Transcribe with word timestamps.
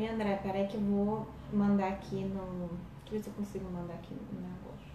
Oi, 0.00 0.08
André, 0.08 0.34
peraí 0.42 0.66
que 0.66 0.76
eu 0.76 0.80
vou 0.80 1.26
mandar 1.52 1.88
aqui 1.88 2.24
no. 2.24 2.70
Deixa 3.04 3.08
eu 3.08 3.12
ver 3.12 3.22
se 3.22 3.28
eu 3.28 3.34
consigo 3.34 3.70
mandar 3.70 3.92
aqui 3.92 4.14
no 4.14 4.40
negócio. 4.40 4.90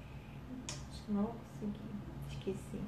Acho 0.90 1.04
que 1.04 1.12
não 1.12 1.24
vou 1.26 1.36
conseguir. 1.60 1.80
Esqueci. 2.28 2.82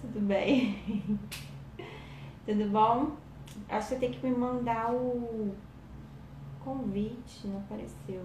Tudo 0.00 0.20
bem. 0.20 0.78
tudo 2.46 2.70
bom? 2.70 3.16
Acho 3.68 3.88
que 3.88 3.94
você 3.94 3.96
tem 3.98 4.12
que 4.12 4.24
me 4.24 4.30
mandar 4.32 4.92
o 4.94 5.56
convite, 6.62 7.48
não 7.48 7.58
apareceu. 7.58 8.24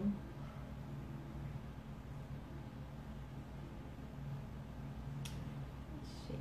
Achei. 6.04 6.40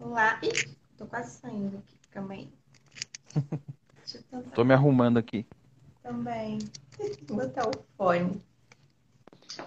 Olá. 0.00 0.40
Ih, 0.42 0.76
tô 0.96 1.06
quase 1.18 1.40
saindo 1.40 1.78
aqui. 1.78 1.98
Calma 2.12 2.34
aí. 2.34 2.48
Deixa 3.96 4.18
eu 4.18 4.42
tentar 4.42 4.56
Tô 4.56 4.64
me 4.64 4.72
arrumando 4.74 5.18
aqui. 5.18 5.44
também. 6.02 6.58
Vou 7.28 7.38
botar 7.38 7.68
o 7.68 7.72
fone. 7.96 8.40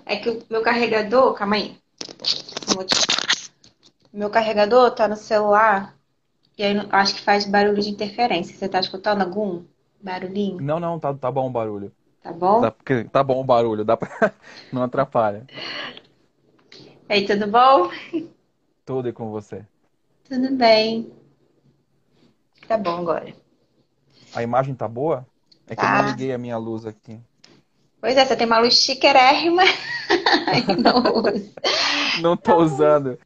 É 0.06 0.16
que 0.16 0.30
o 0.30 0.42
meu 0.50 0.62
carregador, 0.62 1.34
calma 1.34 1.58
aí. 1.58 1.78
Meu 4.14 4.30
carregador 4.30 4.92
tá 4.92 5.08
no 5.08 5.16
celular 5.16 5.96
e 6.58 6.64
aí 6.64 6.76
acho 6.92 7.16
que 7.16 7.22
faz 7.22 7.46
barulho 7.46 7.82
de 7.82 7.90
interferência. 7.90 8.56
Você 8.56 8.70
tá 8.70 8.80
escutando 8.80 9.22
algum 9.22 9.64
barulhinho? 10.02 10.62
Não, 10.62 10.80
não, 10.80 11.00
tá, 11.00 11.14
tá 11.14 11.32
bom 11.32 11.48
o 11.48 11.52
barulho. 11.52 11.92
Tá 12.22 12.32
bom? 12.32 12.62
Dá, 12.62 12.74
tá 13.12 13.24
bom 13.24 13.42
o 13.42 13.44
barulho, 13.44 13.84
dá 13.84 13.98
pra... 13.98 14.34
não 14.72 14.84
atrapalha. 14.84 15.46
E 17.10 17.14
aí, 17.14 17.26
tudo 17.26 17.48
bom? 17.48 17.90
Tudo 18.86 19.10
e 19.10 19.14
com 19.14 19.30
você. 19.32 19.66
Tudo 20.30 20.56
bem. 20.56 21.12
Tá 22.68 22.78
bom 22.78 22.98
agora. 22.98 23.34
A 24.34 24.44
imagem 24.44 24.76
tá 24.76 24.88
boa? 24.88 25.26
É 25.68 25.76
que 25.76 25.86
eu 25.86 25.90
Tá. 25.90 25.90
não 25.90 26.02
liguei 26.02 26.34
a 26.34 26.38
minha 26.38 26.58
luz 26.58 26.86
aqui. 26.86 27.20
Pois 28.00 28.18
é, 28.18 28.26
você 28.26 28.36
tem 28.36 28.48
uma 28.48 28.60
luz 28.60 28.74
chiquérrima 28.82 29.64
e 29.64 30.76
não 30.82 31.02
usa. 31.16 31.52
Não 32.14 32.36
tô 32.38 32.58
usando. 32.58 33.18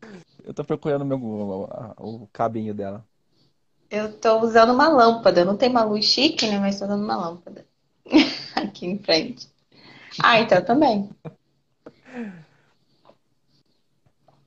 Eu 0.44 0.54
tô 0.54 0.64
procurando 0.64 1.06
meu, 1.06 1.18
o, 1.20 2.24
o 2.24 2.28
cabinho 2.28 2.74
dela. 2.74 3.06
Eu 3.90 4.20
tô 4.20 4.42
usando 4.42 4.74
uma 4.74 4.88
lâmpada. 4.90 5.44
Não 5.46 5.58
tenho 5.58 5.72
uma 5.72 5.84
luz 5.84 6.06
chique, 6.06 6.48
né? 6.48 6.60
Mas 6.60 6.78
tô 6.80 6.86
usando 6.86 7.04
uma 7.04 7.16
lâmpada. 7.16 7.66
Aqui 8.56 8.86
em 8.86 9.00
frente. 9.00 9.48
Ah, 10.24 10.40
então 10.40 10.64
também. 10.64 11.10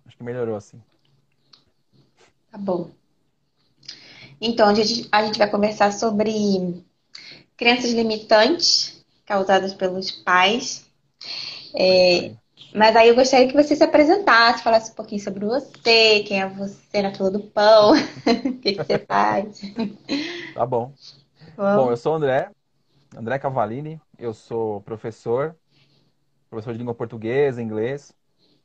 Acho 0.07 0.17
que 0.17 0.25
melhorou 0.25 0.57
assim. 0.57 0.83
Tá 2.51 2.59
bom. 2.59 2.91
Então, 4.41 4.69
a 4.69 4.75
gente, 4.75 5.09
a 5.11 5.25
gente 5.25 5.39
vai 5.39 5.51
conversar 5.51 5.93
sobre 5.93 6.85
crenças 7.57 7.93
limitantes 7.93 9.05
causadas 9.27 9.75
pelos 9.75 10.11
pais. 10.11 10.87
É, 11.75 12.33
mas 12.75 12.95
aí 12.97 13.09
eu 13.09 13.15
gostaria 13.15 13.49
que 13.49 13.55
você 13.55 13.75
se 13.75 13.83
apresentasse, 13.83 14.63
falasse 14.63 14.93
um 14.93 14.95
pouquinho 14.95 15.23
sobre 15.23 15.45
você, 15.45 16.23
quem 16.27 16.41
é 16.41 16.49
você 16.49 17.03
na 17.03 17.13
fila 17.15 17.31
do 17.31 17.41
pão, 17.41 17.93
o 17.95 18.59
que 18.59 18.73
que 18.73 18.85
você 18.85 18.99
faz. 18.99 19.61
Tá 20.55 20.65
bom. 20.67 20.93
Bom, 21.57 21.63
Vamos. 21.63 21.91
eu 21.91 21.97
sou 21.97 22.13
o 22.13 22.17
André, 22.17 22.51
André 23.17 23.39
Cavalini. 23.39 24.01
Eu 24.19 24.33
sou 24.33 24.81
professor, 24.83 25.57
professor 26.49 26.73
de 26.73 26.79
língua 26.79 26.95
portuguesa, 26.95 27.63
inglês. 27.63 28.15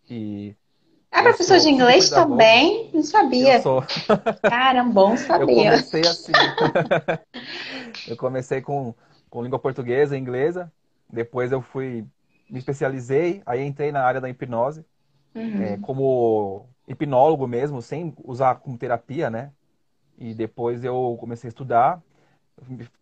E 0.09 0.55
Ah, 1.13 1.23
eu 1.23 1.33
professor 1.33 1.59
de 1.59 1.69
inglês 1.69 2.09
também? 2.11 2.89
Não 2.93 3.03
Eu 3.39 3.51
sabia. 3.51 3.61
sou. 3.61 3.81
Caramba, 4.49 4.93
bom 4.93 5.17
Eu 5.35 5.45
saber. 5.45 5.45
comecei 5.49 6.07
assim. 6.07 6.33
Eu 8.05 8.17
comecei 8.17 8.61
com, 8.61 8.93
com 9.29 9.43
língua 9.43 9.59
portuguesa 9.59 10.15
e 10.15 10.19
inglesa. 10.19 10.71
Depois 11.09 11.51
eu 11.51 11.61
fui, 11.61 12.05
me 12.49 12.57
especializei, 12.59 13.41
aí 13.45 13.61
entrei 13.63 13.91
na 13.91 14.03
área 14.03 14.19
da 14.21 14.29
hipnose, 14.29 14.85
é, 15.55 15.77
Uhum. 15.77 15.79
como 15.79 16.69
hipnólogo 16.87 17.47
mesmo, 17.47 17.81
sem 17.81 18.13
usar 18.23 18.55
como 18.57 18.77
terapia, 18.77 19.29
né? 19.29 19.53
E 20.17 20.33
depois 20.35 20.83
eu 20.83 21.17
comecei 21.19 21.47
a 21.49 21.51
estudar, 21.51 22.03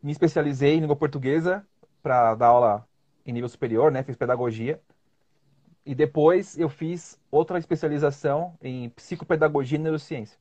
me 0.01 0.11
especializei 0.11 0.75
em 0.75 0.81
língua 0.81 0.95
portuguesa 0.95 1.65
para 2.01 2.35
dar 2.35 2.47
aula 2.47 2.87
em 3.25 3.33
nível 3.33 3.49
superior, 3.49 3.91
né? 3.91 4.03
Fiz 4.03 4.15
pedagogia. 4.15 4.81
E 5.85 5.95
depois 5.95 6.57
eu 6.57 6.69
fiz 6.69 7.19
outra 7.31 7.59
especialização 7.59 8.55
em 8.61 8.89
psicopedagogia 8.91 9.77
e 9.77 9.81
neurociência. 9.81 10.39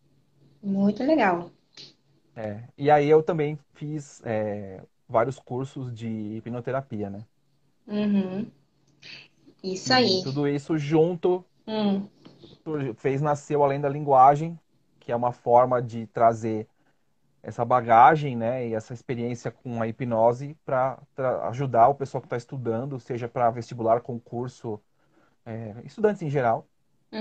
Muito 0.62 1.04
legal. 1.04 1.50
É, 2.34 2.68
e 2.78 2.90
aí 2.90 3.08
eu 3.08 3.22
também 3.22 3.58
fiz 3.74 4.22
é, 4.24 4.82
vários 5.08 5.38
cursos 5.38 5.92
de 5.92 6.06
hipnoterapia, 6.36 7.10
né? 7.10 7.26
Uhum. 7.86 8.50
Isso 9.62 9.92
E 9.92 9.94
aí. 9.94 10.22
tudo 10.22 10.48
isso 10.48 10.78
junto 10.78 11.44
Hum, 11.66 12.08
fez 12.96 13.20
nascer 13.20 13.56
o 13.56 13.64
Além 13.64 13.80
da 13.80 13.88
Linguagem, 13.88 14.58
que 14.98 15.12
é 15.12 15.16
uma 15.16 15.32
forma 15.32 15.82
de 15.82 16.06
trazer 16.08 16.68
essa 17.42 17.64
bagagem, 17.64 18.36
né, 18.36 18.68
e 18.68 18.74
essa 18.74 18.94
experiência 18.94 19.50
com 19.50 19.82
a 19.82 19.88
hipnose 19.88 20.56
para 20.64 20.98
ajudar 21.48 21.88
o 21.88 21.94
pessoal 21.94 22.20
que 22.22 22.26
está 22.26 22.36
estudando, 22.36 23.00
seja 23.00 23.28
para 23.28 23.50
vestibular, 23.50 24.00
concurso, 24.02 24.80
é, 25.50 25.82
estudantes 25.84 26.22
em 26.22 26.30
geral, 26.30 26.68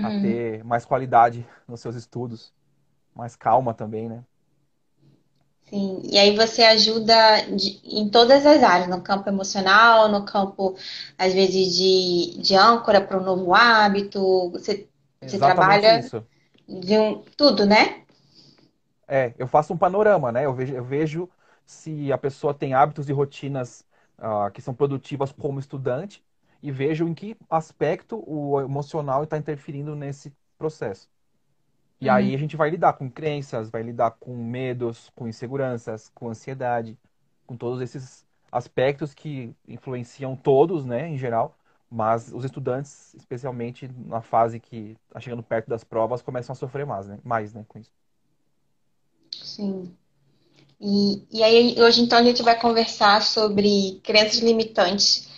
a 0.02 0.12
uhum. 0.12 0.12
ter 0.12 0.64
mais 0.66 0.86
qualidade 0.86 1.48
nos 1.68 1.82
seus 1.82 1.96
estudos, 1.96 2.54
mais 3.16 3.36
calma 3.38 3.74
também, 3.74 4.10
né? 4.10 4.26
Sim, 5.70 6.02
e 6.04 6.18
aí 6.18 6.36
você 6.36 6.64
ajuda 6.64 7.14
de- 7.56 7.80
em 7.84 8.10
todas 8.10 8.44
as 8.46 8.64
áreas, 8.64 8.90
no 8.90 9.02
campo 9.04 9.30
emocional, 9.30 10.10
no 10.10 10.26
campo, 10.26 10.76
às 11.18 11.32
vezes, 11.34 11.76
de, 11.76 12.42
de 12.42 12.56
âncora 12.56 13.00
para 13.02 13.20
um 13.20 13.24
novo 13.24 13.54
hábito, 13.54 14.50
você, 14.52 14.88
você 15.26 15.40
trabalha 15.40 15.88
isso. 15.88 16.28
de 16.68 16.98
um, 16.98 17.24
tudo, 17.38 17.66
né? 17.68 18.04
É, 19.08 19.34
eu 19.38 19.48
faço 19.48 19.74
um 19.74 19.78
panorama, 19.78 20.32
né? 20.32 20.46
Eu 20.46 20.54
vejo, 20.54 20.74
eu 20.76 20.84
vejo 20.84 21.30
se 21.66 22.12
a 22.12 22.18
pessoa 22.18 22.54
tem 22.54 22.74
hábitos 22.74 23.10
e 23.10 23.14
rotinas 23.14 23.86
ah, 24.18 24.52
que 24.52 24.62
são 24.62 24.74
produtivas 24.74 25.32
como 25.32 25.60
estudante 25.60 26.24
e 26.62 26.72
vejo 26.72 27.08
em 27.08 27.14
que 27.14 27.36
aspecto 27.50 28.24
o 28.28 28.60
emocional 28.62 29.24
está 29.24 29.38
interferindo 29.38 29.96
nesse 29.96 30.34
processo. 30.58 31.10
E 32.02 32.08
Uhum. 32.08 32.14
aí 32.16 32.36
a 32.36 32.38
gente 32.38 32.56
vai 32.58 32.70
lidar 32.70 32.94
com 32.94 33.10
crenças, 33.10 33.70
vai 33.70 33.84
lidar 33.84 34.12
com 34.12 34.36
medos, 34.36 35.10
com 35.16 35.28
inseguranças, 35.28 36.10
com 36.14 36.30
ansiedade, 36.30 36.98
com 37.46 37.56
todos 37.58 37.82
esses 37.82 38.26
aspectos 38.52 39.14
que 39.14 39.54
influenciam 39.68 40.36
todos, 40.36 40.86
né, 40.86 41.08
em 41.10 41.18
geral, 41.18 41.56
mas 41.90 42.32
os 42.34 42.46
estudantes, 42.46 43.14
especialmente 43.16 43.88
na 44.08 44.22
fase 44.22 44.60
que 44.60 44.98
está 45.08 45.20
chegando 45.20 45.44
perto 45.44 45.70
das 45.70 45.84
provas, 45.84 46.22
começam 46.22 46.54
a 46.54 46.56
sofrer 46.56 46.86
mais, 46.86 47.08
né, 47.08 47.20
mais, 47.24 47.54
né, 47.54 47.66
com 47.68 47.80
isso. 47.80 47.92
Sim. 49.44 49.96
E, 50.82 51.26
e 51.32 51.44
aí, 51.44 51.76
hoje, 51.82 52.02
então, 52.02 52.18
a 52.20 52.24
gente 52.24 52.42
vai 52.42 52.60
conversar 52.60 53.22
sobre 53.22 54.00
crenças 54.04 54.40
limitantes 54.40 55.29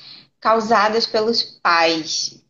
causadas 0.42 1.08
pelos 1.08 1.44
pais. 1.44 2.42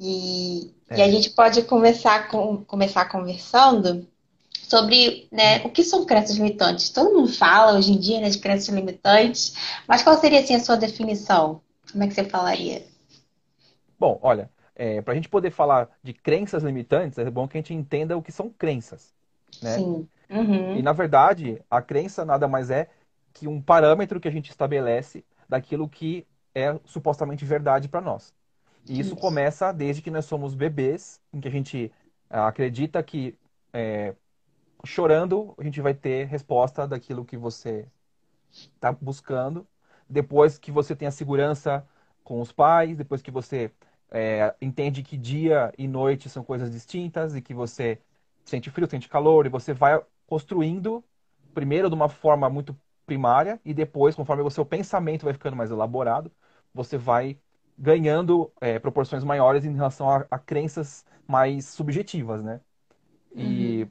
E, 0.00 0.72
e 0.94 1.02
a 1.02 1.08
É. 1.08 1.10
gente 1.10 1.30
pode 1.30 1.62
começar, 1.64 2.28
com, 2.28 2.64
começar 2.64 3.06
conversando 3.06 4.06
sobre, 4.68 5.28
né, 5.32 5.62
o 5.64 5.70
que 5.70 5.84
são 5.84 6.04
crenças 6.06 6.36
limitantes. 6.36 6.90
Todo 6.90 7.14
mundo 7.14 7.32
fala 7.32 7.78
hoje 7.78 7.92
em 7.92 7.98
dia, 8.00 8.20
né, 8.20 8.30
de 8.30 8.38
crenças 8.38 8.68
limitantes, 8.74 9.54
mas 9.88 10.02
qual 10.02 10.18
seria, 10.20 10.40
assim, 10.40 10.54
a 10.56 10.60
sua 10.60 10.76
definição? 10.76 11.60
Como 11.92 12.04
é 12.04 12.08
que 12.08 12.14
você 12.14 12.24
falaria? 12.24 12.84
Bom, 13.98 14.18
olha, 14.22 14.50
para 15.04 15.12
a 15.12 15.14
gente 15.16 15.28
poder 15.28 15.50
falar 15.50 15.88
de 16.02 16.12
crenças 16.12 16.62
limitantes, 16.62 17.18
é 17.18 17.30
bom 17.30 17.46
que 17.48 17.56
a 17.56 17.60
gente 17.60 17.74
entenda 17.74 18.16
o 18.16 18.22
que 18.22 18.32
são 18.32 18.50
crenças, 18.50 19.14
né? 19.60 19.86
Sim. 19.86 20.08
E, 20.72 20.82
Uhum. 20.82 20.82
na 20.82 20.92
verdade, 20.92 21.62
a 21.70 21.82
crença 21.82 22.24
nada 22.24 22.48
mais 22.48 22.70
é 22.70 22.90
que 23.32 23.48
um 23.48 23.62
parâmetro 23.62 24.20
que 24.20 24.28
a 24.28 24.30
gente 24.30 24.50
estabelece 24.50 25.24
daquilo 25.48 25.88
que 25.88 26.26
é 26.54 26.78
supostamente 26.84 27.44
verdade 27.44 27.88
para 27.88 28.00
nós. 28.00 28.34
E 28.88 28.98
isso 29.00 29.16
Isso. 29.16 29.16
começa 29.16 29.72
desde 29.72 30.02
que 30.02 30.10
nós 30.10 30.24
somos 30.26 30.54
bebês, 30.54 31.22
em 31.32 31.40
que 31.40 31.48
a 31.48 31.50
gente 31.50 31.92
ah, 32.30 32.48
acredita 32.48 33.02
que 33.02 33.38
é, 33.72 34.14
chorando 34.84 35.54
a 35.58 35.64
gente 35.64 35.80
vai 35.80 35.94
ter 35.94 36.26
resposta 36.26 36.86
daquilo 36.86 37.24
que 37.24 37.36
você 37.36 37.88
está 38.52 38.92
buscando. 38.92 39.66
Depois 40.08 40.58
que 40.58 40.70
você 40.72 40.94
tem 40.94 41.08
a 41.08 41.10
segurança 41.10 41.86
com 42.22 42.40
os 42.40 42.52
pais, 42.52 42.96
depois 42.96 43.22
que 43.22 43.30
você 43.30 43.72
é, 44.10 44.54
entende 44.60 45.02
que 45.02 45.16
dia 45.16 45.72
e 45.78 45.88
noite 45.88 46.28
são 46.28 46.44
coisas 46.44 46.70
distintas 46.70 47.34
e 47.34 47.42
que 47.42 47.54
você 47.54 48.00
sente 48.44 48.70
frio, 48.70 48.88
sente 48.88 49.08
calor, 49.08 49.46
e 49.46 49.48
você 49.48 49.72
vai 49.72 50.02
construindo, 50.26 51.04
primeiro 51.54 51.88
de 51.88 51.94
uma 51.94 52.08
forma 52.08 52.48
muito 52.50 52.78
primária, 53.06 53.60
e 53.64 53.74
depois, 53.74 54.14
conforme 54.14 54.42
o 54.42 54.50
seu 54.50 54.64
pensamento 54.64 55.24
vai 55.24 55.32
ficando 55.32 55.56
mais 55.56 55.70
elaborado, 55.70 56.30
você 56.72 56.96
vai 56.96 57.38
ganhando 57.78 58.52
é, 58.60 58.78
proporções 58.78 59.24
maiores 59.24 59.64
em 59.64 59.74
relação 59.74 60.08
a, 60.08 60.26
a, 60.30 60.38
crenças 60.38 61.04
mais 61.26 61.66
subjetivas, 61.66 62.42
né? 62.42 62.60
E 63.34 63.82
uhum. 63.82 63.90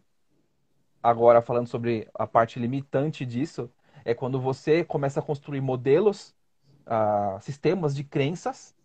agora 1.02 1.42
falando 1.42 1.68
sobre 1.68 2.08
a 2.14 2.26
parte 2.26 2.60
limitante 2.60 3.26
disso, 3.26 3.70
é 4.06 4.14
quando 4.14 4.40
você 4.40 4.84
começa 4.84 5.20
a 5.20 5.24
construir 5.24 5.62
modelos, 5.62 6.34
uh, 6.86 7.40
sistemas 7.42 7.96
de 7.96 8.04
crenças 8.04 8.76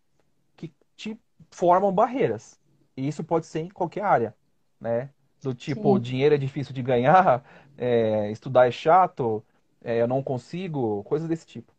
que 0.56 0.72
te 0.96 1.18
formam 1.50 1.92
barreiras. 1.92 2.58
E 2.96 3.06
isso 3.06 3.22
pode 3.22 3.46
ser 3.46 3.60
em 3.60 3.68
qualquer 3.68 4.04
área, 4.04 4.34
né? 4.80 5.10
Do 5.40 5.54
tipo, 5.54 5.94
Sim. 5.96 6.02
dinheiro 6.02 6.34
é 6.34 6.38
difícil 6.38 6.74
de 6.74 6.82
ganhar, 6.82 7.44
é, 7.78 8.30
estudar 8.32 8.66
é 8.66 8.70
chato, 8.72 9.44
é, 9.84 10.00
eu 10.00 10.08
não 10.08 10.22
consigo, 10.22 11.02
coisas 11.04 11.28
desse 11.28 11.46
tipo. 11.46 11.72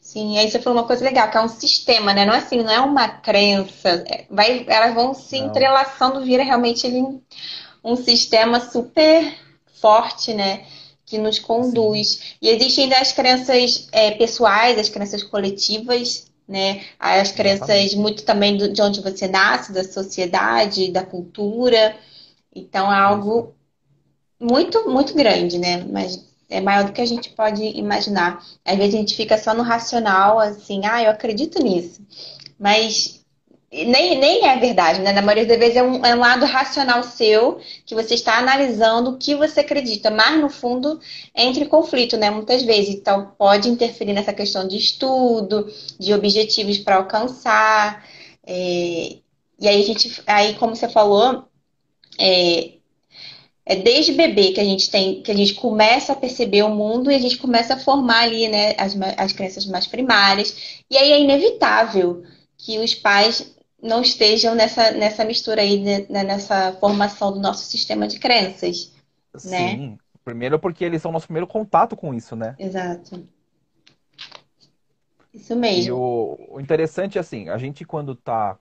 Sim, 0.00 0.38
aí 0.38 0.50
você 0.50 0.60
falou 0.60 0.78
uma 0.78 0.86
coisa 0.86 1.04
legal, 1.04 1.30
que 1.30 1.36
é 1.36 1.40
um 1.40 1.48
sistema, 1.48 2.12
né? 2.12 2.26
Não 2.26 2.34
é 2.34 2.38
assim, 2.38 2.62
não 2.62 2.70
é 2.70 2.80
uma 2.80 3.08
crença. 3.08 4.04
É, 4.06 4.26
vai, 4.30 4.66
elas 4.68 4.94
vão 4.94 5.14
se 5.14 5.40
não. 5.40 5.48
entrelaçando, 5.48 6.24
vira 6.24 6.42
realmente 6.42 6.86
um 7.82 7.96
sistema 7.96 8.60
super 8.60 9.34
forte, 9.80 10.34
né? 10.34 10.66
Que 11.06 11.18
nos 11.18 11.38
conduz. 11.38 12.08
Sim. 12.08 12.36
E 12.42 12.48
existem 12.50 12.84
ainda 12.84 12.98
as 12.98 13.12
crenças 13.12 13.88
é, 13.92 14.10
pessoais, 14.12 14.78
as 14.78 14.88
crenças 14.88 15.22
coletivas, 15.22 16.26
né? 16.46 16.84
As 16.98 17.32
crenças 17.32 17.94
muito 17.94 18.24
também 18.24 18.56
do, 18.56 18.72
de 18.72 18.82
onde 18.82 19.00
você 19.00 19.26
nasce, 19.26 19.72
da 19.72 19.84
sociedade, 19.84 20.92
da 20.92 21.04
cultura. 21.04 21.96
Então 22.54 22.92
é 22.92 22.96
algo 22.98 23.54
muito, 24.38 24.88
muito 24.90 25.14
grande, 25.14 25.58
né? 25.58 25.84
Mas 25.90 26.22
é 26.52 26.60
maior 26.60 26.84
do 26.84 26.92
que 26.92 27.00
a 27.00 27.06
gente 27.06 27.30
pode 27.30 27.62
imaginar. 27.62 28.44
Às 28.64 28.76
vezes 28.76 28.94
a 28.94 28.98
gente 28.98 29.16
fica 29.16 29.38
só 29.38 29.54
no 29.54 29.62
racional, 29.62 30.38
assim, 30.38 30.82
ah, 30.86 31.02
eu 31.02 31.10
acredito 31.10 31.62
nisso. 31.62 32.00
Mas 32.58 33.22
nem, 33.72 34.18
nem 34.18 34.46
é 34.46 34.58
verdade, 34.58 35.00
né? 35.00 35.12
Na 35.12 35.22
maioria 35.22 35.46
das 35.46 35.58
vezes 35.58 35.76
é 35.76 35.82
um, 35.82 36.04
é 36.04 36.14
um 36.14 36.18
lado 36.18 36.44
racional 36.44 37.02
seu, 37.02 37.58
que 37.86 37.94
você 37.94 38.14
está 38.14 38.38
analisando 38.38 39.10
o 39.10 39.16
que 39.16 39.34
você 39.34 39.60
acredita, 39.60 40.10
mas 40.10 40.38
no 40.38 40.50
fundo 40.50 41.00
entra 41.34 41.64
em 41.64 41.68
conflito, 41.68 42.16
né? 42.18 42.30
Muitas 42.30 42.62
vezes. 42.62 42.94
Então 42.94 43.32
pode 43.38 43.68
interferir 43.70 44.12
nessa 44.12 44.32
questão 44.32 44.68
de 44.68 44.76
estudo, 44.76 45.72
de 45.98 46.12
objetivos 46.12 46.78
para 46.78 46.96
alcançar. 46.96 48.04
É... 48.46 49.16
E 49.58 49.68
aí 49.68 49.82
a 49.82 49.86
gente, 49.86 50.22
aí 50.26 50.54
como 50.56 50.76
você 50.76 50.88
falou, 50.88 51.48
é, 52.18 52.72
é 53.64 53.76
desde 53.76 54.12
bebê 54.12 54.52
que 54.52 54.60
a 54.60 54.64
gente 54.64 54.90
tem, 54.90 55.22
que 55.22 55.30
a 55.30 55.34
gente 55.34 55.54
começa 55.54 56.12
a 56.12 56.16
perceber 56.16 56.62
o 56.62 56.74
mundo 56.74 57.10
e 57.10 57.14
a 57.14 57.18
gente 57.18 57.38
começa 57.38 57.74
a 57.74 57.78
formar 57.78 58.22
ali, 58.22 58.48
né, 58.48 58.74
as, 58.76 58.96
as 59.16 59.32
crenças 59.32 59.66
mais 59.66 59.86
primárias. 59.86 60.82
E 60.90 60.96
aí 60.96 61.12
é 61.12 61.20
inevitável 61.20 62.24
que 62.56 62.78
os 62.78 62.94
pais 62.94 63.54
não 63.80 64.02
estejam 64.02 64.54
nessa, 64.54 64.90
nessa 64.92 65.24
mistura 65.24 65.62
aí, 65.62 65.78
né, 65.80 66.24
nessa 66.24 66.72
formação 66.74 67.32
do 67.32 67.40
nosso 67.40 67.64
sistema 67.64 68.06
de 68.08 68.18
crenças. 68.18 68.92
Né? 69.32 69.40
Sim. 69.40 69.90
Né? 69.90 69.98
Primeiro 70.24 70.58
porque 70.58 70.84
eles 70.84 71.02
são 71.02 71.10
o 71.10 71.14
nosso 71.14 71.26
primeiro 71.26 71.46
contato 71.46 71.96
com 71.96 72.14
isso, 72.14 72.36
né? 72.36 72.54
Exato. 72.58 73.26
Isso 75.34 75.56
mesmo. 75.56 75.88
E 75.88 75.90
o, 75.92 76.38
o 76.50 76.60
interessante 76.60 77.18
é 77.18 77.20
assim, 77.20 77.48
a 77.48 77.58
gente 77.58 77.84
quando 77.84 78.12
está 78.12 78.56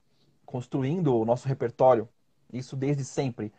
construindo 0.46 1.16
o 1.16 1.26
nosso 1.26 1.48
repertório, 1.48 2.10
isso 2.52 2.76
desde 2.76 3.04
sempre, 3.04 3.52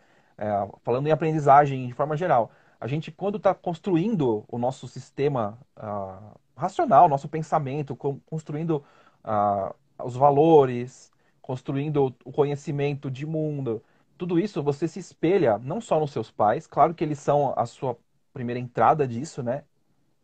é, 0.43 0.69
falando 0.83 1.07
em 1.07 1.13
aprendizagem 1.13 1.87
de 1.87 1.93
forma 1.95 2.17
geral, 2.17 2.51
a 2.81 2.89
gente, 2.89 3.13
quando 3.13 3.37
está 3.37 3.55
construindo 3.55 4.45
o 4.49 4.59
nosso 4.59 4.89
sistema 4.89 5.57
uh, 5.77 6.37
racional, 6.57 7.09
nosso 7.09 7.29
pensamento, 7.29 7.95
construindo 8.27 8.83
uh, 9.25 9.73
os 10.05 10.17
valores, 10.17 11.13
construindo 11.41 12.13
o 12.25 12.33
conhecimento 12.33 13.09
de 13.09 13.25
mundo, 13.25 13.81
tudo 14.19 14.37
isso 14.37 14.61
você 14.65 14.89
se 14.89 14.99
espelha 14.99 15.59
não 15.59 15.81
só 15.81 16.01
nos 16.01 16.11
seus 16.11 16.29
pais, 16.29 16.67
claro 16.67 16.93
que 16.93 17.05
eles 17.05 17.21
são 17.21 17.55
a 17.57 17.65
sua 17.65 17.97
primeira 18.35 18.59
entrada 18.59 19.07
disso, 19.07 19.45
né, 19.45 19.63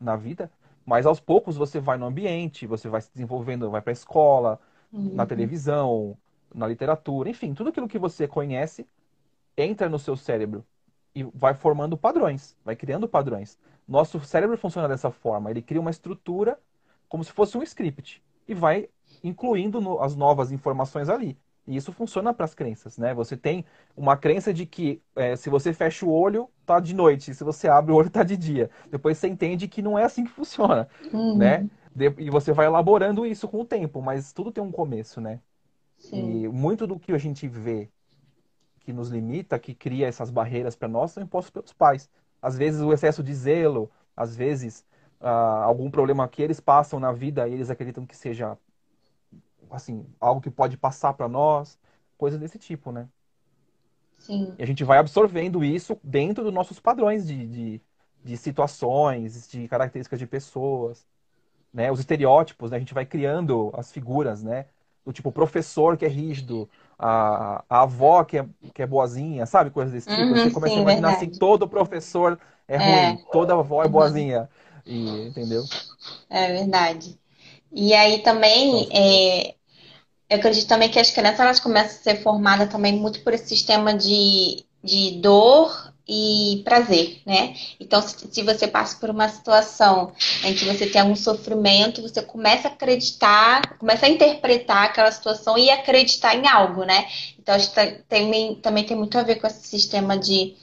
na 0.00 0.16
vida, 0.16 0.50
mas 0.84 1.06
aos 1.06 1.20
poucos 1.20 1.56
você 1.56 1.78
vai 1.78 1.96
no 1.96 2.06
ambiente, 2.06 2.66
você 2.66 2.88
vai 2.88 3.00
se 3.00 3.12
desenvolvendo, 3.12 3.70
vai 3.70 3.80
para 3.80 3.92
a 3.92 4.00
escola, 4.00 4.58
uhum. 4.92 5.14
na 5.14 5.24
televisão, 5.24 6.18
na 6.52 6.66
literatura, 6.66 7.30
enfim, 7.30 7.54
tudo 7.54 7.70
aquilo 7.70 7.86
que 7.86 8.00
você 8.00 8.26
conhece 8.26 8.84
entra 9.58 9.88
no 9.88 9.98
seu 9.98 10.16
cérebro 10.16 10.64
e 11.14 11.24
vai 11.34 11.52
formando 11.52 11.96
padrões, 11.96 12.56
vai 12.64 12.76
criando 12.76 13.08
padrões. 13.08 13.58
Nosso 13.86 14.20
cérebro 14.20 14.56
funciona 14.56 14.86
dessa 14.88 15.10
forma, 15.10 15.50
ele 15.50 15.60
cria 15.60 15.80
uma 15.80 15.90
estrutura 15.90 16.58
como 17.08 17.24
se 17.24 17.32
fosse 17.32 17.56
um 17.58 17.62
script 17.62 18.22
e 18.46 18.54
vai 18.54 18.88
incluindo 19.22 19.80
no, 19.80 20.00
as 20.00 20.14
novas 20.14 20.52
informações 20.52 21.08
ali. 21.08 21.36
E 21.66 21.76
isso 21.76 21.92
funciona 21.92 22.32
para 22.32 22.46
as 22.46 22.54
crenças, 22.54 22.96
né? 22.96 23.12
Você 23.12 23.36
tem 23.36 23.62
uma 23.94 24.16
crença 24.16 24.54
de 24.54 24.64
que 24.64 25.02
é, 25.14 25.36
se 25.36 25.50
você 25.50 25.72
fecha 25.74 26.06
o 26.06 26.10
olho, 26.10 26.48
tá 26.64 26.80
de 26.80 26.94
noite. 26.94 27.34
Se 27.34 27.44
você 27.44 27.68
abre 27.68 27.92
o 27.92 27.96
olho, 27.96 28.08
tá 28.08 28.22
de 28.22 28.38
dia. 28.38 28.70
Depois 28.90 29.18
você 29.18 29.28
entende 29.28 29.68
que 29.68 29.82
não 29.82 29.98
é 29.98 30.04
assim 30.04 30.24
que 30.24 30.30
funciona, 30.30 30.88
uhum. 31.12 31.36
né? 31.36 31.68
De, 31.94 32.14
e 32.18 32.30
você 32.30 32.52
vai 32.54 32.64
elaborando 32.64 33.26
isso 33.26 33.46
com 33.46 33.60
o 33.60 33.64
tempo, 33.66 34.00
mas 34.00 34.32
tudo 34.32 34.50
tem 34.50 34.64
um 34.64 34.72
começo, 34.72 35.20
né? 35.20 35.40
Sim. 35.98 36.44
E 36.44 36.48
muito 36.48 36.86
do 36.86 36.98
que 36.98 37.12
a 37.12 37.18
gente 37.18 37.46
vê 37.46 37.90
que 38.88 38.92
nos 38.94 39.10
limita, 39.10 39.58
que 39.58 39.74
cria 39.74 40.06
essas 40.06 40.30
barreiras 40.30 40.74
para 40.74 40.88
nós, 40.88 41.10
são 41.10 41.22
impostos 41.22 41.50
pelos 41.50 41.74
pais. 41.74 42.08
Às 42.40 42.56
vezes 42.56 42.80
o 42.80 42.90
excesso 42.90 43.22
de 43.22 43.34
zelo, 43.34 43.90
às 44.16 44.34
vezes 44.34 44.82
uh, 45.20 45.26
algum 45.62 45.90
problema 45.90 46.26
que 46.26 46.40
eles 46.40 46.58
passam 46.58 46.98
na 46.98 47.12
vida 47.12 47.46
e 47.46 47.52
eles 47.52 47.68
acreditam 47.68 48.06
que 48.06 48.16
seja 48.16 48.56
assim 49.70 50.06
algo 50.18 50.40
que 50.40 50.50
pode 50.50 50.78
passar 50.78 51.12
para 51.12 51.28
nós, 51.28 51.78
coisas 52.16 52.40
desse 52.40 52.58
tipo, 52.58 52.90
né? 52.90 53.06
Sim. 54.16 54.54
E 54.58 54.62
a 54.62 54.66
gente 54.66 54.82
vai 54.84 54.96
absorvendo 54.96 55.62
isso 55.62 56.00
dentro 56.02 56.42
dos 56.42 56.52
nossos 56.54 56.80
padrões 56.80 57.26
de, 57.26 57.46
de, 57.46 57.80
de 58.24 58.36
situações, 58.38 59.50
de 59.50 59.68
características 59.68 60.18
de 60.18 60.26
pessoas, 60.26 61.06
né? 61.70 61.92
Os 61.92 62.00
estereótipos, 62.00 62.70
né? 62.70 62.78
A 62.78 62.80
gente 62.80 62.94
vai 62.94 63.04
criando 63.04 63.70
as 63.76 63.92
figuras, 63.92 64.42
né? 64.42 64.64
Do 65.04 65.12
tipo 65.12 65.30
professor 65.30 65.94
que 65.98 66.06
é 66.06 66.08
rígido, 66.08 66.66
a, 66.98 67.64
a 67.68 67.82
avó 67.82 68.24
que 68.24 68.38
é, 68.38 68.46
que 68.74 68.82
é 68.82 68.86
boazinha, 68.86 69.46
sabe? 69.46 69.70
Coisas 69.70 69.92
desse 69.92 70.08
tipo. 70.08 70.34
Uhum, 70.34 70.34
Você 70.34 70.50
começa 70.50 70.74
sim, 70.74 70.80
a 70.80 70.82
imaginar 70.82 71.10
verdade. 71.10 71.30
assim, 71.30 71.38
todo 71.38 71.68
professor 71.68 72.38
é, 72.66 72.76
é. 72.76 73.10
ruim, 73.10 73.24
toda 73.32 73.54
avó 73.54 73.82
é 73.82 73.86
uhum. 73.86 73.92
boazinha. 73.92 74.48
E, 74.84 75.28
entendeu? 75.28 75.64
É 76.30 76.52
verdade. 76.52 77.18
E 77.72 77.94
aí 77.94 78.22
também, 78.22 78.88
é, 78.92 79.54
eu 80.30 80.38
acredito 80.38 80.68
também 80.68 80.90
que 80.90 80.98
as 80.98 81.10
crianças 81.10 81.40
elas 81.40 81.60
começam 81.60 81.98
a 81.98 82.02
ser 82.02 82.22
formadas 82.22 82.70
também 82.70 82.98
muito 82.98 83.22
por 83.22 83.34
esse 83.34 83.48
sistema 83.48 83.94
de, 83.94 84.64
de 84.82 85.20
dor 85.20 85.92
e 86.08 86.62
prazer, 86.64 87.20
né? 87.26 87.54
Então, 87.78 88.00
se, 88.00 88.16
se, 88.30 88.42
você 88.42 88.66
passa 88.66 88.96
por 88.98 89.10
uma 89.10 89.28
situação 89.28 90.12
em 90.42 90.54
que 90.54 90.64
você 90.64 90.86
tem 90.86 91.02
algum 91.02 91.14
sofrimento, 91.14 92.00
você 92.00 92.22
começa 92.22 92.68
a 92.68 92.70
acreditar, 92.70 93.76
começa 93.78 94.06
a 94.06 94.08
interpretar 94.08 94.84
aquela 94.84 95.12
situação 95.12 95.58
e 95.58 95.68
acreditar 95.68 96.34
em 96.34 96.48
algo, 96.48 96.84
né? 96.84 97.06
Então, 97.38 97.54
acho 97.54 97.72
que 97.72 97.86
tem, 98.08 98.54
também 98.56 98.84
tem 98.84 98.96
muito 98.96 99.18
a 99.18 99.22
ver 99.22 99.36
com 99.36 99.46
esse 99.46 99.68
sistema 99.68 100.16
de 100.16 100.56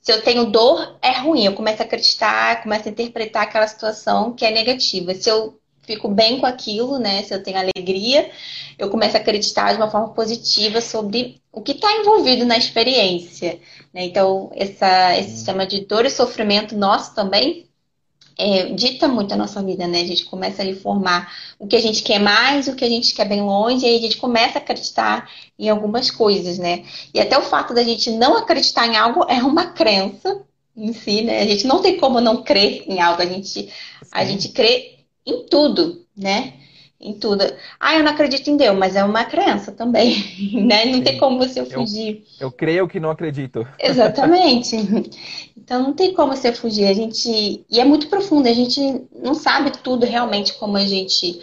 se 0.00 0.12
eu 0.12 0.22
tenho 0.22 0.46
dor, 0.46 0.98
é 1.00 1.18
ruim. 1.18 1.44
Eu 1.46 1.54
começo 1.54 1.80
a 1.82 1.84
acreditar, 1.84 2.62
começo 2.62 2.88
a 2.88 2.90
interpretar 2.90 3.44
aquela 3.44 3.66
situação 3.68 4.32
que 4.34 4.44
é 4.44 4.50
negativa. 4.50 5.14
Se 5.14 5.28
eu 5.30 5.60
fico 5.82 6.08
bem 6.08 6.40
com 6.40 6.46
aquilo, 6.46 6.98
né? 6.98 7.22
Se 7.22 7.34
eu 7.34 7.42
tenho 7.42 7.58
alegria, 7.58 8.30
eu 8.78 8.88
começo 8.90 9.16
a 9.16 9.20
acreditar 9.20 9.72
de 9.72 9.78
uma 9.78 9.90
forma 9.90 10.10
positiva 10.10 10.80
sobre 10.80 11.40
o 11.52 11.60
que 11.60 11.72
está 11.72 11.92
envolvido 11.92 12.44
na 12.44 12.56
experiência. 12.56 13.60
Né? 13.92 14.04
Então, 14.04 14.50
essa, 14.54 15.18
esse 15.18 15.30
sistema 15.32 15.66
de 15.66 15.84
dor 15.84 16.06
e 16.06 16.10
sofrimento 16.10 16.76
nosso 16.76 17.14
também 17.14 17.66
é, 18.38 18.72
dita 18.72 19.06
muito 19.08 19.32
a 19.34 19.36
nossa 19.36 19.62
vida, 19.62 19.86
né? 19.86 20.00
A 20.00 20.06
gente 20.06 20.24
começa 20.24 20.62
a 20.62 20.76
formar 20.76 21.32
o 21.58 21.66
que 21.66 21.76
a 21.76 21.80
gente 21.80 22.02
quer 22.02 22.18
mais, 22.18 22.66
o 22.66 22.74
que 22.74 22.84
a 22.84 22.88
gente 22.88 23.14
quer 23.14 23.28
bem 23.28 23.42
longe, 23.42 23.84
e 23.84 23.88
aí 23.88 23.96
a 23.98 24.00
gente 24.00 24.16
começa 24.16 24.58
a 24.58 24.62
acreditar 24.62 25.28
em 25.58 25.68
algumas 25.68 26.10
coisas, 26.10 26.58
né? 26.58 26.84
E 27.12 27.20
até 27.20 27.38
o 27.38 27.42
fato 27.42 27.74
da 27.74 27.82
gente 27.82 28.10
não 28.10 28.36
acreditar 28.36 28.86
em 28.86 28.96
algo 28.96 29.24
é 29.28 29.42
uma 29.42 29.66
crença 29.66 30.42
em 30.76 30.92
si, 30.92 31.22
né? 31.22 31.42
A 31.42 31.46
gente 31.46 31.66
não 31.66 31.82
tem 31.82 31.98
como 31.98 32.20
não 32.20 32.42
crer 32.42 32.84
em 32.86 33.00
algo, 33.00 33.20
a 33.22 33.26
gente, 33.26 33.68
a 34.10 34.24
gente 34.24 34.48
crê 34.48 34.91
em 35.26 35.46
tudo, 35.46 36.04
né? 36.16 36.54
Em 37.00 37.14
tudo. 37.14 37.44
Ah, 37.80 37.96
eu 37.96 38.04
não 38.04 38.12
acredito 38.12 38.48
em 38.48 38.56
Deus, 38.56 38.76
mas 38.76 38.94
é 38.94 39.02
uma 39.02 39.24
crença 39.24 39.72
também, 39.72 40.16
né? 40.66 40.84
Não 40.84 40.94
Sim. 40.94 41.02
tem 41.02 41.18
como 41.18 41.38
você 41.38 41.64
fugir. 41.64 42.24
Eu, 42.40 42.46
eu 42.46 42.52
creio 42.52 42.86
que 42.86 43.00
não 43.00 43.10
acredito. 43.10 43.66
Exatamente. 43.78 44.76
Então 45.56 45.82
não 45.82 45.92
tem 45.92 46.14
como 46.14 46.36
você 46.36 46.52
fugir. 46.52 46.86
A 46.86 46.94
gente 46.94 47.64
e 47.68 47.80
é 47.80 47.84
muito 47.84 48.08
profundo. 48.08 48.48
A 48.48 48.52
gente 48.52 48.80
não 49.12 49.34
sabe 49.34 49.72
tudo 49.78 50.06
realmente 50.06 50.54
como 50.54 50.76
a 50.76 50.84
gente 50.84 51.40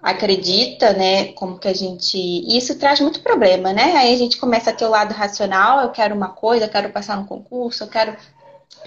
acredita, 0.00 0.92
né? 0.92 1.32
Como 1.32 1.58
que 1.58 1.68
a 1.68 1.74
gente. 1.74 2.16
E 2.16 2.56
isso 2.56 2.78
traz 2.78 3.00
muito 3.00 3.20
problema, 3.20 3.72
né? 3.72 3.96
Aí 3.96 4.14
a 4.14 4.16
gente 4.16 4.36
começa 4.36 4.70
a 4.70 4.72
ter 4.72 4.84
o 4.84 4.90
lado 4.90 5.12
racional, 5.12 5.80
eu 5.80 5.90
quero 5.90 6.14
uma 6.14 6.28
coisa, 6.28 6.66
eu 6.66 6.70
quero 6.70 6.90
passar 6.90 7.16
no 7.16 7.26
concurso, 7.26 7.82
eu 7.82 7.88
quero 7.88 8.16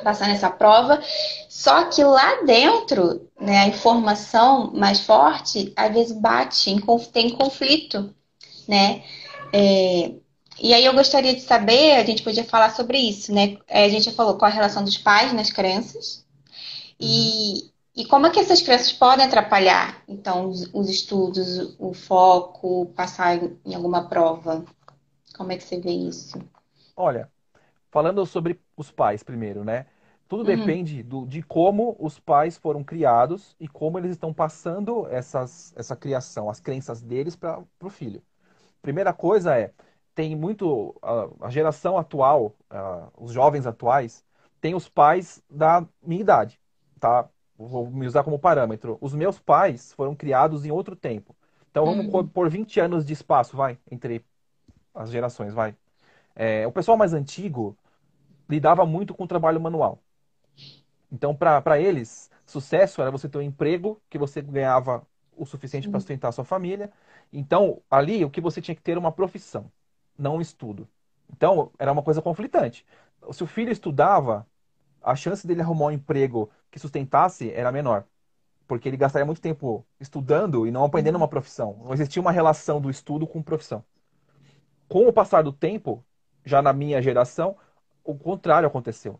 passar 0.03 0.27
nessa 0.27 0.49
prova. 0.49 1.01
Só 1.49 1.85
que 1.85 2.03
lá 2.03 2.43
dentro, 2.43 3.29
né, 3.39 3.59
a 3.59 3.67
informação 3.67 4.71
mais 4.73 5.01
forte, 5.01 5.73
às 5.75 5.93
vezes 5.93 6.11
bate, 6.13 6.75
tem 7.11 7.29
conflito. 7.29 8.13
né? 8.67 9.03
É, 9.53 10.13
e 10.61 10.73
aí 10.73 10.85
eu 10.85 10.93
gostaria 10.93 11.33
de 11.33 11.41
saber, 11.41 11.95
a 11.95 12.03
gente 12.03 12.23
podia 12.23 12.43
falar 12.43 12.69
sobre 12.71 12.97
isso, 12.97 13.33
né? 13.33 13.57
É, 13.67 13.85
a 13.85 13.89
gente 13.89 14.05
já 14.05 14.11
falou 14.11 14.37
qual 14.37 14.49
a 14.49 14.53
relação 14.53 14.83
dos 14.83 14.97
pais 14.97 15.33
nas 15.33 15.51
crenças 15.51 16.25
e, 16.99 17.71
e 17.95 18.05
como 18.05 18.27
é 18.27 18.29
que 18.29 18.39
essas 18.39 18.61
crenças 18.61 18.91
podem 18.91 19.25
atrapalhar, 19.25 20.03
então, 20.07 20.49
os, 20.49 20.69
os 20.73 20.89
estudos, 20.89 21.75
o 21.79 21.93
foco, 21.93 22.85
passar 22.95 23.39
em 23.65 23.73
alguma 23.73 24.07
prova. 24.07 24.63
Como 25.35 25.51
é 25.51 25.57
que 25.57 25.63
você 25.63 25.79
vê 25.79 25.91
isso? 25.91 26.37
Olha, 26.95 27.27
falando 27.89 28.23
sobre 28.25 28.59
os 28.81 28.91
pais 28.91 29.23
primeiro, 29.23 29.63
né? 29.63 29.85
Tudo 30.27 30.49
uhum. 30.49 30.55
depende 30.55 31.03
do, 31.03 31.25
de 31.25 31.41
como 31.41 31.95
os 31.99 32.19
pais 32.19 32.57
foram 32.57 32.83
criados 32.83 33.55
e 33.59 33.67
como 33.67 33.97
eles 33.97 34.11
estão 34.11 34.33
passando 34.33 35.05
essas, 35.09 35.73
essa 35.75 35.95
criação, 35.95 36.49
as 36.49 36.59
crenças 36.59 37.01
deles 37.01 37.35
para 37.35 37.63
o 37.81 37.89
filho. 37.89 38.21
Primeira 38.81 39.13
coisa 39.13 39.57
é, 39.57 39.73
tem 40.15 40.35
muito. 40.35 40.95
A, 41.01 41.47
a 41.47 41.49
geração 41.49 41.97
atual, 41.97 42.55
os 43.17 43.31
jovens 43.31 43.67
atuais, 43.67 44.23
tem 44.61 44.73
os 44.73 44.87
pais 44.87 45.43
da 45.49 45.85
minha 46.01 46.21
idade, 46.21 46.59
tá? 46.99 47.27
Vou 47.57 47.89
me 47.89 48.07
usar 48.07 48.23
como 48.23 48.39
parâmetro. 48.39 48.97
Os 49.01 49.13
meus 49.13 49.39
pais 49.39 49.93
foram 49.93 50.15
criados 50.15 50.65
em 50.65 50.71
outro 50.71 50.95
tempo. 50.95 51.35
Então 51.69 51.85
vamos 51.85 52.05
uhum. 52.05 52.27
por 52.27 52.49
20 52.49 52.79
anos 52.79 53.05
de 53.05 53.13
espaço, 53.13 53.55
vai, 53.55 53.77
entre 53.89 54.25
as 54.93 55.11
gerações, 55.11 55.53
vai. 55.53 55.75
É, 56.35 56.65
o 56.65 56.71
pessoal 56.71 56.97
mais 56.97 57.13
antigo 57.13 57.77
lidava 58.51 58.85
muito 58.85 59.13
com 59.13 59.23
o 59.23 59.27
trabalho 59.27 59.59
manual. 59.59 59.99
Então, 61.11 61.35
para 61.35 61.79
eles, 61.79 62.29
sucesso 62.45 63.01
era 63.01 63.09
você 63.09 63.27
ter 63.27 63.37
um 63.37 63.41
emprego 63.41 64.01
que 64.09 64.17
você 64.17 64.41
ganhava 64.41 65.05
o 65.35 65.45
suficiente 65.45 65.89
para 65.89 65.99
sustentar 65.99 66.29
a 66.29 66.31
sua 66.31 66.45
família. 66.45 66.91
Então, 67.31 67.81
ali, 67.89 68.23
o 68.23 68.29
que 68.29 68.41
você 68.41 68.61
tinha 68.61 68.75
que 68.75 68.81
ter 68.81 68.91
era 68.91 68.99
uma 68.99 69.11
profissão, 69.11 69.71
não 70.17 70.35
um 70.35 70.41
estudo. 70.41 70.87
Então, 71.31 71.71
era 71.79 71.91
uma 71.91 72.03
coisa 72.03 72.21
conflitante. 72.21 72.85
Se 73.31 73.43
o 73.43 73.47
filho 73.47 73.71
estudava, 73.71 74.45
a 75.01 75.15
chance 75.15 75.47
dele 75.47 75.61
arrumar 75.61 75.87
um 75.87 75.91
emprego 75.91 76.49
que 76.69 76.79
sustentasse 76.79 77.51
era 77.51 77.71
menor. 77.71 78.05
Porque 78.67 78.87
ele 78.87 78.97
gastaria 78.97 79.25
muito 79.25 79.41
tempo 79.41 79.85
estudando 79.99 80.67
e 80.67 80.71
não 80.71 80.83
aprendendo 80.85 81.15
uma 81.17 81.27
profissão. 81.27 81.77
Não 81.83 81.93
existia 81.93 82.21
uma 82.21 82.31
relação 82.31 82.79
do 82.79 82.89
estudo 82.89 83.27
com 83.27 83.41
profissão. 83.41 83.83
Com 84.87 85.07
o 85.07 85.13
passar 85.13 85.43
do 85.43 85.51
tempo, 85.51 86.03
já 86.45 86.61
na 86.61 86.73
minha 86.73 87.01
geração, 87.01 87.57
o 88.03 88.15
contrário 88.15 88.67
aconteceu. 88.67 89.19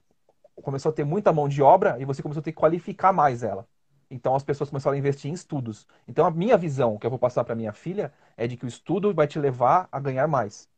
Começou 0.56 0.92
a 0.92 0.94
ter 0.94 1.04
muita 1.04 1.34
mão 1.34 1.48
de 1.48 1.62
obra 1.62 1.98
e 2.00 2.06
você 2.06 2.22
começou 2.22 2.42
a 2.42 2.44
ter 2.44 2.52
que 2.52 2.60
qualificar 2.60 3.12
mais 3.14 3.44
ela. 3.44 3.68
Então 4.10 4.36
as 4.36 4.44
pessoas 4.44 4.70
começaram 4.70 4.96
a 4.96 4.98
investir 4.98 5.32
em 5.32 5.34
estudos. 5.34 5.88
Então 6.08 6.26
a 6.26 6.32
minha 6.32 6.58
visão 6.58 6.98
que 6.98 7.06
eu 7.06 7.10
vou 7.10 7.20
passar 7.20 7.44
para 7.44 7.56
minha 7.56 7.72
filha 7.72 8.14
é 8.36 8.48
de 8.48 8.58
que 8.58 8.66
o 8.66 8.68
estudo 8.68 9.14
vai 9.14 9.26
te 9.28 9.40
levar 9.40 9.88
a 9.92 10.00
ganhar 10.00 10.28
mais. 10.28 10.70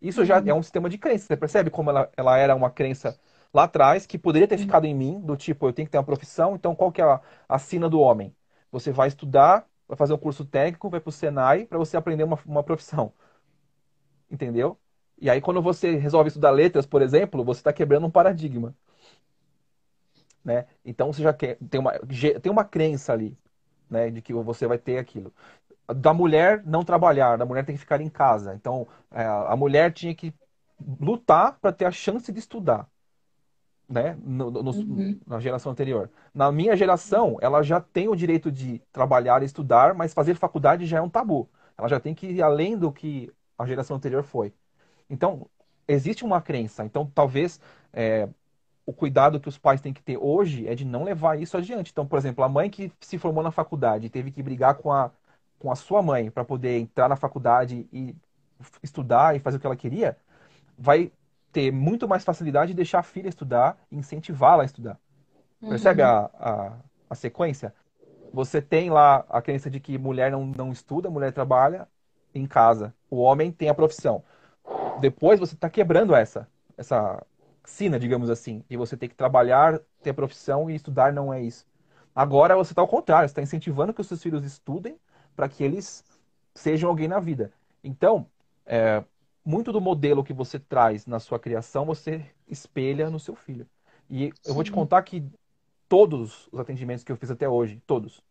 Isso 0.00 0.24
já 0.24 0.40
uhum. 0.40 0.48
é 0.48 0.54
um 0.54 0.62
sistema 0.62 0.90
de 0.90 0.98
crença. 0.98 1.26
Você 1.26 1.36
percebe 1.36 1.70
como 1.70 1.90
ela, 1.90 2.10
ela 2.16 2.36
era 2.36 2.54
uma 2.56 2.70
crença 2.70 3.18
lá 3.54 3.64
atrás 3.64 4.04
que 4.04 4.18
poderia 4.18 4.48
ter 4.48 4.56
uhum. 4.56 4.62
ficado 4.62 4.84
em 4.84 4.94
mim, 4.94 5.20
do 5.20 5.36
tipo, 5.36 5.66
eu 5.68 5.72
tenho 5.72 5.86
que 5.86 5.92
ter 5.92 5.98
uma 5.98 6.04
profissão, 6.04 6.56
então 6.56 6.74
qual 6.74 6.90
que 6.90 7.00
é 7.00 7.04
a, 7.04 7.20
a 7.48 7.58
sina 7.58 7.88
do 7.88 8.00
homem? 8.00 8.34
Você 8.72 8.90
vai 8.90 9.08
estudar, 9.08 9.66
vai 9.86 9.96
fazer 9.96 10.12
um 10.12 10.18
curso 10.18 10.44
técnico, 10.44 10.90
vai 10.90 11.00
para 11.00 11.10
o 11.10 11.12
Senai 11.12 11.66
para 11.66 11.78
você 11.78 11.96
aprender 11.96 12.24
uma, 12.24 12.38
uma 12.46 12.62
profissão. 12.64 13.12
Entendeu? 14.30 14.78
E 15.22 15.30
aí, 15.30 15.40
quando 15.40 15.62
você 15.62 15.94
resolve 15.94 16.26
estudar 16.26 16.50
letras, 16.50 16.84
por 16.84 17.00
exemplo, 17.00 17.44
você 17.44 17.60
está 17.60 17.72
quebrando 17.72 18.04
um 18.04 18.10
paradigma. 18.10 18.74
Né? 20.44 20.66
Então, 20.84 21.12
você 21.12 21.22
já 21.22 21.32
quer, 21.32 21.58
tem, 21.70 21.80
uma, 21.80 21.92
tem 22.42 22.50
uma 22.50 22.64
crença 22.64 23.12
ali 23.12 23.38
né, 23.88 24.10
de 24.10 24.20
que 24.20 24.34
você 24.34 24.66
vai 24.66 24.78
ter 24.78 24.98
aquilo. 24.98 25.32
Da 25.94 26.12
mulher 26.12 26.64
não 26.66 26.84
trabalhar, 26.84 27.38
da 27.38 27.46
mulher 27.46 27.64
tem 27.64 27.76
que 27.76 27.80
ficar 27.80 28.00
em 28.00 28.08
casa. 28.08 28.52
Então, 28.52 28.88
é, 29.12 29.22
a 29.24 29.54
mulher 29.54 29.92
tinha 29.92 30.12
que 30.12 30.34
lutar 31.00 31.56
para 31.60 31.70
ter 31.70 31.84
a 31.84 31.92
chance 31.92 32.32
de 32.32 32.40
estudar. 32.40 32.88
Né? 33.88 34.18
No, 34.24 34.50
no, 34.50 34.72
uhum. 34.72 35.20
Na 35.24 35.38
geração 35.38 35.70
anterior. 35.70 36.10
Na 36.34 36.50
minha 36.50 36.74
geração, 36.76 37.36
ela 37.40 37.62
já 37.62 37.80
tem 37.80 38.08
o 38.08 38.16
direito 38.16 38.50
de 38.50 38.82
trabalhar 38.90 39.40
e 39.40 39.46
estudar, 39.46 39.94
mas 39.94 40.12
fazer 40.12 40.34
faculdade 40.34 40.84
já 40.84 40.98
é 40.98 41.00
um 41.00 41.08
tabu. 41.08 41.48
Ela 41.78 41.86
já 41.86 42.00
tem 42.00 42.12
que 42.12 42.26
ir 42.26 42.42
além 42.42 42.76
do 42.76 42.90
que 42.90 43.32
a 43.56 43.64
geração 43.64 43.96
anterior 43.96 44.24
foi. 44.24 44.52
Então, 45.12 45.46
existe 45.86 46.24
uma 46.24 46.40
crença. 46.40 46.82
Então, 46.82 47.10
talvez 47.14 47.60
é, 47.92 48.26
o 48.86 48.94
cuidado 48.94 49.38
que 49.38 49.48
os 49.48 49.58
pais 49.58 49.80
têm 49.80 49.92
que 49.92 50.02
ter 50.02 50.16
hoje 50.16 50.66
é 50.66 50.74
de 50.74 50.86
não 50.86 51.04
levar 51.04 51.38
isso 51.38 51.54
adiante. 51.54 51.92
Então, 51.92 52.06
por 52.06 52.18
exemplo, 52.18 52.42
a 52.42 52.48
mãe 52.48 52.70
que 52.70 52.90
se 52.98 53.18
formou 53.18 53.44
na 53.44 53.50
faculdade 53.50 54.06
e 54.06 54.10
teve 54.10 54.30
que 54.30 54.42
brigar 54.42 54.76
com 54.76 54.90
a, 54.90 55.10
com 55.58 55.70
a 55.70 55.76
sua 55.76 56.00
mãe 56.00 56.30
para 56.30 56.46
poder 56.46 56.78
entrar 56.78 57.10
na 57.10 57.16
faculdade 57.16 57.86
e 57.92 58.16
estudar 58.82 59.36
e 59.36 59.38
fazer 59.38 59.58
o 59.58 59.60
que 59.60 59.66
ela 59.66 59.76
queria, 59.76 60.16
vai 60.78 61.12
ter 61.52 61.70
muito 61.70 62.08
mais 62.08 62.24
facilidade 62.24 62.72
de 62.72 62.76
deixar 62.76 63.00
a 63.00 63.02
filha 63.02 63.28
estudar 63.28 63.76
e 63.90 63.96
incentivá-la 63.96 64.62
a 64.62 64.66
estudar. 64.66 64.98
Uhum. 65.60 65.68
Percebe 65.68 66.00
a, 66.00 66.30
a, 66.40 66.72
a, 67.10 67.14
sequência? 67.14 67.74
Você 68.32 68.62
tem 68.62 68.88
lá 68.88 69.26
a 69.28 69.42
crença 69.42 69.68
de 69.68 69.78
que 69.78 69.98
mulher 69.98 70.32
não, 70.32 70.46
não 70.46 70.72
estuda, 70.72 71.10
mulher 71.10 71.32
trabalha 71.32 71.86
em 72.34 72.46
casa. 72.46 72.94
O 73.10 73.18
homem 73.18 73.52
tem 73.52 73.68
a 73.68 73.74
profissão 73.74 74.24
depois 75.00 75.40
você 75.40 75.54
está 75.54 75.68
quebrando 75.68 76.14
essa, 76.14 76.48
essa 76.76 77.24
sina, 77.64 77.98
digamos 77.98 78.30
assim, 78.30 78.64
e 78.68 78.76
você 78.76 78.96
tem 78.96 79.08
que 79.08 79.14
trabalhar, 79.14 79.80
ter 80.02 80.12
profissão 80.12 80.70
e 80.70 80.74
estudar 80.74 81.12
não 81.12 81.32
é 81.32 81.40
isso. 81.42 81.66
Agora 82.14 82.56
você 82.56 82.72
está 82.72 82.82
ao 82.82 82.88
contrário, 82.88 83.26
está 83.26 83.40
incentivando 83.40 83.94
que 83.94 84.00
os 84.00 84.06
seus 84.06 84.22
filhos 84.22 84.44
estudem 84.44 84.98
para 85.34 85.48
que 85.48 85.64
eles 85.64 86.04
sejam 86.54 86.90
alguém 86.90 87.08
na 87.08 87.18
vida. 87.18 87.52
Então, 87.82 88.26
é, 88.66 89.02
muito 89.44 89.72
do 89.72 89.80
modelo 89.80 90.22
que 90.22 90.32
você 90.32 90.58
traz 90.58 91.06
na 91.06 91.18
sua 91.18 91.38
criação, 91.38 91.84
você 91.84 92.24
espelha 92.46 93.10
no 93.10 93.18
seu 93.18 93.34
filho. 93.34 93.66
E 94.10 94.26
Sim. 94.26 94.32
eu 94.44 94.54
vou 94.54 94.62
te 94.62 94.70
contar 94.70 95.02
que 95.02 95.24
todos 95.88 96.48
os 96.52 96.60
atendimentos 96.60 97.02
que 97.04 97.10
eu 97.10 97.16
fiz 97.16 97.30
até 97.30 97.48
hoje, 97.48 97.82
todos, 97.86 98.22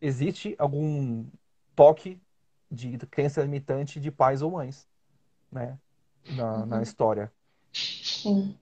existe 0.00 0.54
algum 0.58 1.26
toque 1.74 2.20
de 2.70 2.96
crença 3.06 3.42
limitante 3.42 4.00
de 4.00 4.10
pais 4.10 4.42
ou 4.42 4.50
mães, 4.52 4.88
né? 5.50 5.78
Na, 6.30 6.58
uhum. 6.58 6.66
na 6.66 6.82
história. 6.82 7.32
Sim. 7.72 8.56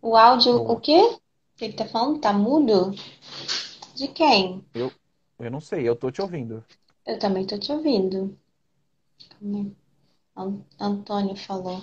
O 0.00 0.16
áudio, 0.16 0.58
Bom. 0.58 0.72
o 0.72 0.80
quê? 0.80 1.18
Que 1.56 1.64
ele 1.66 1.74
tá 1.74 1.86
falando? 1.86 2.20
Tá 2.20 2.32
mudo? 2.32 2.94
De 3.94 4.08
quem? 4.08 4.64
Eu, 4.74 4.92
eu 5.38 5.50
não 5.50 5.60
sei, 5.60 5.88
eu 5.88 5.96
tô 5.96 6.10
te 6.10 6.22
ouvindo. 6.22 6.64
Eu 7.04 7.18
também 7.18 7.46
tô 7.46 7.58
te 7.58 7.72
ouvindo. 7.72 8.38
Antônio 10.78 11.34
falou. 11.34 11.82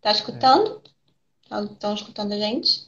Tá 0.00 0.12
escutando? 0.12 0.82
Estão 1.50 1.90
é. 1.90 1.94
escutando 1.94 2.32
a 2.32 2.38
gente? 2.38 2.86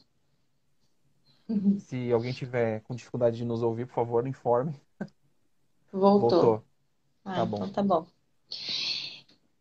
Se 1.81 2.13
alguém 2.13 2.33
tiver 2.33 2.81
com 2.83 2.95
dificuldade 2.95 3.39
de 3.39 3.45
nos 3.45 3.63
ouvir, 3.63 3.87
por 3.87 3.95
favor, 3.95 4.27
informe. 4.27 4.79
Voltou. 5.91 6.31
Voltou. 6.31 6.65
Ah, 7.25 7.37
tá 7.37 7.47
bom. 7.47 7.57
Então 7.57 7.73
tá 7.73 7.83
bom. 7.83 8.07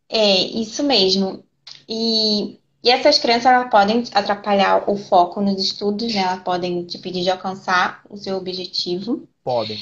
É, 0.10 0.38
isso 0.38 0.84
mesmo. 0.84 1.44
E, 1.88 2.60
e 2.84 2.90
essas 2.90 3.20
crenças 3.20 3.46
elas 3.46 3.70
podem 3.70 4.04
atrapalhar 4.14 4.90
o 4.90 4.98
foco 4.98 5.42
nos 5.42 5.62
estudos, 5.62 6.14
né? 6.14 6.22
Elas 6.22 6.44
podem 6.44 6.86
te 6.86 6.98
pedir 6.98 7.24
de 7.24 7.30
alcançar 7.30 8.02
o 8.10 8.18
seu 8.18 8.38
objetivo. 8.38 9.28
Podem. 9.44 9.78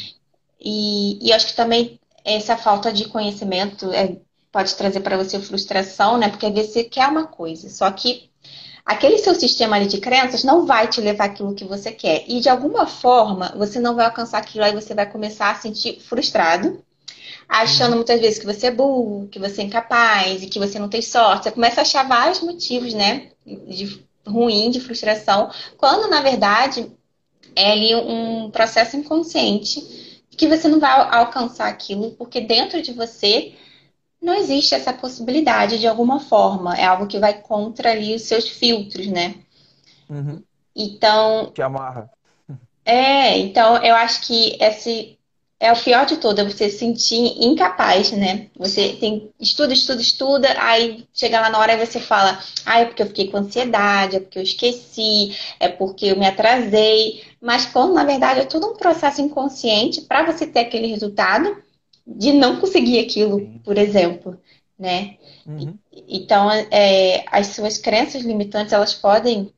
E, 0.59 1.19
e 1.21 1.31
acho 1.33 1.47
que 1.47 1.55
também 1.55 1.99
essa 2.23 2.57
falta 2.57 2.91
de 2.91 3.07
conhecimento 3.07 3.91
é, 3.91 4.17
pode 4.51 4.75
trazer 4.75 5.01
para 5.01 5.17
você 5.17 5.39
frustração, 5.39 6.17
né? 6.17 6.29
Porque 6.29 6.49
você 6.49 6.83
quer 6.83 7.07
uma 7.07 7.27
coisa, 7.27 7.69
só 7.69 7.91
que 7.91 8.29
aquele 8.85 9.17
seu 9.17 9.35
sistema 9.35 9.75
ali 9.75 9.85
de 9.85 9.99
crenças 9.99 10.43
não 10.43 10.65
vai 10.65 10.87
te 10.87 11.01
levar 11.01 11.25
aquilo 11.25 11.53
que 11.53 11.65
você 11.65 11.91
quer. 11.91 12.23
E 12.27 12.39
de 12.39 12.49
alguma 12.49 12.87
forma 12.87 13.53
você 13.55 13.79
não 13.79 13.95
vai 13.95 14.05
alcançar 14.05 14.39
aquilo, 14.39 14.65
aí 14.65 14.73
você 14.73 14.95
vai 14.95 15.09
começar 15.09 15.51
a 15.51 15.55
sentir 15.55 15.99
frustrado 15.99 16.83
achando 17.47 17.91
uhum. 17.91 17.97
muitas 17.97 18.19
vezes 18.19 18.39
que 18.39 18.45
você 18.45 18.67
é 18.67 18.71
burro, 18.71 19.27
que 19.29 19.39
você 19.39 19.61
é 19.61 19.65
incapaz 19.65 20.43
e 20.43 20.47
que 20.47 20.59
você 20.59 20.79
não 20.79 20.89
tem 20.89 21.01
sorte. 21.01 21.43
Você 21.43 21.51
começa 21.51 21.81
a 21.81 21.83
achar 21.83 22.07
vários 22.07 22.41
motivos, 22.41 22.93
né, 22.93 23.31
de 23.45 24.03
ruim, 24.25 24.71
de 24.71 24.79
frustração, 24.79 25.51
quando 25.77 26.09
na 26.09 26.21
verdade 26.21 26.91
é 27.55 27.71
ali 27.71 27.95
um 27.95 28.49
processo 28.51 28.97
inconsciente 28.97 29.81
que 30.31 30.47
você 30.47 30.67
não 30.67 30.79
vai 30.79 30.91
alcançar 30.91 31.67
aquilo, 31.67 32.11
porque 32.11 32.41
dentro 32.41 32.81
de 32.81 32.91
você 32.91 33.53
não 34.21 34.33
existe 34.33 34.73
essa 34.75 34.91
possibilidade 34.91 35.79
de 35.79 35.87
alguma 35.87 36.19
forma. 36.19 36.75
É 36.75 36.85
algo 36.85 37.07
que 37.07 37.19
vai 37.19 37.41
contra 37.41 37.91
ali 37.91 38.15
os 38.15 38.23
seus 38.23 38.49
filtros, 38.49 39.07
né? 39.07 39.35
Uhum. 40.09 40.41
Então. 40.75 41.51
Te 41.53 41.61
amarra. 41.61 42.09
É, 42.83 43.37
então 43.39 43.83
eu 43.83 43.95
acho 43.95 44.27
que 44.27 44.57
esse 44.59 45.14
é 45.65 45.73
o 45.73 45.83
pior 45.83 46.05
de 46.05 46.17
tudo, 46.17 46.39
é 46.39 46.43
você 46.43 46.69
se 46.69 46.77
sentir 46.77 47.43
incapaz, 47.43 48.11
né? 48.11 48.47
Você 48.57 48.93
tem 48.93 49.31
estuda, 49.39 49.73
estuda, 49.73 50.01
estuda, 50.01 50.47
aí 50.59 51.05
chega 51.13 51.39
lá 51.41 51.49
na 51.49 51.59
hora 51.59 51.73
e 51.73 51.85
você 51.85 51.99
fala, 51.99 52.39
ah, 52.65 52.79
é 52.79 52.85
porque 52.85 53.01
eu 53.01 53.07
fiquei 53.07 53.29
com 53.29 53.37
ansiedade, 53.37 54.17
é 54.17 54.19
porque 54.19 54.37
eu 54.37 54.43
esqueci, 54.43 55.35
é 55.59 55.67
porque 55.67 56.07
eu 56.07 56.17
me 56.17 56.27
atrasei. 56.27 57.23
Mas 57.41 57.65
quando 57.65 57.93
na 57.93 58.03
verdade 58.03 58.41
é 58.41 58.45
tudo 58.45 58.67
um 58.67 58.77
processo 58.77 59.21
inconsciente 59.21 60.01
para 60.01 60.31
você 60.31 60.45
ter 60.45 60.59
aquele 60.59 60.87
resultado 60.87 61.57
de 62.05 62.31
não 62.31 62.59
conseguir 62.59 62.99
aquilo, 62.99 63.59
por 63.63 63.77
exemplo, 63.77 64.39
né? 64.77 65.17
Uhum. 65.47 65.77
Então, 66.07 66.51
é, 66.51 67.25
as 67.31 67.47
suas 67.47 67.77
crenças 67.77 68.21
limitantes, 68.21 68.73
elas 68.73 68.93
podem 68.93 69.51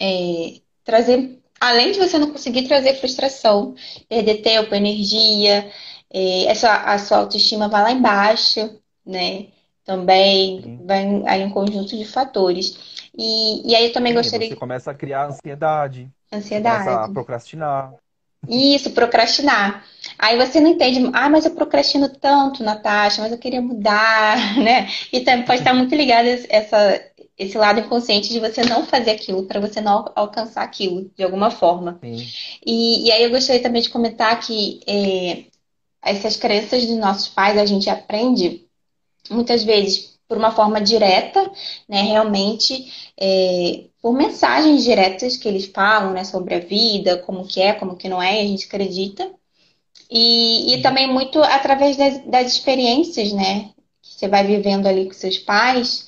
é, 0.00 0.60
trazer, 0.84 1.38
além 1.64 1.92
de 1.92 1.98
você 1.98 2.18
não 2.18 2.30
conseguir 2.30 2.68
trazer 2.68 2.94
frustração, 2.94 3.74
perder 4.08 4.42
tempo, 4.42 4.74
energia, 4.74 5.70
é, 6.12 6.44
essa, 6.44 6.72
a 6.72 6.98
sua 6.98 7.18
autoestima 7.18 7.68
vai 7.68 7.82
lá 7.82 7.90
embaixo, 7.90 8.78
né? 9.04 9.46
Também 9.84 10.80
vai 10.84 11.22
aí 11.26 11.44
um 11.44 11.50
conjunto 11.50 11.96
de 11.96 12.04
fatores. 12.04 13.08
E, 13.16 13.70
e 13.70 13.74
aí 13.74 13.86
eu 13.86 13.92
também 13.92 14.12
Sim, 14.12 14.18
gostaria. 14.18 14.48
Você 14.48 14.56
começa 14.56 14.90
a 14.90 14.94
criar 14.94 15.26
ansiedade. 15.26 16.08
Ansiedade. 16.32 16.84
Começa 16.84 17.04
a 17.04 17.08
procrastinar. 17.08 17.94
Isso, 18.48 18.90
procrastinar. 18.90 19.84
Aí 20.18 20.36
você 20.36 20.60
não 20.60 20.70
entende, 20.70 21.10
ah, 21.14 21.28
mas 21.30 21.46
eu 21.46 21.54
procrastino 21.54 22.08
tanto, 22.08 22.62
Natasha, 22.62 23.22
mas 23.22 23.32
eu 23.32 23.38
queria 23.38 23.62
mudar, 23.62 24.36
né? 24.62 24.88
E 25.12 25.20
também 25.20 25.44
pode 25.44 25.60
estar 25.60 25.72
muito 25.72 25.94
ligado 25.94 26.26
essa, 26.48 27.00
esse 27.36 27.58
lado 27.58 27.80
inconsciente 27.80 28.28
de 28.28 28.38
você 28.38 28.62
não 28.62 28.86
fazer 28.86 29.10
aquilo, 29.10 29.44
para 29.44 29.60
você 29.60 29.80
não 29.80 30.10
alcançar 30.14 30.62
aquilo, 30.62 31.10
de 31.16 31.24
alguma 31.24 31.50
forma. 31.50 31.98
E, 32.64 33.06
e, 33.06 33.12
aí 33.12 33.24
eu 33.24 33.30
gostaria 33.30 33.62
também 33.62 33.82
de 33.82 33.90
comentar 33.90 34.38
que 34.40 34.80
é, 34.86 35.44
essas 36.02 36.36
crenças 36.36 36.86
dos 36.86 36.96
nossos 36.96 37.28
pais 37.28 37.58
a 37.58 37.66
gente 37.66 37.90
aprende 37.90 38.66
muitas 39.30 39.64
vezes 39.64 40.14
por 40.28 40.38
uma 40.38 40.52
forma 40.52 40.80
direta, 40.80 41.50
né? 41.88 42.02
Realmente 42.02 43.12
é, 43.18 43.84
por 44.00 44.14
mensagens 44.14 44.84
diretas 44.84 45.36
que 45.36 45.48
eles 45.48 45.66
falam, 45.66 46.12
né? 46.12 46.24
Sobre 46.24 46.54
a 46.54 46.60
vida, 46.60 47.18
como 47.18 47.46
que 47.46 47.60
é, 47.60 47.72
como 47.72 47.96
que 47.96 48.08
não 48.08 48.22
é, 48.22 48.36
e 48.36 48.44
a 48.44 48.48
gente 48.48 48.66
acredita. 48.66 49.30
E, 50.10 50.74
e 50.74 50.82
também 50.82 51.10
muito 51.12 51.42
através 51.42 51.96
das, 51.96 52.24
das 52.26 52.52
experiências, 52.52 53.32
né? 53.32 53.70
Que 54.02 54.14
você 54.14 54.28
vai 54.28 54.46
vivendo 54.46 54.86
ali 54.86 55.06
com 55.06 55.12
seus 55.12 55.38
pais 55.38 56.03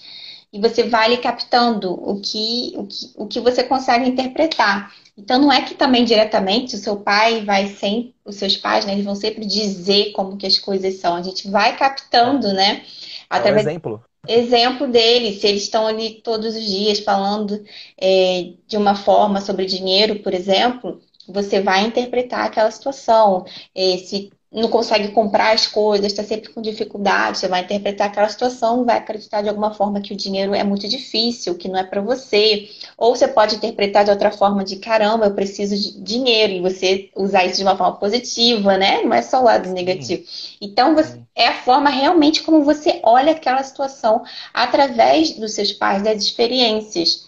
e 0.56 0.60
você 0.60 0.84
vai 0.84 1.04
ali 1.04 1.18
captando 1.18 1.92
o 1.92 2.18
que, 2.18 2.72
o 2.76 2.86
que, 2.86 3.10
o 3.14 3.26
que 3.26 3.40
você 3.40 3.62
consegue 3.62 4.08
interpretar. 4.08 4.90
Então 5.16 5.38
não 5.38 5.52
é 5.52 5.60
que 5.60 5.75
também 5.75 6.02
diretamente 6.02 6.75
o 6.75 6.78
seu 6.78 6.96
pai 6.96 7.44
vai 7.44 7.68
sempre, 7.68 8.14
os 8.25 8.36
seus 8.36 8.56
pais, 8.56 8.86
né, 8.86 8.92
eles 8.92 9.04
vão 9.04 9.14
sempre 9.14 9.44
dizer 9.44 10.12
como 10.12 10.36
que 10.38 10.46
as 10.46 10.58
coisas 10.58 10.94
são. 10.94 11.14
A 11.14 11.22
gente 11.22 11.50
vai 11.50 11.76
captando, 11.76 12.54
né? 12.54 12.82
Através... 13.28 13.66
É 13.66 13.68
um 13.68 13.70
exemplo. 13.70 14.04
Exemplo 14.28 14.88
deles, 14.88 15.40
se 15.40 15.46
eles 15.46 15.62
estão 15.62 15.86
ali 15.86 16.20
todos 16.22 16.56
os 16.56 16.64
dias 16.64 16.98
falando 17.00 17.62
é, 18.00 18.54
de 18.66 18.76
uma 18.76 18.96
forma 18.96 19.40
sobre 19.40 19.66
dinheiro, 19.66 20.20
por 20.20 20.34
exemplo, 20.34 21.00
você 21.28 21.60
vai 21.60 21.86
interpretar 21.86 22.46
aquela 22.46 22.70
situação. 22.70 23.44
É, 23.75 23.98
se 23.98 24.30
não 24.56 24.70
consegue 24.70 25.08
comprar 25.08 25.52
as 25.52 25.66
coisas, 25.66 26.06
está 26.06 26.25
sempre 26.25 26.48
com 26.48 26.62
dificuldade, 26.62 27.36
você 27.36 27.46
vai 27.46 27.60
interpretar 27.60 28.06
aquela 28.06 28.28
situação, 28.28 28.86
vai 28.86 28.96
acreditar 28.96 29.42
de 29.42 29.50
alguma 29.50 29.75
forma 29.75 30.00
que 30.00 30.14
o 30.14 30.16
dinheiro 30.16 30.54
é 30.54 30.64
muito 30.64 30.88
difícil, 30.88 31.56
que 31.56 31.68
não 31.68 31.78
é 31.78 31.84
para 31.84 32.00
você. 32.00 32.66
Ou 32.96 33.14
você 33.14 33.28
pode 33.28 33.56
interpretar 33.56 34.04
de 34.06 34.10
outra 34.10 34.30
forma 34.30 34.64
de 34.64 34.76
caramba, 34.76 35.26
eu 35.26 35.34
preciso 35.34 35.76
de 35.76 36.00
dinheiro, 36.00 36.54
e 36.54 36.60
você 36.62 37.10
usar 37.14 37.44
isso 37.44 37.58
de 37.58 37.64
uma 37.64 37.76
forma 37.76 37.96
positiva, 37.98 38.78
né? 38.78 39.02
Não 39.02 39.12
é 39.12 39.20
só 39.20 39.42
o 39.42 39.44
lado 39.44 39.68
negativo. 39.68 40.25
Então, 40.58 40.94
você, 40.94 41.20
é 41.34 41.48
a 41.48 41.62
forma 41.62 41.90
realmente 41.90 42.42
como 42.42 42.64
você 42.64 42.98
olha 43.02 43.32
aquela 43.32 43.62
situação 43.62 44.25
através 44.54 45.32
dos 45.32 45.52
seus 45.52 45.71
pais, 45.71 46.02
das 46.02 46.23
experiências. 46.23 47.25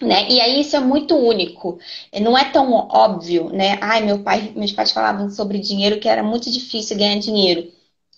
Né? 0.00 0.28
E 0.30 0.40
aí 0.40 0.60
isso 0.60 0.76
é 0.76 0.80
muito 0.80 1.16
único, 1.16 1.78
não 2.20 2.38
é 2.38 2.44
tão 2.52 2.72
óbvio, 2.72 3.48
né? 3.50 3.78
Ai, 3.80 4.00
meu 4.04 4.20
pai, 4.22 4.52
meus 4.54 4.70
pais 4.70 4.92
falavam 4.92 5.28
sobre 5.28 5.58
dinheiro 5.58 5.98
que 5.98 6.08
era 6.08 6.22
muito 6.22 6.48
difícil 6.52 6.96
ganhar 6.96 7.18
dinheiro. 7.18 7.68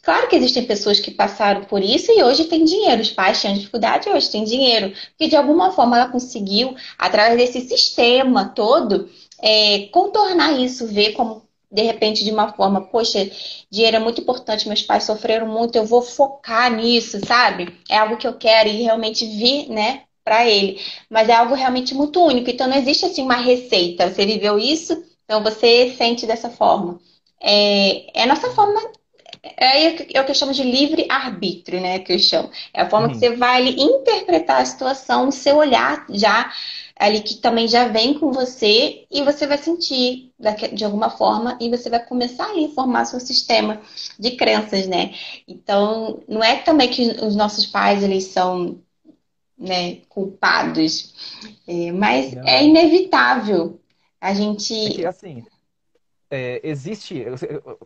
Claro 0.02 0.28
que 0.28 0.36
existem 0.36 0.64
pessoas 0.66 1.00
que 1.00 1.10
passaram 1.10 1.64
por 1.64 1.82
isso 1.82 2.10
e 2.12 2.22
hoje 2.22 2.44
têm 2.46 2.64
dinheiro. 2.64 3.02
Os 3.02 3.10
pais 3.10 3.40
tinham 3.40 3.54
dificuldade 3.54 4.08
e 4.08 4.12
hoje 4.12 4.30
têm 4.30 4.44
dinheiro. 4.44 4.92
Porque 5.10 5.28
de 5.28 5.36
alguma 5.36 5.72
forma 5.72 5.96
ela 5.96 6.08
conseguiu, 6.10 6.74
através 6.98 7.36
desse 7.38 7.68
sistema 7.68 8.46
todo, 8.48 9.10
é, 9.42 9.88
contornar 9.92 10.58
isso, 10.58 10.86
ver 10.86 11.12
como, 11.12 11.42
de 11.70 11.82
repente, 11.82 12.24
de 12.24 12.30
uma 12.30 12.52
forma, 12.52 12.80
poxa, 12.88 13.30
dinheiro 13.70 13.96
é 13.96 14.00
muito 14.00 14.20
importante, 14.22 14.68
meus 14.68 14.82
pais 14.82 15.04
sofreram 15.04 15.46
muito, 15.46 15.76
eu 15.76 15.84
vou 15.84 16.02
focar 16.02 16.70
nisso, 16.74 17.18
sabe? 17.26 17.78
É 17.88 17.98
algo 17.98 18.16
que 18.16 18.26
eu 18.26 18.34
quero 18.38 18.68
e 18.68 18.82
realmente 18.82 19.26
vi, 19.26 19.68
né? 19.68 20.04
Para 20.24 20.48
ele. 20.48 20.80
Mas 21.08 21.28
é 21.28 21.34
algo 21.34 21.54
realmente 21.54 21.94
muito 21.94 22.22
único. 22.24 22.50
Então 22.50 22.68
não 22.68 22.76
existe 22.76 23.06
assim 23.06 23.22
uma 23.22 23.36
receita. 23.36 24.10
Você 24.10 24.26
viveu 24.26 24.58
isso, 24.58 25.02
então 25.24 25.42
você 25.42 25.94
sente 25.96 26.26
dessa 26.26 26.50
forma. 26.50 27.00
É, 27.40 28.20
é 28.20 28.22
a 28.24 28.26
nossa 28.26 28.50
forma. 28.50 28.80
É, 29.42 29.86
é 30.16 30.20
o 30.20 30.24
que 30.24 30.30
eu 30.30 30.34
chamo 30.34 30.52
de 30.52 30.62
livre 30.62 31.06
arbítrio, 31.08 31.80
né? 31.80 31.98
Que 32.00 32.12
eu 32.12 32.18
chamo. 32.18 32.50
É 32.74 32.82
a 32.82 32.90
forma 32.90 33.06
uhum. 33.06 33.12
que 33.12 33.18
você 33.18 33.36
vai 33.36 33.56
ali, 33.56 33.80
interpretar 33.80 34.60
a 34.60 34.64
situação, 34.64 35.28
o 35.28 35.32
seu 35.32 35.56
olhar 35.56 36.06
já 36.10 36.52
ali 37.00 37.22
que 37.22 37.36
também 37.36 37.66
já 37.66 37.88
vem 37.88 38.12
com 38.12 38.30
você 38.30 39.06
e 39.10 39.22
você 39.22 39.46
vai 39.46 39.56
sentir 39.56 40.30
de 40.74 40.84
alguma 40.84 41.08
forma 41.08 41.56
e 41.58 41.70
você 41.70 41.88
vai 41.88 42.04
começar 42.04 42.44
a 42.44 42.68
formar 42.74 43.06
seu 43.06 43.18
sistema 43.18 43.80
de 44.18 44.32
crenças, 44.32 44.86
né? 44.86 45.14
Então, 45.48 46.22
não 46.28 46.44
é 46.44 46.56
também 46.56 46.90
que 46.90 47.02
os 47.24 47.34
nossos 47.34 47.64
pais 47.64 48.02
eles 48.02 48.24
são 48.24 48.78
né, 49.60 49.96
culpados. 50.08 51.14
É, 51.68 51.92
mas 51.92 52.32
Não. 52.32 52.48
é 52.48 52.64
inevitável 52.64 53.78
a 54.20 54.32
gente. 54.32 54.74
É 54.74 54.90
que, 54.90 55.06
assim, 55.06 55.44
é, 56.30 56.60
existe. 56.62 57.24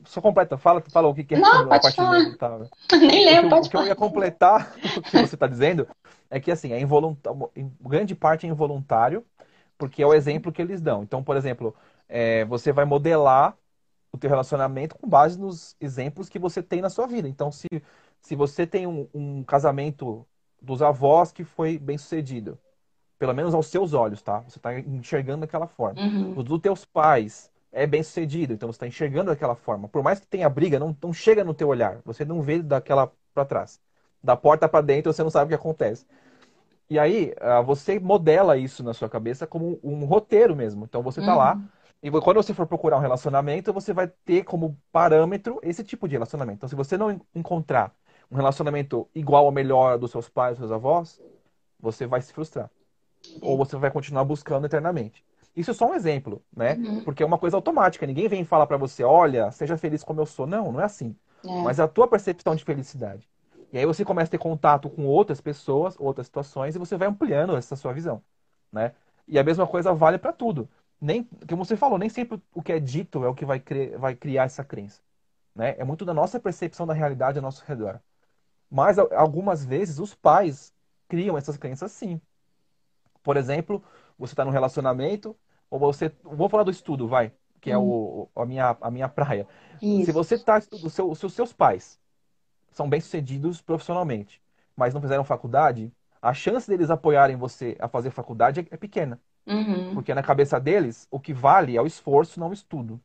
Só 0.04 0.20
completa, 0.20 0.56
fala, 0.56 0.80
fala 0.88 1.08
o 1.08 1.14
que, 1.14 1.24
que 1.24 1.34
é 1.34 1.38
Não, 1.40 1.72
a 1.72 1.80
parte 1.80 1.96
falar. 1.96 2.20
inevitável. 2.20 2.68
Nem 2.92 3.24
lembro, 3.26 3.50
pode 3.50 3.68
O 3.68 3.70
que 3.70 3.76
eu 3.76 3.86
ia 3.86 3.96
completar 3.96 4.74
o 4.96 5.02
que 5.02 5.10
você 5.10 5.34
está 5.34 5.46
dizendo 5.46 5.88
é 6.30 6.38
que, 6.38 6.50
assim, 6.50 6.72
é 6.72 6.80
involuntário, 6.80 7.50
grande 7.80 8.14
parte 8.14 8.46
é 8.46 8.48
involuntário, 8.48 9.24
porque 9.76 10.02
é 10.02 10.06
o 10.06 10.14
exemplo 10.14 10.52
que 10.52 10.62
eles 10.62 10.80
dão. 10.80 11.02
Então, 11.02 11.22
por 11.22 11.36
exemplo, 11.36 11.74
é, 12.08 12.44
você 12.44 12.72
vai 12.72 12.84
modelar 12.84 13.56
o 14.12 14.18
teu 14.18 14.30
relacionamento 14.30 14.96
com 14.96 15.08
base 15.08 15.38
nos 15.38 15.76
exemplos 15.80 16.28
que 16.28 16.38
você 16.38 16.62
tem 16.62 16.80
na 16.80 16.90
sua 16.90 17.06
vida. 17.06 17.28
Então, 17.28 17.50
se, 17.50 17.66
se 18.20 18.36
você 18.36 18.66
tem 18.66 18.86
um, 18.86 19.08
um 19.12 19.42
casamento 19.44 20.26
dos 20.64 20.82
avós 20.82 21.32
que 21.32 21.44
foi 21.44 21.78
bem 21.78 21.98
sucedido. 21.98 22.58
Pelo 23.18 23.34
menos 23.34 23.54
aos 23.54 23.66
seus 23.68 23.92
olhos, 23.94 24.22
tá? 24.22 24.40
Você 24.40 24.58
está 24.58 24.78
enxergando 24.78 25.42
daquela 25.42 25.66
forma. 25.66 26.00
Uhum. 26.00 26.34
O 26.36 26.42
dos 26.42 26.60
teus 26.60 26.84
pais 26.84 27.50
é 27.72 27.86
bem 27.86 28.02
sucedido, 28.02 28.52
então 28.52 28.70
você 28.70 28.76
está 28.76 28.86
enxergando 28.86 29.30
daquela 29.30 29.54
forma. 29.54 29.88
Por 29.88 30.02
mais 30.02 30.20
que 30.20 30.26
tenha 30.26 30.48
briga, 30.48 30.78
não, 30.78 30.96
não 31.02 31.12
chega 31.12 31.44
no 31.44 31.54
teu 31.54 31.68
olhar. 31.68 31.98
Você 32.04 32.24
não 32.24 32.42
vê 32.42 32.60
daquela 32.62 33.10
para 33.32 33.44
trás. 33.44 33.80
Da 34.22 34.36
porta 34.36 34.68
para 34.68 34.80
dentro, 34.80 35.12
você 35.12 35.22
não 35.22 35.30
sabe 35.30 35.46
o 35.46 35.48
que 35.48 35.54
acontece. 35.60 36.06
E 36.88 36.98
aí, 36.98 37.34
ah, 37.40 37.60
você 37.60 37.98
modela 37.98 38.56
isso 38.56 38.82
na 38.82 38.92
sua 38.92 39.08
cabeça 39.08 39.46
como 39.46 39.78
um 39.82 40.04
roteiro 40.04 40.54
mesmo. 40.54 40.84
Então 40.84 41.02
você 41.02 41.20
está 41.20 41.32
uhum. 41.32 41.38
lá 41.38 41.60
e 42.04 42.10
quando 42.10 42.36
você 42.36 42.52
for 42.52 42.66
procurar 42.66 42.98
um 42.98 43.00
relacionamento, 43.00 43.72
você 43.72 43.94
vai 43.94 44.06
ter 44.26 44.44
como 44.44 44.78
parâmetro 44.92 45.58
esse 45.62 45.82
tipo 45.82 46.06
de 46.06 46.12
relacionamento. 46.16 46.58
Então, 46.58 46.68
se 46.68 46.74
você 46.74 46.98
não 46.98 47.18
encontrar 47.34 47.94
um 48.34 48.36
relacionamento 48.36 49.08
igual 49.14 49.44
ou 49.44 49.52
melhor 49.52 49.96
dos 49.96 50.10
seus 50.10 50.28
pais, 50.28 50.58
dos 50.58 50.68
seus 50.68 50.72
avós, 50.72 51.22
você 51.78 52.04
vai 52.04 52.20
se 52.20 52.32
frustrar. 52.32 52.68
Ou 53.40 53.56
você 53.56 53.76
vai 53.76 53.92
continuar 53.92 54.24
buscando 54.24 54.66
eternamente. 54.66 55.24
Isso 55.56 55.70
é 55.70 55.74
só 55.74 55.88
um 55.88 55.94
exemplo, 55.94 56.42
né? 56.54 56.74
Uhum. 56.74 57.04
Porque 57.04 57.22
é 57.22 57.26
uma 57.26 57.38
coisa 57.38 57.56
automática. 57.56 58.04
Ninguém 58.04 58.26
vem 58.26 58.44
falar 58.44 58.66
para 58.66 58.76
você, 58.76 59.04
olha, 59.04 59.52
seja 59.52 59.76
feliz 59.76 60.02
como 60.02 60.20
eu 60.20 60.26
sou. 60.26 60.48
Não, 60.48 60.72
não 60.72 60.80
é 60.80 60.84
assim. 60.84 61.14
É. 61.44 61.62
Mas 61.62 61.78
é 61.78 61.84
a 61.84 61.88
tua 61.88 62.08
percepção 62.08 62.56
de 62.56 62.64
felicidade. 62.64 63.28
E 63.72 63.78
aí 63.78 63.86
você 63.86 64.04
começa 64.04 64.28
a 64.28 64.32
ter 64.32 64.38
contato 64.38 64.90
com 64.90 65.06
outras 65.06 65.40
pessoas, 65.40 65.94
outras 65.98 66.26
situações, 66.26 66.74
e 66.74 66.78
você 66.78 66.96
vai 66.96 67.06
ampliando 67.06 67.56
essa 67.56 67.76
sua 67.76 67.92
visão, 67.92 68.20
né? 68.72 68.92
E 69.28 69.38
a 69.38 69.44
mesma 69.44 69.66
coisa 69.66 69.94
vale 69.94 70.18
para 70.18 70.32
tudo. 70.32 70.68
Nem, 71.00 71.28
como 71.48 71.64
você 71.64 71.76
falou, 71.76 71.98
nem 71.98 72.08
sempre 72.08 72.42
o 72.52 72.62
que 72.62 72.72
é 72.72 72.80
dito 72.80 73.24
é 73.24 73.28
o 73.28 73.34
que 73.34 73.44
vai, 73.44 73.60
cre 73.60 73.96
vai 73.96 74.14
criar 74.16 74.44
essa 74.44 74.64
crença. 74.64 75.00
Né? 75.54 75.76
É 75.78 75.84
muito 75.84 76.04
da 76.04 76.12
nossa 76.12 76.40
percepção 76.40 76.86
da 76.86 76.92
realidade 76.92 77.38
ao 77.38 77.42
nosso 77.42 77.64
redor. 77.64 78.00
Mas 78.74 78.98
algumas 78.98 79.64
vezes 79.64 80.00
os 80.00 80.16
pais 80.16 80.74
criam 81.06 81.38
essas 81.38 81.56
crenças 81.56 81.92
sim. 81.92 82.20
Por 83.22 83.36
exemplo, 83.36 83.80
você 84.18 84.32
está 84.32 84.44
num 84.44 84.50
relacionamento, 84.50 85.36
ou 85.70 85.78
você. 85.78 86.12
Vou 86.24 86.48
falar 86.48 86.64
do 86.64 86.72
estudo, 86.72 87.06
vai, 87.06 87.30
que 87.60 87.70
é 87.70 87.78
o, 87.78 88.28
a, 88.34 88.44
minha, 88.44 88.76
a 88.80 88.90
minha 88.90 89.08
praia. 89.08 89.46
Isso. 89.80 90.06
Se 90.06 90.10
você 90.10 90.34
está. 90.34 90.60
Seu, 90.60 91.08
os 91.08 91.20
seus 91.20 91.52
pais 91.52 92.00
são 92.72 92.88
bem-sucedidos 92.88 93.62
profissionalmente, 93.62 94.42
mas 94.76 94.92
não 94.92 95.00
fizeram 95.00 95.22
faculdade, 95.22 95.92
a 96.20 96.34
chance 96.34 96.68
deles 96.68 96.90
apoiarem 96.90 97.36
você 97.36 97.76
a 97.78 97.86
fazer 97.86 98.10
faculdade 98.10 98.58
é, 98.58 98.66
é 98.72 98.76
pequena. 98.76 99.20
Uhum. 99.46 99.94
Porque 99.94 100.12
na 100.12 100.22
cabeça 100.22 100.58
deles, 100.58 101.06
o 101.12 101.20
que 101.20 101.32
vale 101.32 101.76
é 101.76 101.80
o 101.80 101.86
esforço, 101.86 102.40
não 102.40 102.50
o 102.50 102.52
estudo. 102.52 103.00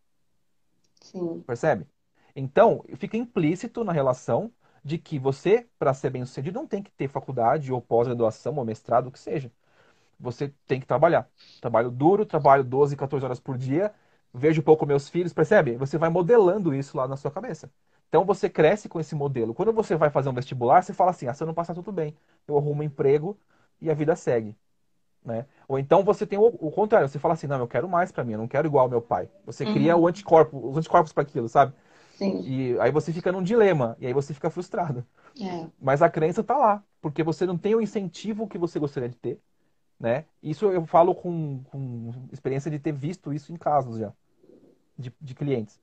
Sim. 0.99 1.43
Percebe? 1.45 1.85
Então, 2.35 2.83
fica 2.95 3.15
implícito 3.17 3.83
na 3.83 3.91
relação 3.91 4.51
de 4.83 4.97
que 4.97 5.19
você, 5.19 5.67
para 5.77 5.93
ser 5.93 6.09
bem 6.09 6.25
sucedido, 6.25 6.59
não 6.59 6.67
tem 6.67 6.83
que 6.83 6.91
ter 6.91 7.07
faculdade 7.07 7.71
ou 7.71 7.81
pós-graduação 7.81 8.55
ou 8.55 8.65
mestrado, 8.65 9.07
o 9.07 9.11
que 9.11 9.19
seja. 9.19 9.51
Você 10.19 10.53
tem 10.67 10.79
que 10.79 10.85
trabalhar. 10.85 11.29
Trabalho 11.61 11.89
duro, 11.89 12.25
trabalho 12.25 12.63
12, 12.63 12.95
14 12.95 13.25
horas 13.25 13.39
por 13.39 13.57
dia, 13.57 13.93
vejo 14.33 14.61
pouco 14.61 14.85
meus 14.85 15.09
filhos, 15.09 15.33
percebe? 15.33 15.77
Você 15.77 15.97
vai 15.97 16.09
modelando 16.09 16.73
isso 16.73 16.97
lá 16.97 17.07
na 17.07 17.17
sua 17.17 17.31
cabeça. 17.31 17.71
Então 18.09 18.25
você 18.25 18.49
cresce 18.49 18.89
com 18.89 18.99
esse 18.99 19.15
modelo. 19.15 19.53
Quando 19.53 19.71
você 19.71 19.95
vai 19.95 20.09
fazer 20.09 20.29
um 20.29 20.33
vestibular, 20.33 20.81
você 20.83 20.93
fala 20.93 21.11
assim: 21.11 21.27
ah, 21.27 21.33
se 21.33 21.43
eu 21.43 21.47
não 21.47 21.53
passar, 21.53 21.73
tudo 21.75 21.91
bem. 21.91 22.15
Eu 22.47 22.57
arrumo 22.57 22.81
um 22.81 22.83
emprego 22.83 23.37
e 23.79 23.89
a 23.89 23.93
vida 23.93 24.15
segue. 24.15 24.55
Né? 25.23 25.45
Ou 25.67 25.77
então 25.77 26.03
você 26.03 26.25
tem 26.25 26.39
o, 26.39 26.45
o 26.45 26.71
contrário, 26.71 27.07
você 27.07 27.19
fala 27.19 27.35
assim: 27.35 27.47
não, 27.47 27.59
eu 27.59 27.67
quero 27.67 27.87
mais 27.87 28.11
para 28.11 28.23
mim, 28.23 28.33
eu 28.33 28.39
não 28.39 28.47
quero 28.47 28.67
igual 28.67 28.85
ao 28.85 28.89
meu 28.89 29.01
pai. 29.01 29.29
Você 29.45 29.63
uhum. 29.63 29.73
cria 29.73 29.95
o 29.95 30.07
anticorpo, 30.07 30.69
os 30.69 30.77
anticorpos 30.77 31.13
para 31.13 31.23
aquilo, 31.23 31.47
sabe? 31.47 31.73
Sim. 32.19 32.41
E 32.41 32.79
aí 32.79 32.91
você 32.91 33.13
fica 33.13 33.31
num 33.31 33.41
dilema, 33.41 33.95
e 33.99 34.05
aí 34.05 34.13
você 34.13 34.33
fica 34.33 34.49
frustrado. 34.49 35.05
É. 35.41 35.67
Mas 35.81 36.01
a 36.01 36.09
crença 36.09 36.43
tá 36.43 36.57
lá, 36.57 36.83
porque 37.01 37.23
você 37.23 37.45
não 37.45 37.57
tem 37.57 37.73
o 37.75 37.81
incentivo 37.81 38.47
que 38.47 38.57
você 38.57 38.77
gostaria 38.77 39.07
de 39.07 39.15
ter. 39.15 39.39
Né? 39.97 40.25
Isso 40.43 40.65
eu 40.65 40.85
falo 40.85 41.15
com, 41.15 41.61
com 41.63 42.11
experiência 42.31 42.69
de 42.69 42.79
ter 42.79 42.91
visto 42.91 43.33
isso 43.33 43.51
em 43.51 43.57
casos 43.57 43.97
já, 43.97 44.13
de, 44.97 45.13
de 45.19 45.33
clientes 45.33 45.79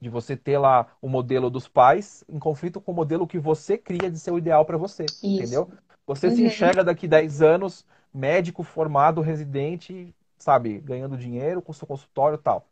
de 0.00 0.08
você 0.08 0.34
ter 0.34 0.56
lá 0.56 0.86
o 1.00 1.08
modelo 1.08 1.50
dos 1.50 1.68
pais 1.68 2.24
em 2.26 2.38
conflito 2.38 2.80
com 2.80 2.92
o 2.92 2.94
modelo 2.94 3.26
que 3.26 3.38
você 3.38 3.76
cria 3.76 4.10
de 4.10 4.18
ser 4.18 4.30
o 4.30 4.38
ideal 4.38 4.64
para 4.64 4.78
você, 4.78 5.04
Isso. 5.04 5.26
entendeu? 5.26 5.70
Você 6.06 6.28
uhum. 6.28 6.36
se 6.36 6.42
enxerga 6.44 6.82
daqui 6.82 7.06
10 7.06 7.42
anos 7.42 7.84
médico 8.12 8.62
formado, 8.62 9.20
residente, 9.20 10.14
sabe, 10.38 10.78
ganhando 10.78 11.18
dinheiro 11.18 11.60
com 11.60 11.72
seu 11.72 11.86
consultório 11.86 12.36
e 12.36 12.42
tal. 12.42 12.66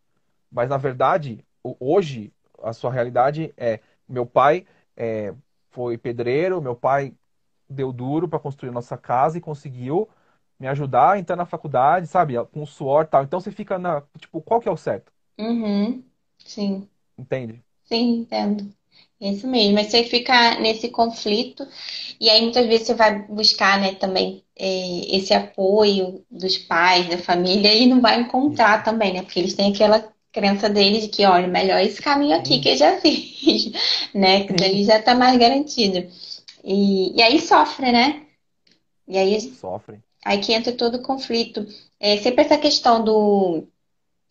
Mas 0.50 0.70
na 0.70 0.78
verdade, 0.78 1.44
hoje 1.62 2.33
a 2.62 2.73
sua 2.73 2.92
realidade 2.92 3.53
é 3.57 3.81
meu 4.09 4.27
pai 4.27 4.66
é, 4.97 5.35
foi 5.71 5.99
pedreiro, 5.99 6.61
meu 6.62 6.75
pai 6.77 7.14
deu 7.68 7.92
duro 7.92 8.29
para 8.29 8.38
construir 8.38 8.71
nossa 8.71 8.97
casa 8.97 9.38
e 9.38 9.40
conseguiu 9.40 10.09
me 10.59 10.66
ajudar 10.66 11.12
a 11.12 11.18
entrar 11.18 11.37
na 11.37 11.47
faculdade, 11.47 12.07
sabe, 12.07 12.35
com 12.47 12.66
suor 12.66 13.05
e 13.05 13.09
tal. 13.09 13.23
Então 13.25 13.40
você 13.40 13.53
fica 13.53 13.79
na, 13.79 14.03
tipo, 14.18 14.40
qual 14.42 14.61
que 14.61 14.68
é 14.68 14.73
o 14.73 14.77
certo? 14.77 15.12
Uhum. 15.38 16.05
Sim. 16.44 16.88
Entende? 17.16 17.62
Sim, 17.85 18.21
entendo. 18.21 18.73
Isso 19.21 19.47
mesmo. 19.49 19.75
Mas 19.75 19.88
você 19.88 20.05
fica 20.05 20.59
nesse 20.61 20.90
conflito 20.90 21.66
e 22.21 22.31
aí 22.31 22.42
muitas 22.42 22.66
vezes 22.66 22.87
você 22.87 22.94
vai 22.94 23.27
buscar, 23.27 23.81
né, 23.81 23.94
também 23.94 24.44
é, 24.57 25.16
esse 25.16 25.35
apoio 25.35 26.25
dos 26.31 26.59
pais, 26.59 27.09
da 27.09 27.18
família 27.18 27.75
e 27.75 27.87
não 27.87 28.01
vai 28.01 28.21
encontrar 28.21 28.85
também, 28.85 29.14
né? 29.14 29.23
Porque 29.23 29.38
eles 29.40 29.55
têm 29.55 29.73
aquela 29.73 30.12
crença 30.33 30.69
deles 30.69 31.03
de 31.03 31.09
que, 31.09 31.25
olha, 31.25 31.47
melhor 31.47 31.81
esse 31.81 32.01
caminho 32.01 32.37
aqui 32.37 32.61
que 32.61 32.69
eu 32.71 32.77
já 32.77 32.99
fiz, 33.01 33.73
né? 34.14 34.45
Que 34.45 34.53
daí 34.53 34.85
já 34.85 35.03
tá 35.03 35.14
mais 35.14 35.37
garantido. 35.38 36.07
E, 36.64 37.17
e 37.17 37.23
aí 37.23 37.41
sofre, 37.41 37.93
né? 37.93 38.27
E 39.07 39.17
aí 39.17 39.41
sofre. 39.41 39.99
Aí 40.25 40.38
que 40.38 40.53
entra 40.53 40.73
todo 40.73 40.97
o 40.97 41.03
conflito. 41.03 41.67
É 42.01 42.17
sempre 42.19 42.45
essa 42.45 42.59
questão 42.59 43.03
do 43.03 43.67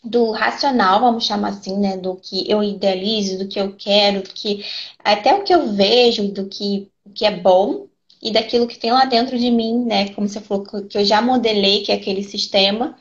do 0.04 0.32
racional, 0.32 1.00
vamos 1.00 1.26
chamar 1.26 1.50
assim, 1.50 1.78
né, 1.78 1.98
do 1.98 2.16
que 2.16 2.50
eu 2.50 2.64
idealizo, 2.64 3.40
do 3.40 3.48
que 3.48 3.60
eu 3.60 3.76
quero, 3.76 4.22
do 4.22 4.30
que 4.30 4.64
até 5.00 5.34
o 5.34 5.44
que 5.44 5.54
eu 5.54 5.74
vejo, 5.74 6.32
do 6.32 6.48
que, 6.48 6.90
que 7.14 7.26
é 7.26 7.32
bom 7.32 7.88
e 8.22 8.32
daquilo 8.32 8.68
que 8.68 8.80
tem 8.80 8.92
lá 8.92 9.06
dentro 9.06 9.38
de 9.38 9.52
mim, 9.52 9.86
né, 9.86 10.10
como 10.14 10.28
você 10.28 10.40
falou 10.40 10.64
que 10.64 10.98
eu 10.98 11.06
já 11.06 11.22
modelei, 11.22 11.84
que 11.84 11.92
é 11.92 11.96
aquele 11.96 12.24
sistema. 12.24 12.98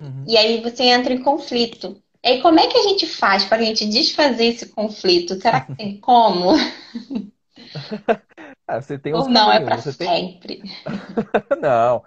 Uhum. 0.00 0.24
E 0.26 0.36
aí 0.36 0.60
você 0.60 0.84
entra 0.84 1.12
em 1.12 1.22
conflito. 1.22 2.00
E 2.26 2.28
aí 2.28 2.42
como 2.42 2.58
é 2.58 2.66
que 2.66 2.76
a 2.76 2.82
gente 2.82 3.06
faz 3.06 3.44
para 3.44 3.58
a 3.58 3.64
gente 3.64 3.88
desfazer 3.88 4.46
esse 4.46 4.70
conflito? 4.70 5.40
Será 5.40 5.60
que 5.60 5.76
tem 5.76 6.00
como? 6.00 6.54
ah, 8.66 8.82
você 8.82 8.98
tem 8.98 9.14
Ou 9.14 9.28
não, 9.28 9.52
é 9.52 9.64
para 9.64 9.80
sempre. 9.80 10.56
Tem... 10.56 10.62
não, 11.62 12.02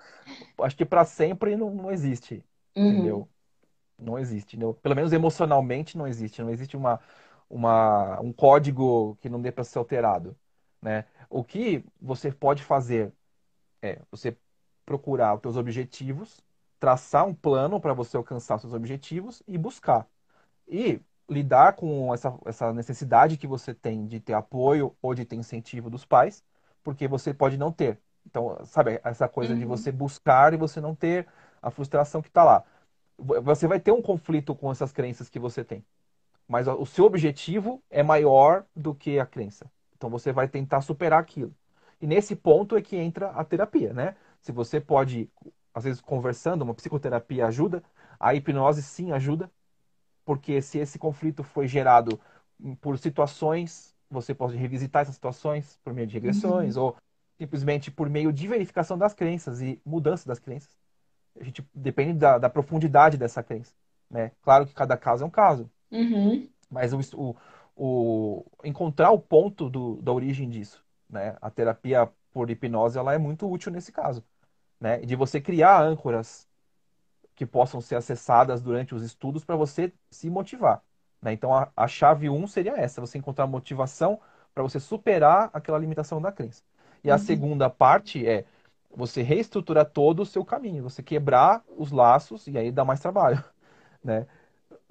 acho 0.61 0.75
que 0.75 0.83
para 0.83 1.05
sempre 1.05 1.55
não, 1.55 1.73
não 1.73 1.89
existe, 1.89 2.43
uhum. 2.75 2.89
entendeu? 2.89 3.29
Não 3.97 4.19
existe. 4.19 4.57
Não, 4.57 4.73
pelo 4.73 4.93
menos 4.93 5.13
emocionalmente 5.13 5.97
não 5.97 6.05
existe. 6.05 6.41
Não 6.41 6.49
existe 6.49 6.75
uma, 6.75 6.99
uma, 7.49 8.19
um 8.19 8.33
código 8.33 9.17
que 9.21 9.29
não 9.29 9.41
dê 9.41 9.53
para 9.53 9.63
ser 9.63 9.77
alterado. 9.77 10.35
Né? 10.81 11.05
O 11.29 11.45
que 11.45 11.81
você 12.01 12.29
pode 12.29 12.61
fazer 12.61 13.13
é 13.81 14.01
você 14.11 14.35
procurar 14.85 15.35
os 15.35 15.41
seus 15.41 15.55
objetivos, 15.55 16.43
traçar 16.79 17.25
um 17.25 17.33
plano 17.33 17.79
para 17.79 17.93
você 17.93 18.17
alcançar 18.17 18.59
seus 18.59 18.73
objetivos 18.73 19.43
e 19.47 19.57
buscar. 19.57 20.07
E 20.67 20.99
lidar 21.29 21.73
com 21.73 22.13
essa, 22.13 22.33
essa 22.45 22.73
necessidade 22.73 23.37
que 23.37 23.47
você 23.47 23.73
tem 23.73 24.07
de 24.07 24.19
ter 24.19 24.33
apoio 24.33 24.95
ou 25.01 25.13
de 25.13 25.25
ter 25.25 25.35
incentivo 25.35 25.89
dos 25.89 26.05
pais, 26.05 26.43
porque 26.83 27.07
você 27.07 27.33
pode 27.33 27.57
não 27.57 27.71
ter. 27.71 27.99
Então, 28.25 28.57
sabe, 28.65 28.99
essa 29.03 29.27
coisa 29.27 29.53
uhum. 29.53 29.59
de 29.59 29.65
você 29.65 29.91
buscar 29.91 30.53
e 30.53 30.57
você 30.57 30.81
não 30.81 30.95
ter 30.95 31.27
a 31.61 31.69
frustração 31.69 32.21
que 32.21 32.29
está 32.29 32.43
lá 32.43 32.63
você 33.19 33.67
vai 33.67 33.79
ter 33.79 33.91
um 33.91 34.01
conflito 34.01 34.55
com 34.55 34.71
essas 34.71 34.91
crenças 34.91 35.29
que 35.29 35.39
você 35.39 35.63
tem. 35.63 35.83
Mas 36.47 36.67
o 36.67 36.85
seu 36.85 37.05
objetivo 37.05 37.81
é 37.89 38.01
maior 38.01 38.65
do 38.75 38.95
que 38.95 39.19
a 39.19 39.25
crença. 39.25 39.69
Então 39.95 40.09
você 40.09 40.31
vai 40.31 40.47
tentar 40.47 40.81
superar 40.81 41.19
aquilo. 41.19 41.53
E 42.01 42.07
nesse 42.07 42.35
ponto 42.35 42.75
é 42.75 42.81
que 42.81 42.95
entra 42.95 43.29
a 43.31 43.43
terapia, 43.43 43.93
né? 43.93 44.15
Se 44.41 44.51
você 44.51 44.79
pode, 44.79 45.29
às 45.73 45.83
vezes 45.83 46.01
conversando, 46.01 46.61
uma 46.61 46.73
psicoterapia 46.73 47.47
ajuda, 47.47 47.83
a 48.19 48.33
hipnose 48.33 48.81
sim 48.83 49.11
ajuda, 49.11 49.49
porque 50.25 50.61
se 50.61 50.77
esse 50.77 50.99
conflito 50.99 51.43
foi 51.43 51.67
gerado 51.67 52.19
por 52.81 52.97
situações, 52.97 53.95
você 54.09 54.33
pode 54.33 54.57
revisitar 54.57 55.03
essas 55.03 55.15
situações 55.15 55.79
por 55.83 55.93
meio 55.93 56.07
de 56.07 56.13
regressões 56.13 56.75
uhum. 56.75 56.83
ou 56.83 56.95
simplesmente 57.37 57.89
por 57.89 58.09
meio 58.09 58.33
de 58.33 58.47
verificação 58.47 58.97
das 58.97 59.13
crenças 59.13 59.61
e 59.61 59.79
mudança 59.85 60.27
das 60.27 60.39
crenças 60.39 60.79
a 61.39 61.43
gente 61.43 61.65
depende 61.73 62.19
da, 62.19 62.37
da 62.37 62.49
profundidade 62.49 63.17
dessa 63.17 63.41
crença. 63.41 63.73
Né? 64.09 64.31
Claro 64.41 64.65
que 64.65 64.73
cada 64.73 64.97
caso 64.97 65.23
é 65.23 65.27
um 65.27 65.31
caso. 65.31 65.69
Uhum. 65.91 66.47
Mas 66.69 66.93
o, 66.93 66.99
o, 67.15 67.35
o, 67.75 68.45
encontrar 68.63 69.11
o 69.11 69.19
ponto 69.19 69.69
do, 69.69 70.01
da 70.01 70.11
origem 70.11 70.49
disso. 70.49 70.83
Né? 71.09 71.35
A 71.41 71.49
terapia 71.49 72.09
por 72.31 72.49
hipnose 72.49 72.97
ela 72.97 73.13
é 73.13 73.17
muito 73.17 73.49
útil 73.49 73.71
nesse 73.71 73.91
caso. 73.91 74.23
Né? 74.79 74.97
De 74.99 75.15
você 75.15 75.41
criar 75.41 75.81
âncoras 75.81 76.47
que 77.35 77.45
possam 77.45 77.79
ser 77.79 77.95
acessadas 77.95 78.61
durante 78.61 78.93
os 78.93 79.03
estudos 79.03 79.43
para 79.43 79.55
você 79.55 79.93
se 80.09 80.29
motivar. 80.29 80.81
Né? 81.21 81.33
Então 81.33 81.53
a, 81.53 81.69
a 81.75 81.87
chave 81.87 82.29
1 82.29 82.35
um 82.35 82.47
seria 82.47 82.73
essa, 82.73 83.01
você 83.01 83.17
encontrar 83.17 83.47
motivação 83.47 84.19
para 84.53 84.63
você 84.63 84.79
superar 84.79 85.49
aquela 85.53 85.77
limitação 85.77 86.21
da 86.21 86.31
crença. 86.31 86.63
E 87.03 87.09
a 87.09 87.13
uhum. 87.13 87.19
segunda 87.19 87.69
parte 87.69 88.27
é 88.27 88.45
você 88.93 89.21
reestruturar 89.21 89.85
todo 89.85 90.21
o 90.21 90.25
seu 90.25 90.43
caminho, 90.43 90.83
você 90.83 91.01
quebrar 91.03 91.63
os 91.77 91.91
laços 91.91 92.47
e 92.47 92.57
aí 92.57 92.71
dá 92.71 92.83
mais 92.83 92.99
trabalho, 92.99 93.43
né? 94.03 94.27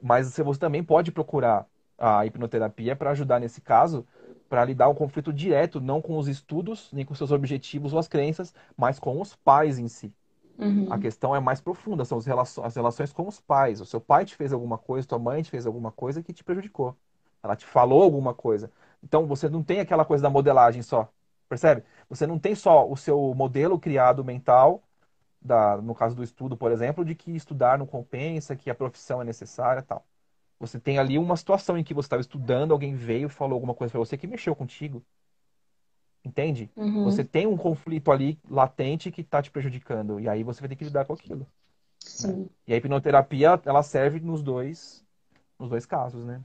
Mas 0.00 0.38
você 0.38 0.58
também 0.58 0.82
pode 0.82 1.10
procurar 1.10 1.66
a 1.98 2.24
hipnoterapia 2.24 2.94
para 2.94 3.10
ajudar 3.10 3.40
nesse 3.40 3.60
caso, 3.60 4.06
para 4.48 4.64
lidar 4.64 4.88
um 4.88 4.94
conflito 4.94 5.32
direto, 5.32 5.80
não 5.80 6.00
com 6.00 6.16
os 6.16 6.28
estudos, 6.28 6.90
nem 6.92 7.04
com 7.04 7.14
seus 7.14 7.30
objetivos 7.30 7.92
ou 7.92 7.98
as 7.98 8.08
crenças, 8.08 8.54
mas 8.76 8.98
com 8.98 9.20
os 9.20 9.36
pais 9.36 9.78
em 9.78 9.88
si. 9.88 10.12
Uhum. 10.58 10.92
A 10.92 10.98
questão 10.98 11.36
é 11.36 11.40
mais 11.40 11.60
profunda, 11.60 12.04
são 12.04 12.18
as 12.18 12.26
relações, 12.26 12.66
as 12.66 12.74
relações 12.74 13.12
com 13.12 13.28
os 13.28 13.40
pais. 13.40 13.80
O 13.80 13.86
seu 13.86 14.00
pai 14.00 14.24
te 14.24 14.34
fez 14.34 14.52
alguma 14.52 14.76
coisa, 14.76 15.06
tua 15.06 15.18
mãe 15.18 15.42
te 15.42 15.50
fez 15.50 15.66
alguma 15.66 15.92
coisa 15.92 16.22
que 16.22 16.32
te 16.32 16.42
prejudicou. 16.42 16.96
Ela 17.42 17.54
te 17.54 17.64
falou 17.64 18.02
alguma 18.02 18.34
coisa. 18.34 18.70
Então 19.02 19.26
você 19.26 19.48
não 19.48 19.62
tem 19.62 19.80
aquela 19.80 20.04
coisa 20.04 20.22
da 20.22 20.30
modelagem 20.30 20.82
só. 20.82 21.08
Percebe? 21.48 21.84
Você 22.08 22.26
não 22.26 22.38
tem 22.38 22.54
só 22.54 22.88
o 22.90 22.96
seu 22.96 23.32
modelo 23.34 23.78
criado 23.78 24.24
mental, 24.24 24.82
da, 25.40 25.76
no 25.78 25.94
caso 25.94 26.16
do 26.16 26.22
estudo, 26.24 26.56
por 26.56 26.72
exemplo, 26.72 27.04
de 27.04 27.14
que 27.14 27.34
estudar 27.34 27.78
não 27.78 27.86
compensa, 27.86 28.56
que 28.56 28.70
a 28.70 28.74
profissão 28.74 29.22
é 29.22 29.24
necessária 29.24 29.82
tal. 29.82 30.04
Você 30.58 30.80
tem 30.80 30.98
ali 30.98 31.18
uma 31.18 31.36
situação 31.36 31.78
em 31.78 31.84
que 31.84 31.94
você 31.94 32.06
estava 32.06 32.20
estudando, 32.20 32.72
alguém 32.72 32.94
veio 32.94 33.26
e 33.26 33.30
falou 33.30 33.54
alguma 33.54 33.74
coisa 33.74 33.92
para 33.92 34.00
você 34.00 34.16
que 34.16 34.26
mexeu 34.26 34.56
contigo. 34.56 35.02
Entende? 36.24 36.70
Uhum. 36.76 37.04
Você 37.04 37.24
tem 37.24 37.46
um 37.46 37.56
conflito 37.56 38.10
ali 38.10 38.38
latente 38.50 39.10
que 39.10 39.20
está 39.20 39.40
te 39.40 39.50
prejudicando. 39.50 40.18
E 40.18 40.28
aí 40.28 40.42
você 40.42 40.60
vai 40.60 40.68
ter 40.68 40.76
que 40.76 40.84
lidar 40.84 41.04
com 41.04 41.12
aquilo. 41.12 41.46
Sim. 42.00 42.32
Né? 42.32 42.46
E 42.66 42.74
a 42.74 42.76
hipnoterapia, 42.76 43.60
ela 43.64 43.82
serve 43.82 44.20
nos 44.20 44.42
dois, 44.42 45.04
nos 45.58 45.70
dois 45.70 45.86
casos, 45.86 46.24
né? 46.24 46.42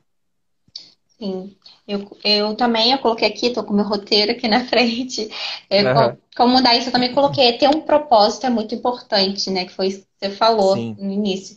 Sim, 1.17 1.55
eu, 1.87 2.17
eu 2.23 2.55
também 2.55 2.91
eu 2.91 2.97
coloquei 2.97 3.27
aqui, 3.27 3.47
estou 3.47 3.63
com 3.63 3.73
meu 3.73 3.85
roteiro 3.85 4.31
aqui 4.31 4.47
na 4.47 4.65
frente. 4.67 5.29
Eu, 5.69 5.85
uhum. 5.85 6.17
Como 6.35 6.53
mudar 6.53 6.75
isso, 6.75 6.89
eu 6.89 6.91
também 6.93 7.13
coloquei. 7.13 7.57
Ter 7.57 7.67
um 7.69 7.81
propósito 7.81 8.45
é 8.45 8.49
muito 8.49 8.73
importante, 8.73 9.49
né? 9.49 9.65
Que 9.65 9.71
foi 9.73 9.87
isso 9.87 9.99
que 9.99 10.27
você 10.27 10.29
falou 10.35 10.75
Sim. 10.75 10.95
no 10.99 11.11
início. 11.11 11.55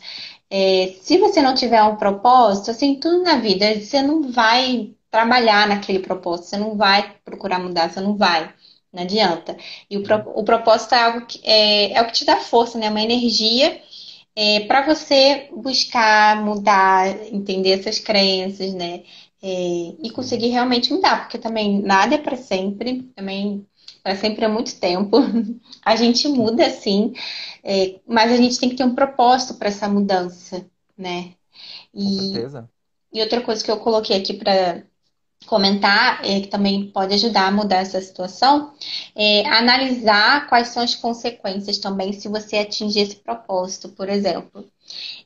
É, 0.50 0.94
se 1.00 1.18
você 1.18 1.42
não 1.42 1.54
tiver 1.54 1.82
um 1.82 1.96
propósito, 1.96 2.70
assim, 2.70 3.00
tudo 3.00 3.22
na 3.22 3.36
vida, 3.38 3.80
você 3.80 4.02
não 4.02 4.30
vai 4.30 4.90
trabalhar 5.10 5.66
naquele 5.68 6.00
propósito, 6.00 6.48
você 6.50 6.56
não 6.58 6.76
vai 6.76 7.16
procurar 7.24 7.58
mudar, 7.58 7.90
você 7.90 8.00
não 8.00 8.16
vai. 8.16 8.52
Não 8.92 9.02
adianta. 9.02 9.56
E 9.90 9.96
o, 9.98 10.02
o 10.34 10.44
propósito 10.44 10.94
é 10.94 11.02
algo 11.02 11.26
que 11.26 11.40
é, 11.44 11.92
é 11.92 12.02
o 12.02 12.06
que 12.06 12.12
te 12.12 12.24
dá 12.24 12.36
força, 12.36 12.78
né? 12.78 12.90
Uma 12.90 13.02
energia 13.02 13.80
é, 14.36 14.60
para 14.60 14.82
você 14.82 15.48
buscar 15.52 16.44
mudar, 16.44 17.08
entender 17.32 17.80
essas 17.80 17.98
crenças, 17.98 18.74
né? 18.74 19.02
É, 19.48 19.94
e 20.02 20.10
conseguir 20.10 20.48
realmente 20.48 20.92
mudar, 20.92 21.20
porque 21.20 21.38
também 21.38 21.80
nada 21.80 22.16
é 22.16 22.18
para 22.18 22.36
sempre, 22.36 23.04
também 23.14 23.64
para 24.02 24.16
sempre 24.16 24.44
é 24.44 24.48
muito 24.48 24.78
tempo. 24.80 25.18
A 25.84 25.94
gente 25.94 26.26
muda 26.26 26.68
sim, 26.68 27.12
é, 27.62 28.00
mas 28.06 28.32
a 28.32 28.36
gente 28.36 28.58
tem 28.58 28.68
que 28.68 28.74
ter 28.76 28.84
um 28.84 28.94
propósito 28.94 29.54
para 29.54 29.68
essa 29.68 29.88
mudança, 29.88 30.68
né? 30.98 31.34
E, 31.94 32.04
Com 32.04 32.10
certeza. 32.10 32.70
E 33.12 33.20
outra 33.20 33.40
coisa 33.40 33.64
que 33.64 33.70
eu 33.70 33.78
coloquei 33.78 34.16
aqui 34.16 34.34
para 34.34 34.84
comentar, 35.46 36.24
é, 36.24 36.40
que 36.40 36.48
também 36.48 36.90
pode 36.90 37.14
ajudar 37.14 37.46
a 37.46 37.52
mudar 37.52 37.76
essa 37.76 38.00
situação, 38.00 38.74
é 39.14 39.46
analisar 39.46 40.48
quais 40.48 40.68
são 40.68 40.82
as 40.82 40.94
consequências 40.96 41.78
também 41.78 42.12
se 42.12 42.28
você 42.28 42.58
atingir 42.58 43.00
esse 43.00 43.16
propósito, 43.16 43.90
por 43.90 44.08
exemplo. 44.08 44.68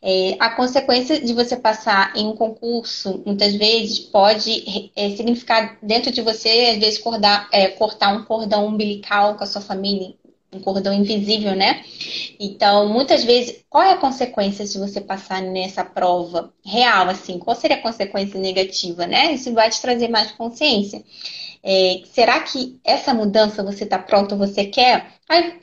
É, 0.02 0.36
a 0.38 0.50
consequência 0.50 1.20
de 1.20 1.32
você 1.32 1.56
passar 1.56 2.12
em 2.16 2.26
um 2.26 2.34
concurso, 2.34 3.22
muitas 3.26 3.54
vezes, 3.54 3.98
pode 3.98 4.90
é, 4.96 5.10
significar 5.10 5.78
dentro 5.82 6.10
de 6.10 6.22
você, 6.22 6.72
às 6.72 6.78
vezes, 6.78 6.98
cortar, 6.98 7.48
é, 7.52 7.68
cortar 7.68 8.14
um 8.14 8.24
cordão 8.24 8.66
umbilical 8.66 9.36
com 9.36 9.44
a 9.44 9.46
sua 9.46 9.60
família, 9.60 10.14
um 10.52 10.60
cordão 10.60 10.92
invisível, 10.92 11.54
né? 11.54 11.84
Então, 12.38 12.88
muitas 12.88 13.24
vezes, 13.24 13.64
qual 13.68 13.84
é 13.84 13.92
a 13.92 13.96
consequência 13.98 14.64
de 14.64 14.78
você 14.78 15.00
passar 15.00 15.42
nessa 15.42 15.84
prova 15.84 16.52
real, 16.64 17.08
assim? 17.08 17.38
Qual 17.38 17.54
seria 17.54 17.76
a 17.76 17.82
consequência 17.82 18.40
negativa, 18.40 19.06
né? 19.06 19.32
Isso 19.32 19.52
vai 19.52 19.70
te 19.70 19.80
trazer 19.80 20.08
mais 20.08 20.32
consciência. 20.32 21.04
É, 21.62 22.02
será 22.06 22.40
que 22.40 22.80
essa 22.82 23.12
mudança 23.12 23.62
você 23.62 23.84
está 23.84 23.98
pronto, 23.98 24.36
você 24.36 24.64
quer? 24.64 25.12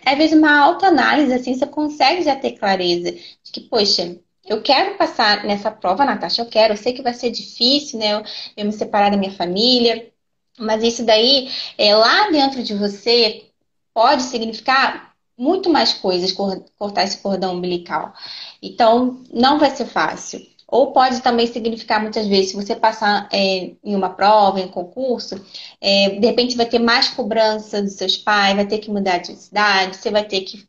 Às 0.05 0.17
vezes, 0.17 0.37
uma 0.37 0.59
autoanálise, 0.59 1.33
assim, 1.33 1.53
você 1.55 1.65
consegue 1.65 2.21
já 2.23 2.35
ter 2.35 2.51
clareza 2.53 3.13
que, 3.51 3.61
poxa, 3.61 4.17
eu 4.45 4.61
quero 4.61 4.97
passar 4.97 5.43
nessa 5.43 5.69
prova, 5.71 6.05
Natasha, 6.05 6.41
eu 6.41 6.45
quero, 6.47 6.73
eu 6.73 6.77
sei 6.77 6.93
que 6.93 7.01
vai 7.01 7.13
ser 7.13 7.31
difícil, 7.31 7.99
né? 7.99 8.13
Eu, 8.13 8.23
eu 8.57 8.65
me 8.65 8.71
separar 8.71 9.11
da 9.11 9.17
minha 9.17 9.31
família, 9.31 10.11
mas 10.57 10.83
isso 10.83 11.05
daí, 11.05 11.49
é, 11.77 11.95
lá 11.95 12.29
dentro 12.31 12.63
de 12.63 12.73
você, 12.73 13.45
pode 13.93 14.23
significar 14.23 15.13
muito 15.37 15.69
mais 15.69 15.93
coisas 15.93 16.31
cortar 16.31 17.03
esse 17.03 17.19
cordão 17.19 17.55
umbilical. 17.55 18.13
Então, 18.61 19.23
não 19.31 19.59
vai 19.59 19.69
ser 19.69 19.85
fácil. 19.85 20.41
Ou 20.67 20.91
pode 20.91 21.21
também 21.21 21.47
significar, 21.47 22.01
muitas 22.01 22.27
vezes, 22.27 22.51
se 22.51 22.55
você 22.55 22.75
passar 22.75 23.29
é, 23.31 23.71
em 23.83 23.95
uma 23.95 24.09
prova, 24.09 24.59
em 24.59 24.65
um 24.65 24.71
concurso, 24.71 25.35
é, 25.79 26.09
de 26.19 26.27
repente 26.27 26.57
vai 26.57 26.65
ter 26.65 26.79
mais 26.79 27.07
cobrança 27.09 27.81
dos 27.81 27.93
seus 27.93 28.17
pais, 28.17 28.55
vai 28.55 28.67
ter 28.67 28.79
que 28.79 28.91
mudar 28.91 29.19
de 29.19 29.35
cidade, 29.35 29.95
você 29.95 30.11
vai 30.11 30.25
ter 30.25 30.41
que. 30.41 30.67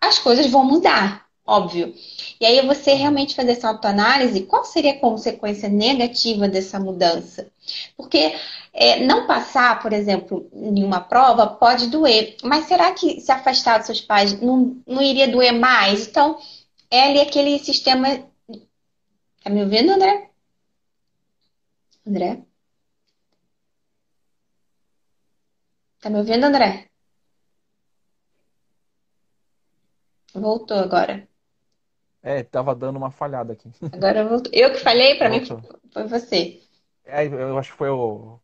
as 0.00 0.18
coisas 0.18 0.46
vão 0.46 0.64
mudar, 0.64 1.27
óbvio. 1.48 1.94
E 2.40 2.44
aí 2.46 2.64
você 2.66 2.92
realmente 2.92 3.34
fazer 3.34 3.52
essa 3.52 3.68
autoanálise, 3.68 4.42
qual 4.42 4.64
seria 4.64 4.92
a 4.92 4.98
consequência 5.00 5.68
negativa 5.68 6.46
dessa 6.48 6.78
mudança? 6.78 7.50
Porque 7.96 8.36
é, 8.72 9.04
não 9.04 9.26
passar, 9.26 9.80
por 9.82 9.92
exemplo, 9.92 10.48
em 10.52 10.84
uma 10.84 11.00
prova 11.00 11.46
pode 11.46 11.88
doer, 11.88 12.36
mas 12.44 12.66
será 12.66 12.92
que 12.92 13.20
se 13.20 13.32
afastar 13.32 13.78
dos 13.78 13.86
seus 13.86 14.00
pais 14.00 14.40
não, 14.40 14.76
não 14.86 15.02
iria 15.02 15.26
doer 15.28 15.52
mais? 15.52 16.06
Então, 16.06 16.38
é 16.90 17.04
ali 17.04 17.20
aquele 17.20 17.58
sistema. 17.58 18.08
Tá 19.42 19.50
me 19.50 19.62
ouvindo, 19.62 19.90
André? 19.92 20.30
André? 22.06 22.44
Tá 26.00 26.10
me 26.10 26.18
ouvindo, 26.18 26.44
André? 26.46 26.88
Voltou 30.34 30.78
agora. 30.78 31.27
É, 32.22 32.42
tava 32.42 32.74
dando 32.74 32.96
uma 32.96 33.10
falhada 33.10 33.52
aqui. 33.52 33.70
Agora 33.92 34.26
voltou. 34.26 34.52
Eu 34.52 34.72
que 34.72 34.80
falei, 34.80 35.16
para 35.16 35.28
mim 35.30 35.44
foi 35.44 36.04
você. 36.06 36.60
É, 37.04 37.26
eu 37.26 37.56
acho 37.58 37.72
que 37.72 37.78
foi 37.78 37.88
o. 37.88 38.38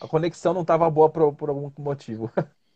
A 0.00 0.08
conexão 0.08 0.54
não 0.54 0.62
estava 0.62 0.88
boa 0.90 1.08
por, 1.08 1.34
por 1.34 1.48
algum 1.48 1.70
motivo. 1.78 2.30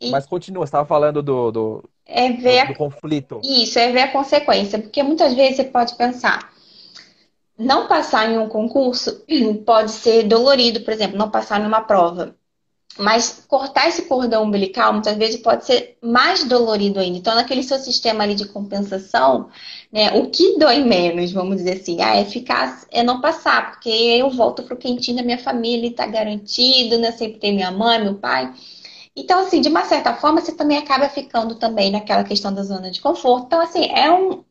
E... 0.00 0.10
Mas 0.10 0.26
continua, 0.26 0.64
você 0.64 0.68
estava 0.68 0.86
falando 0.86 1.20
do, 1.20 1.50
do, 1.50 1.90
é 2.06 2.30
ver 2.30 2.66
do, 2.66 2.72
do 2.72 2.78
conflito. 2.78 3.40
Isso, 3.42 3.78
é 3.78 3.90
ver 3.90 4.02
a 4.02 4.12
consequência. 4.12 4.78
Porque 4.78 5.02
muitas 5.02 5.34
vezes 5.34 5.56
você 5.56 5.64
pode 5.64 5.96
pensar, 5.96 6.52
não 7.58 7.88
passar 7.88 8.30
em 8.30 8.38
um 8.38 8.48
concurso 8.48 9.24
pode 9.66 9.90
ser 9.90 10.22
dolorido, 10.22 10.80
por 10.80 10.92
exemplo, 10.92 11.18
não 11.18 11.30
passar 11.30 11.58
numa 11.60 11.80
prova. 11.80 12.36
Mas 12.96 13.44
cortar 13.46 13.88
esse 13.88 14.02
cordão 14.02 14.44
umbilical 14.44 14.92
muitas 14.92 15.16
vezes 15.16 15.40
pode 15.40 15.64
ser 15.64 15.96
mais 16.02 16.44
dolorido 16.44 16.98
ainda. 16.98 17.18
Então, 17.18 17.34
naquele 17.34 17.62
seu 17.62 17.78
sistema 17.78 18.24
ali 18.24 18.34
de 18.34 18.48
compensação, 18.48 19.50
né, 19.92 20.10
o 20.12 20.30
que 20.30 20.58
dói 20.58 20.80
menos, 20.82 21.30
vamos 21.30 21.58
dizer 21.58 21.80
assim, 21.80 22.00
ah, 22.00 22.16
é 22.16 22.24
ficar, 22.24 22.82
é 22.90 23.02
não 23.02 23.20
passar, 23.20 23.70
porque 23.70 23.88
eu 23.88 24.30
volto 24.30 24.64
pro 24.64 24.76
quentinho 24.76 25.18
da 25.18 25.22
minha 25.22 25.38
família 25.38 25.86
e 25.86 25.92
tá 25.92 26.06
garantido, 26.06 26.98
né? 26.98 27.12
Sempre 27.12 27.38
tem 27.38 27.54
minha 27.54 27.70
mãe, 27.70 28.02
meu 28.02 28.14
pai. 28.14 28.52
Então, 29.14 29.40
assim, 29.40 29.60
de 29.60 29.68
uma 29.68 29.84
certa 29.84 30.14
forma, 30.14 30.40
você 30.40 30.52
também 30.52 30.78
acaba 30.78 31.08
ficando 31.08 31.56
também 31.56 31.90
naquela 31.90 32.22
questão 32.22 32.54
da 32.54 32.62
zona 32.62 32.90
de 32.90 33.00
conforto. 33.00 33.46
Então, 33.46 33.60
assim, 33.60 33.90
é 33.90 34.10
um, 34.12 34.44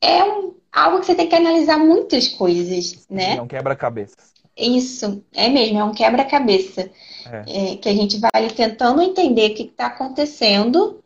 é 0.00 0.22
um, 0.22 0.54
algo 0.70 1.00
que 1.00 1.06
você 1.06 1.14
tem 1.14 1.28
que 1.28 1.34
analisar 1.34 1.78
muitas 1.78 2.28
coisas, 2.28 3.06
né? 3.08 3.36
É 3.36 3.42
um 3.42 3.46
quebra-cabeça. 3.46 4.31
Isso, 4.56 5.24
é 5.32 5.48
mesmo, 5.48 5.78
é 5.78 5.84
um 5.84 5.92
quebra-cabeça. 5.92 6.90
É. 7.24 7.72
É, 7.72 7.76
que 7.76 7.88
a 7.88 7.94
gente 7.94 8.18
vai 8.18 8.30
ali 8.34 8.50
tentando 8.52 9.00
entender 9.00 9.50
o 9.50 9.54
que 9.54 9.62
está 9.62 9.86
acontecendo 9.86 11.02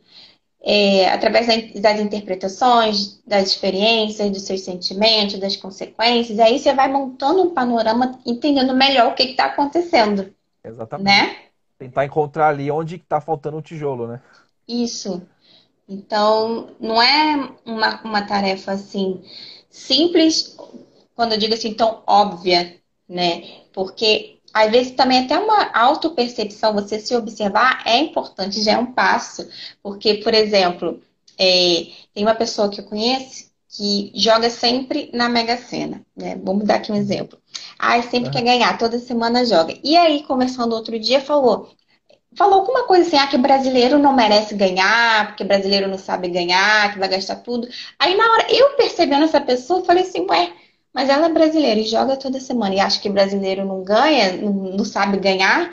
é, 0.61 1.07
através 1.09 1.47
das 1.79 1.99
interpretações, 1.99 3.21
das 3.25 3.49
experiências, 3.49 4.29
dos 4.29 4.41
seus 4.41 4.61
sentimentos, 4.61 5.39
das 5.39 5.55
consequências. 5.55 6.39
Aí 6.39 6.59
você 6.59 6.73
vai 6.73 6.91
montando 6.91 7.43
um 7.43 7.53
panorama, 7.53 8.19
entendendo 8.25 8.73
melhor 8.73 9.11
o 9.11 9.15
que 9.15 9.23
está 9.23 9.45
acontecendo. 9.45 10.33
Exatamente. 10.63 11.05
Né? 11.05 11.35
Tentar 11.77 12.05
encontrar 12.05 12.49
ali 12.49 12.69
onde 12.71 12.95
está 12.95 13.21
faltando 13.21 13.57
o 13.57 13.61
tijolo, 13.61 14.07
né? 14.07 14.21
Isso. 14.67 15.21
Então, 15.87 16.71
não 16.79 17.01
é 17.01 17.49
uma, 17.65 18.01
uma 18.01 18.21
tarefa 18.23 18.73
assim 18.73 19.23
simples, 19.69 20.57
quando 21.15 21.33
eu 21.33 21.37
digo 21.37 21.53
assim, 21.53 21.73
tão 21.73 22.03
óbvia, 22.05 22.75
né? 23.07 23.43
Porque 23.73 24.37
às 24.53 24.71
vezes 24.71 24.91
também 24.93 25.25
até 25.25 25.37
uma 25.37 25.71
autopercepção, 25.73 26.73
você 26.73 26.99
se 26.99 27.15
observar 27.15 27.83
é 27.85 27.97
importante, 27.97 28.61
já 28.61 28.73
é 28.73 28.77
um 28.77 28.91
passo. 28.91 29.47
Porque, 29.83 30.15
por 30.15 30.33
exemplo, 30.33 31.01
é, 31.37 31.87
tem 32.13 32.23
uma 32.23 32.35
pessoa 32.35 32.69
que 32.69 32.81
eu 32.81 32.85
conheço 32.85 33.47
que 33.69 34.11
joga 34.15 34.49
sempre 34.49 35.11
na 35.13 35.29
Mega 35.29 35.57
Sena, 35.57 36.01
né? 36.15 36.39
Vamos 36.43 36.65
dar 36.65 36.75
aqui 36.75 36.91
um 36.91 36.95
exemplo. 36.95 37.37
Ah, 37.77 38.01
sempre 38.01 38.31
quer 38.31 38.41
ganhar, 38.41 38.77
toda 38.77 38.97
semana 38.97 39.45
joga. 39.45 39.77
E 39.83 39.95
aí, 39.95 40.23
conversando 40.23 40.73
outro 40.73 40.97
dia, 40.99 41.21
falou, 41.21 41.69
falou 42.35 42.61
alguma 42.61 42.87
coisa 42.87 43.07
assim, 43.07 43.17
ah, 43.17 43.27
que 43.27 43.37
brasileiro 43.37 43.99
não 43.99 44.13
merece 44.15 44.55
ganhar, 44.55 45.27
porque 45.27 45.43
brasileiro 45.43 45.87
não 45.87 45.97
sabe 45.97 46.29
ganhar, 46.29 46.93
que 46.93 46.99
vai 46.99 47.09
gastar 47.09 47.37
tudo. 47.37 47.67
Aí 47.99 48.15
na 48.15 48.31
hora, 48.31 48.47
eu 48.49 48.75
percebendo 48.77 49.25
essa 49.25 49.41
pessoa, 49.41 49.85
falei 49.85 50.03
assim, 50.03 50.25
ué, 50.29 50.53
mas 50.97 51.09
ela 51.09 51.27
é 51.27 51.29
brasileira 51.29 51.79
e 51.79 51.83
joga 51.83 52.17
toda 52.17 52.39
semana 52.39 52.73
e 52.73 52.79
acha 52.79 52.99
que 52.99 53.07
brasileiro 53.07 53.63
não 53.63 53.83
ganha, 53.83 54.31
não 54.35 54.83
sabe 54.83 55.19
ganhar. 55.19 55.71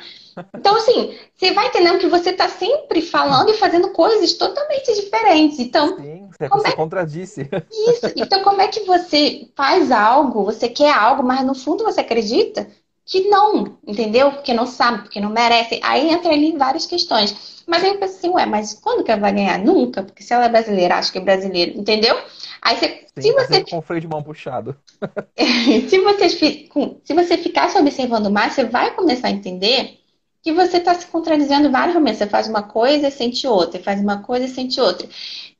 Então, 0.54 0.76
assim, 0.76 1.16
você 1.34 1.50
vai 1.50 1.68
entendendo 1.68 1.98
que 1.98 2.08
você 2.08 2.28
está 2.28 2.46
sempre 2.46 3.00
falando 3.00 3.48
e 3.48 3.54
fazendo 3.54 3.88
coisas 3.88 4.34
totalmente 4.34 4.94
diferentes. 4.94 5.58
Então, 5.60 5.96
Sim, 5.96 6.28
você 6.30 6.46
como 6.46 6.66
é... 6.66 6.72
contradisse. 6.72 7.48
Isso. 7.88 8.12
Então, 8.14 8.42
como 8.42 8.60
é 8.60 8.68
que 8.68 8.80
você 8.80 9.48
faz 9.56 9.90
algo, 9.90 10.44
você 10.44 10.68
quer 10.68 10.92
algo, 10.92 11.22
mas 11.22 11.42
no 11.42 11.54
fundo 11.54 11.84
você 11.84 12.02
acredita 12.02 12.68
que 13.06 13.22
não, 13.22 13.78
entendeu? 13.87 14.30
Porque 14.30 14.52
não 14.52 14.66
sabe, 14.66 15.04
porque 15.04 15.20
não 15.20 15.30
merece. 15.30 15.80
Aí 15.82 16.10
entra 16.10 16.34
ali 16.34 16.52
várias 16.52 16.84
questões. 16.84 17.53
Mas 17.66 17.83
aí 17.83 17.90
eu 17.90 17.98
penso 17.98 18.16
assim, 18.16 18.31
ué, 18.31 18.46
mas 18.46 18.74
quando 18.74 19.05
que 19.05 19.11
ela 19.11 19.20
vai 19.20 19.33
ganhar? 19.33 19.59
Nunca, 19.59 20.03
porque 20.03 20.22
se 20.22 20.33
ela 20.33 20.46
é 20.46 20.48
brasileira, 20.48 20.96
acha 20.96 21.11
que 21.11 21.18
é 21.18 21.20
brasileiro, 21.20 21.79
entendeu? 21.79 22.16
Aí 22.61 22.77
você, 22.77 23.05
Sim, 23.16 23.22
se 23.22 23.33
você 23.33 23.64
com 23.64 23.81
freio 23.81 24.00
de 24.00 24.09
mão 24.09 24.22
puxado. 24.22 24.77
se 25.88 25.98
você 25.98 26.29
se 26.29 27.14
você 27.14 27.37
ficar 27.38 27.68
se 27.68 27.79
observando 27.79 28.31
mais, 28.31 28.55
você 28.55 28.64
vai 28.64 28.94
começar 28.94 29.29
a 29.29 29.33
entender 29.33 29.98
que 30.42 30.53
você 30.53 30.77
está 30.77 30.94
se 30.94 31.07
contradizendo 31.07 31.70
vários 31.70 31.94
momentos. 31.94 32.18
Você 32.18 32.27
faz 32.27 32.48
uma 32.48 32.62
coisa 32.62 33.09
e 33.09 33.11
sente 33.11 33.46
outra, 33.46 33.81
faz 33.81 34.00
uma 34.00 34.22
coisa 34.22 34.44
e 34.44 34.48
sente 34.48 34.81
outra. 34.81 35.09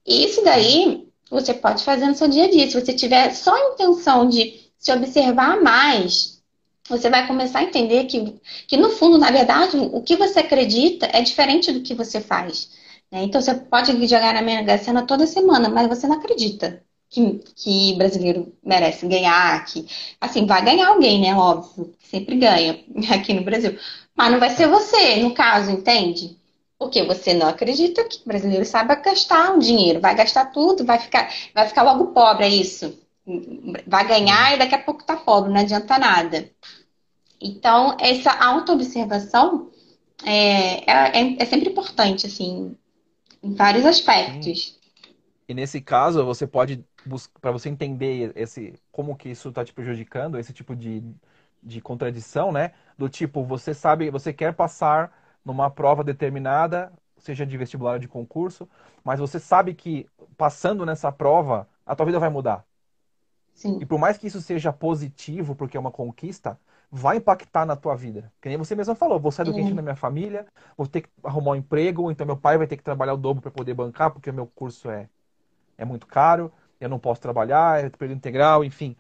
E 0.07 0.25
isso 0.27 0.45
daí 0.45 1.09
você 1.31 1.55
pode 1.55 1.83
fazer 1.83 2.07
no 2.07 2.15
seu 2.15 2.29
dia 2.29 2.45
a 2.45 2.51
dia. 2.51 2.69
Se 2.69 2.79
você 2.79 2.93
tiver 2.93 3.31
só 3.31 3.55
a 3.55 3.73
intenção 3.73 4.29
de 4.29 4.71
se 4.77 4.93
observar 4.93 5.63
mais, 5.63 6.34
você 6.89 7.09
vai 7.11 7.27
começar 7.27 7.61
a 7.61 7.65
entender 7.65 8.05
que, 8.05 8.41
que 8.69 8.77
no 8.77 8.91
fundo, 8.91 9.19
na 9.19 9.31
verdade, 9.31 9.77
o 9.77 10.03
que 10.03 10.17
você 10.17 10.41
acredita 10.41 11.09
é 11.13 11.23
diferente 11.23 11.73
do 11.73 11.81
que 11.83 11.95
você 11.95 12.21
faz. 12.21 12.71
Né? 13.11 13.23
Então, 13.25 13.41
você 13.41 13.55
pode 13.55 13.93
jogar 14.07 14.35
na 14.35 14.43
Mega 14.43 14.77
Sena 14.79 15.07
toda 15.07 15.27
semana, 15.27 15.69
mas 15.69 15.89
você 15.89 16.07
não 16.07 16.17
acredita 16.17 16.83
que, 17.09 17.39
que 17.57 17.95
brasileiro 17.97 18.53
merece 18.63 19.07
ganhar, 19.07 19.65
que 19.67 19.87
assim, 20.21 20.47
vai 20.47 20.65
ganhar 20.65 20.89
alguém, 20.89 21.21
né? 21.21 21.35
Óbvio, 21.35 21.95
sempre 22.01 22.37
ganha 22.37 22.85
aqui 23.15 23.33
no 23.33 23.45
Brasil. 23.45 23.79
Mas 24.17 24.33
não 24.33 24.41
vai 24.41 24.51
ser 24.51 24.69
você, 24.69 25.17
no 25.17 25.33
caso, 25.33 25.71
entende? 25.71 26.37
Porque 26.79 27.03
você 27.05 27.33
não 27.35 27.49
acredita 27.49 28.05
que 28.05 28.19
o 28.19 28.29
brasileiro 28.29 28.65
sabe 28.65 28.95
gastar 28.97 29.55
o 29.55 29.59
dinheiro, 29.59 30.01
vai 30.01 30.15
gastar 30.15 30.47
tudo, 30.47 30.85
vai 30.85 30.99
ficar, 30.99 31.33
vai 31.55 31.67
ficar 31.69 31.83
logo 31.83 32.09
pobre, 32.09 32.45
é 32.45 32.49
isso. 32.49 32.99
Vai 33.87 34.07
ganhar 34.07 34.55
e 34.55 34.59
daqui 34.59 34.75
a 34.75 34.83
pouco 34.83 35.05
tá 35.05 35.17
pobre, 35.17 35.53
não 35.53 35.61
adianta 35.61 35.99
nada. 35.99 36.51
Então, 37.45 37.95
essa 38.01 38.33
autoobservação 38.33 39.71
é, 40.25 40.91
é, 40.91 41.43
é 41.43 41.45
sempre 41.45 41.69
importante, 41.69 42.27
assim, 42.27 42.75
em 43.43 43.55
vários 43.55 43.85
aspectos. 43.85 44.81
E 45.47 45.53
nesse 45.53 45.83
caso, 45.83 46.25
você 46.25 46.47
pode 46.47 46.83
para 47.39 47.53
você 47.53 47.69
entender 47.69 48.33
esse 48.35 48.73
como 48.91 49.15
que 49.15 49.29
isso 49.29 49.51
está 49.51 49.63
te 49.63 49.75
prejudicando, 49.75 50.39
esse 50.39 50.55
tipo 50.55 50.75
de, 50.75 51.05
de 51.63 51.83
contradição, 51.83 52.51
né? 52.51 52.73
Do 52.97 53.11
tipo, 53.11 53.45
você 53.45 53.75
sabe, 53.75 54.11
você 54.11 54.33
quer 54.33 54.55
passar 54.55 55.13
numa 55.45 55.69
prova 55.69 56.03
determinada, 56.03 56.91
seja 57.19 57.45
de 57.45 57.59
vestibular 57.59 57.93
ou 57.93 57.99
de 57.99 58.09
concurso, 58.09 58.67
mas 59.05 59.21
você 59.21 59.39
sabe 59.39 59.75
que 59.75 60.07
passando 60.39 60.87
nessa 60.87 61.13
prova, 61.13 61.69
a 61.85 61.95
tua 61.95 62.07
vida 62.07 62.19
vai 62.19 62.31
mudar. 62.31 62.65
Sim. 63.53 63.79
E 63.83 63.85
por 63.85 63.99
mais 63.99 64.17
que 64.17 64.27
isso 64.29 64.41
seja 64.41 64.73
positivo, 64.73 65.55
porque 65.55 65.77
é 65.77 65.81
uma 65.81 65.91
conquista, 65.91 66.59
vai 66.97 67.17
impactar 67.17 67.67
na 67.67 67.75
tua 67.77 67.97
vida. 67.97 68.33
Que 68.41 68.49
nem 68.49 68.57
você 68.57 68.75
mesma 68.77 68.95
falou, 68.95 69.19
vou 69.19 69.33
sair 69.33 69.45
do 69.45 69.51
Uhum. 69.51 69.57
quentinho 69.57 69.77
da 69.77 69.83
minha 69.83 69.97
família, 69.97 70.47
vou 70.77 70.87
ter 70.87 71.03
que 71.03 71.09
arrumar 71.25 71.53
um 71.53 71.57
emprego, 71.57 72.11
então 72.11 72.25
meu 72.27 72.37
pai 72.37 72.57
vai 72.57 72.67
ter 72.69 72.77
que 72.77 72.85
trabalhar 72.85 73.15
o 73.15 73.17
dobro 73.17 73.43
para 73.43 73.51
poder 73.51 73.75
bancar, 73.75 74.13
porque 74.13 74.31
o 74.31 74.35
meu 74.35 74.47
curso 74.47 74.89
é, 74.91 75.09
é 75.79 75.85
muito 75.85 76.07
caro, 76.07 76.53
eu 76.81 76.89
não 76.89 76.99
posso 76.99 77.21
trabalhar, 77.21 77.85
é 77.85 77.91
período 77.91 78.19
integral, 78.19 78.65
enfim. 78.65 78.97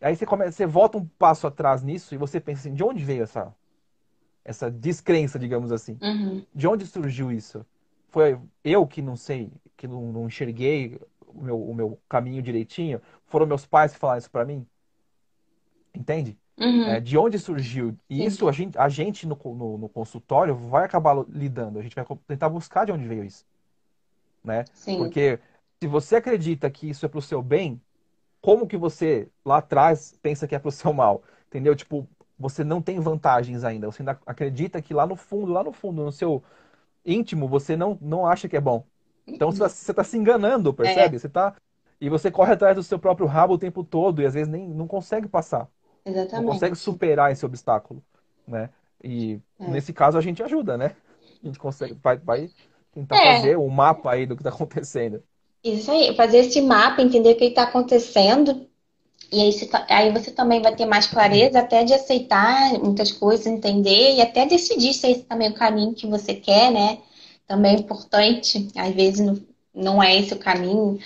Aí 0.00 0.16
você 0.16 0.26
começa, 0.26 0.52
você 0.52 0.66
volta 0.66 0.98
um 0.98 1.06
passo 1.06 1.46
atrás 1.46 1.82
nisso 1.82 2.14
e 2.14 2.18
você 2.18 2.40
pensa 2.40 2.60
assim, 2.62 2.74
de 2.74 2.84
onde 2.84 3.04
veio 3.04 3.22
essa 3.24 3.54
essa 4.44 4.70
descrença, 4.70 5.38
digamos 5.38 5.72
assim? 5.72 5.98
Uhum. 6.02 6.44
De 6.54 6.66
onde 6.68 6.86
surgiu 6.86 7.32
isso? 7.32 7.66
Foi 8.10 8.38
eu 8.64 8.86
que 8.86 9.02
não 9.02 9.16
sei, 9.16 9.52
que 9.76 9.88
não, 9.88 10.12
não 10.12 10.26
enxerguei 10.26 11.00
o 11.26 11.42
meu, 11.42 11.60
o 11.62 11.74
meu 11.74 12.00
caminho 12.08 12.42
direitinho? 12.42 13.00
Foram 13.26 13.46
meus 13.46 13.66
pais 13.66 13.92
que 13.92 13.98
falaram 13.98 14.18
isso 14.18 14.30
pra 14.30 14.44
mim? 14.44 14.66
Entende? 15.94 16.38
Uhum. 16.58 16.84
É, 16.84 17.00
de 17.00 17.18
onde 17.18 17.38
surgiu? 17.38 17.96
E 18.08 18.18
Sim. 18.18 18.24
isso 18.24 18.48
a 18.48 18.52
gente, 18.52 18.78
a 18.78 18.88
gente 18.88 19.26
no, 19.26 19.38
no, 19.44 19.78
no 19.78 19.88
consultório 19.88 20.54
vai 20.54 20.84
acabar 20.84 21.14
lidando. 21.28 21.78
A 21.78 21.82
gente 21.82 21.94
vai 21.94 22.04
tentar 22.26 22.48
buscar 22.48 22.84
de 22.86 22.92
onde 22.92 23.06
veio 23.06 23.24
isso, 23.24 23.44
né? 24.42 24.64
Sim. 24.72 24.96
Porque 24.96 25.38
se 25.80 25.86
você 25.86 26.16
acredita 26.16 26.70
que 26.70 26.88
isso 26.88 27.04
é 27.04 27.08
pro 27.08 27.20
seu 27.20 27.42
bem, 27.42 27.80
como 28.40 28.66
que 28.66 28.76
você 28.76 29.28
lá 29.44 29.58
atrás 29.58 30.18
pensa 30.22 30.46
que 30.46 30.54
é 30.54 30.58
pro 30.58 30.70
seu 30.70 30.92
mal? 30.92 31.22
Entendeu? 31.48 31.74
Tipo, 31.76 32.08
você 32.38 32.64
não 32.64 32.82
tem 32.82 33.00
vantagens 33.00 33.64
ainda. 33.64 33.86
Você 33.90 34.02
ainda 34.02 34.18
acredita 34.26 34.80
que 34.82 34.94
lá 34.94 35.06
no 35.06 35.16
fundo, 35.16 35.52
lá 35.52 35.64
no 35.64 35.72
fundo, 35.72 36.04
no 36.04 36.12
seu 36.12 36.42
íntimo, 37.04 37.48
você 37.48 37.76
não, 37.76 37.98
não 38.00 38.26
acha 38.26 38.48
que 38.48 38.56
é 38.56 38.60
bom. 38.60 38.84
Então 39.26 39.50
você 39.50 39.58
tá, 39.60 39.68
você 39.68 39.94
tá 39.94 40.04
se 40.04 40.16
enganando, 40.16 40.72
percebe? 40.74 41.18
Você 41.18 41.28
tá. 41.28 41.54
E 42.00 42.08
você 42.08 42.30
corre 42.30 42.52
atrás 42.52 42.76
do 42.76 42.82
seu 42.82 42.98
próprio 42.98 43.26
rabo 43.26 43.54
o 43.54 43.58
tempo 43.58 43.82
todo 43.84 44.22
e 44.22 44.26
às 44.26 44.34
vezes 44.34 44.48
nem 44.48 44.68
não 44.68 44.86
consegue 44.86 45.28
passar, 45.28 45.68
não 46.34 46.42
Exatamente. 46.42 46.44
consegue 46.44 46.76
superar 46.76 47.32
esse 47.32 47.44
obstáculo, 47.46 48.04
né? 48.46 48.70
E 49.02 49.40
É. 49.58 49.66
nesse 49.66 49.92
caso 49.92 50.18
a 50.18 50.20
gente 50.20 50.42
ajuda, 50.42 50.76
né? 50.76 50.96
A 51.42 51.46
gente 51.46 51.58
consegue, 51.58 51.94
vai, 52.02 52.18
vai 52.18 52.50
tentar 52.92 53.18
É. 53.18 53.18
fazer 53.18 53.56
um 53.58 53.68
mapa 53.68 54.12
aí 54.12 54.26
do 54.26 54.36
que 54.36 54.42
tá 54.42 54.50
acontecendo. 54.50 55.22
Isso 55.62 55.90
aí, 55.90 56.14
fazer 56.16 56.38
esse 56.38 56.60
mapa, 56.60 57.02
entender 57.02 57.32
o 57.32 57.36
que 57.36 57.44
está 57.46 57.64
acontecendo, 57.64 58.66
e 59.32 59.40
aí, 59.42 59.52
se 59.52 59.66
ta- 59.68 59.86
aí 59.90 60.12
você 60.12 60.30
também 60.32 60.62
vai 60.62 60.74
ter 60.76 60.86
mais 60.86 61.06
clareza 61.08 61.60
até 61.60 61.84
de 61.84 61.94
aceitar 61.94 62.74
muitas 62.80 63.12
coisas, 63.12 63.46
entender 63.46 64.16
e 64.16 64.22
até 64.22 64.46
decidir 64.46 64.94
se 64.94 65.06
é 65.06 65.12
esse 65.12 65.24
também 65.24 65.50
o 65.50 65.54
caminho 65.54 65.94
que 65.94 66.06
você 66.06 66.34
quer, 66.34 66.72
né? 66.72 66.98
Também 67.46 67.76
é 67.76 67.80
importante, 67.80 68.68
às 68.76 68.94
vezes 68.94 69.20
não, 69.26 69.40
não 69.74 70.02
é 70.02 70.16
esse 70.18 70.34
o 70.34 70.38
caminho, 70.38 70.98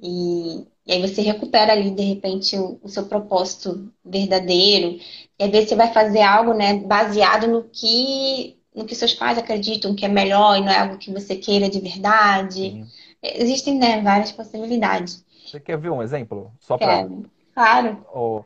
e, 0.00 0.66
e 0.86 0.92
aí 0.92 1.00
você 1.00 1.20
recupera 1.20 1.72
ali, 1.72 1.90
de 1.90 2.02
repente, 2.02 2.56
o, 2.56 2.78
o 2.82 2.88
seu 2.88 3.06
propósito 3.06 3.92
verdadeiro, 4.04 4.98
e 5.38 5.44
às 5.44 5.50
vezes 5.50 5.68
você 5.68 5.74
vai 5.74 5.92
fazer 5.92 6.22
algo, 6.22 6.54
né, 6.54 6.74
baseado 6.74 7.48
no 7.48 7.64
que, 7.64 8.56
no 8.74 8.84
que 8.84 8.94
seus 8.94 9.12
pais 9.12 9.36
acreditam 9.36 9.96
que 9.96 10.04
é 10.04 10.08
melhor 10.08 10.56
e 10.56 10.60
não 10.60 10.70
é 10.70 10.78
algo 10.78 10.98
que 10.98 11.12
você 11.12 11.34
queira 11.34 11.68
de 11.68 11.80
verdade. 11.80 12.70
Sim. 12.70 12.86
Existem, 13.22 13.78
né, 13.78 14.00
várias 14.00 14.30
possibilidades. 14.30 15.24
Você 15.44 15.58
quer 15.58 15.76
ver 15.76 15.90
um 15.90 16.02
exemplo? 16.02 16.52
Só 16.60 16.76
para. 16.76 17.08
Claro. 17.52 18.06
Ó, 18.12 18.42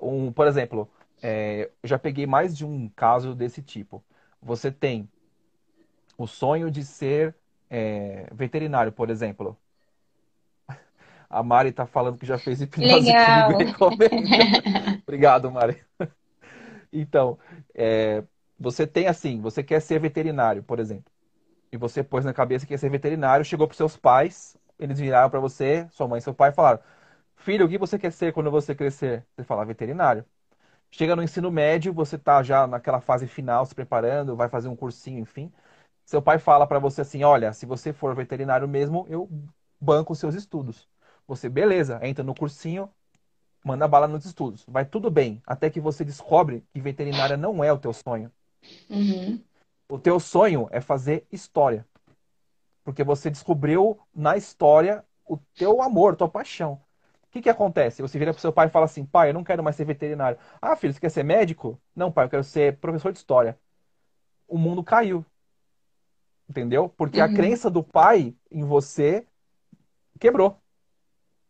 um, 0.00 0.32
por 0.32 0.46
exemplo, 0.46 0.88
é, 1.22 1.70
eu 1.82 1.88
já 1.88 1.98
peguei 1.98 2.26
mais 2.26 2.56
de 2.56 2.64
um 2.64 2.88
caso 2.88 3.34
desse 3.34 3.62
tipo. 3.62 4.02
Você 4.42 4.70
tem 4.70 5.08
o 6.18 6.26
sonho 6.26 6.70
de 6.70 6.84
ser 6.84 7.34
é, 7.70 8.28
veterinário, 8.32 8.92
por 8.92 9.10
exemplo. 9.10 9.56
A 11.28 11.42
Mari 11.42 11.72
tá 11.72 11.86
falando 11.86 12.18
que 12.18 12.26
já 12.26 12.38
fez 12.38 12.60
hipnose 12.60 13.06
Legal. 13.06 13.52
comigo. 13.52 13.88
Obrigado, 15.02 15.50
Mari. 15.50 15.82
Então, 16.92 17.38
é, 17.74 18.22
você 18.58 18.86
tem 18.86 19.06
assim, 19.06 19.40
você 19.40 19.62
quer 19.62 19.80
ser 19.80 20.00
veterinário, 20.00 20.62
por 20.62 20.78
exemplo. 20.78 21.12
E 21.72 21.76
você 21.76 22.02
pôs 22.02 22.24
na 22.24 22.32
cabeça 22.32 22.64
que 22.64 22.72
quer 22.72 22.78
ser 22.78 22.90
veterinário, 22.90 23.44
chegou 23.44 23.66
para 23.66 23.76
seus 23.76 23.96
pais, 23.96 24.56
eles 24.78 24.98
viraram 24.98 25.28
para 25.30 25.40
você, 25.40 25.86
sua 25.90 26.08
mãe 26.08 26.18
e 26.18 26.22
seu 26.22 26.34
pai, 26.34 26.50
e 26.50 26.54
falaram: 26.54 26.80
Filho, 27.36 27.66
o 27.66 27.68
que 27.68 27.78
você 27.78 27.98
quer 27.98 28.12
ser 28.12 28.32
quando 28.32 28.50
você 28.50 28.74
crescer? 28.74 29.24
Você 29.36 29.44
fala 29.44 29.64
veterinário. 29.64 30.24
Chega 30.90 31.16
no 31.16 31.22
ensino 31.22 31.50
médio, 31.50 31.92
você 31.92 32.18
tá 32.18 32.42
já 32.42 32.66
naquela 32.66 33.00
fase 33.00 33.26
final, 33.26 33.66
se 33.66 33.74
preparando, 33.74 34.36
vai 34.36 34.48
fazer 34.48 34.68
um 34.68 34.76
cursinho, 34.76 35.18
enfim. 35.20 35.52
Seu 36.04 36.22
pai 36.22 36.38
fala 36.38 36.66
para 36.66 36.78
você 36.78 37.02
assim: 37.02 37.24
Olha, 37.24 37.52
se 37.52 37.66
você 37.66 37.92
for 37.92 38.14
veterinário 38.14 38.68
mesmo, 38.68 39.06
eu 39.08 39.28
banco 39.80 40.12
os 40.12 40.18
seus 40.18 40.34
estudos. 40.34 40.88
Você, 41.26 41.48
beleza, 41.48 42.00
entra 42.02 42.24
no 42.24 42.34
cursinho, 42.34 42.90
manda 43.64 43.88
bala 43.88 44.08
nos 44.08 44.24
estudos. 44.24 44.64
Vai 44.68 44.84
tudo 44.84 45.10
bem, 45.10 45.42
até 45.46 45.70
que 45.70 45.80
você 45.80 46.04
descobre 46.04 46.64
que 46.72 46.80
veterinária 46.80 47.36
não 47.36 47.62
é 47.64 47.72
o 47.72 47.78
teu 47.78 47.92
sonho. 47.92 48.32
Uhum. 48.90 49.44
O 49.88 49.98
teu 49.98 50.18
sonho 50.20 50.68
é 50.70 50.80
fazer 50.80 51.26
história. 51.30 51.86
Porque 52.84 53.02
você 53.04 53.30
descobriu 53.30 53.98
na 54.14 54.36
história 54.36 55.04
o 55.24 55.36
teu 55.56 55.82
amor, 55.82 56.16
tua 56.16 56.28
paixão. 56.28 56.74
O 57.24 57.30
que 57.30 57.42
que 57.42 57.50
acontece? 57.50 58.00
Você 58.02 58.18
vira 58.18 58.32
pro 58.32 58.40
seu 58.40 58.52
pai 58.52 58.68
e 58.68 58.70
fala 58.70 58.86
assim: 58.86 59.04
pai, 59.04 59.30
eu 59.30 59.34
não 59.34 59.44
quero 59.44 59.62
mais 59.62 59.76
ser 59.76 59.84
veterinário. 59.84 60.38
Ah, 60.60 60.76
filho, 60.76 60.92
você 60.92 61.00
quer 61.00 61.10
ser 61.10 61.24
médico? 61.24 61.80
Não, 61.94 62.10
pai, 62.12 62.24
eu 62.26 62.30
quero 62.30 62.44
ser 62.44 62.78
professor 62.78 63.12
de 63.12 63.18
história. 63.18 63.58
O 64.48 64.58
mundo 64.58 64.84
caiu. 64.84 65.24
Entendeu? 66.48 66.88
Porque 66.88 67.20
a 67.20 67.28
Uhum. 67.28 67.34
crença 67.34 67.70
do 67.70 67.82
pai 67.82 68.34
em 68.50 68.64
você 68.64 69.26
quebrou. 70.20 70.60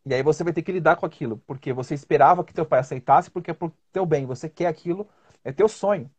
E 0.07 0.15
aí 0.15 0.23
você 0.23 0.45
vai 0.45 0.53
ter 0.53 0.63
que 0.63 0.73
lidar 0.73 0.97
com 0.97 1.07
aquilo, 1.07 1.39
porque 1.47 1.73
você 1.73 1.95
esperava 1.95 2.45
que 2.45 2.55
teu 2.55 2.67
pai 2.67 2.81
aceitasse, 2.81 3.31
porque 3.31 3.51
é 3.51 3.55
pro 3.55 3.73
teu 3.93 4.07
bem, 4.07 4.27
você 4.27 4.49
quer 4.49 4.69
aquilo, 4.69 5.09
é 5.45 5.53
teu 5.53 5.69
sonho. 5.69 6.11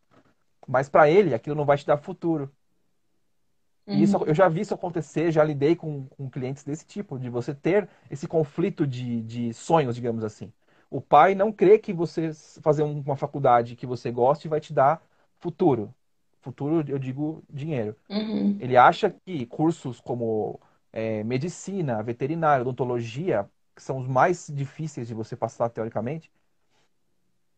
Mas 0.67 0.89
para 0.89 1.09
ele, 1.09 1.33
aquilo 1.33 1.55
não 1.55 1.65
vai 1.65 1.77
te 1.77 1.85
dar 1.87 1.97
futuro. 1.97 2.51
E 3.91 4.01
isso, 4.03 4.17
Uhum. 4.17 4.25
eu 4.25 4.33
já 4.35 4.49
vi 4.49 4.61
isso 4.61 4.73
acontecer, 4.73 5.31
já 5.31 5.43
lidei 5.43 5.75
com, 5.75 6.07
com 6.09 6.29
clientes 6.29 6.63
desse 6.63 6.85
tipo, 6.85 7.17
de 7.17 7.29
você 7.29 7.53
ter 7.55 7.89
esse 8.11 8.27
conflito 8.27 8.85
de, 8.85 9.21
de 9.23 9.53
sonhos, 9.53 9.95
digamos 9.95 10.23
assim. 10.25 10.51
O 10.89 10.99
pai 11.01 11.33
não 11.35 11.51
crê 11.53 11.79
que 11.79 11.93
você 11.93 12.31
fazer 12.61 12.83
um- 12.83 12.99
uma 13.01 13.15
faculdade 13.15 13.75
que 13.75 13.85
você 13.85 14.11
goste 14.11 14.47
vai 14.49 14.59
te 14.59 14.73
dar 14.73 15.01
futuro. 15.39 15.93
Futuro, 16.41 16.83
eu 16.89 16.99
digo 16.99 17.43
dinheiro. 17.49 17.95
Uhum. 18.09 18.59
Ele 18.59 18.77
acha 18.77 19.09
que 19.11 19.45
cursos 19.47 20.01
como 20.01 20.59
é, 20.93 21.23
medicina, 21.23 22.03
veterinária, 22.03 22.61
odontologia, 22.63 23.49
que 23.77 23.83
são 23.83 23.99
os 23.99 24.07
mais 24.09 24.49
difíceis 24.53 25.07
de 25.07 25.15
você 25.15 25.37
passar 25.37 25.69
teoricamente, 25.71 26.31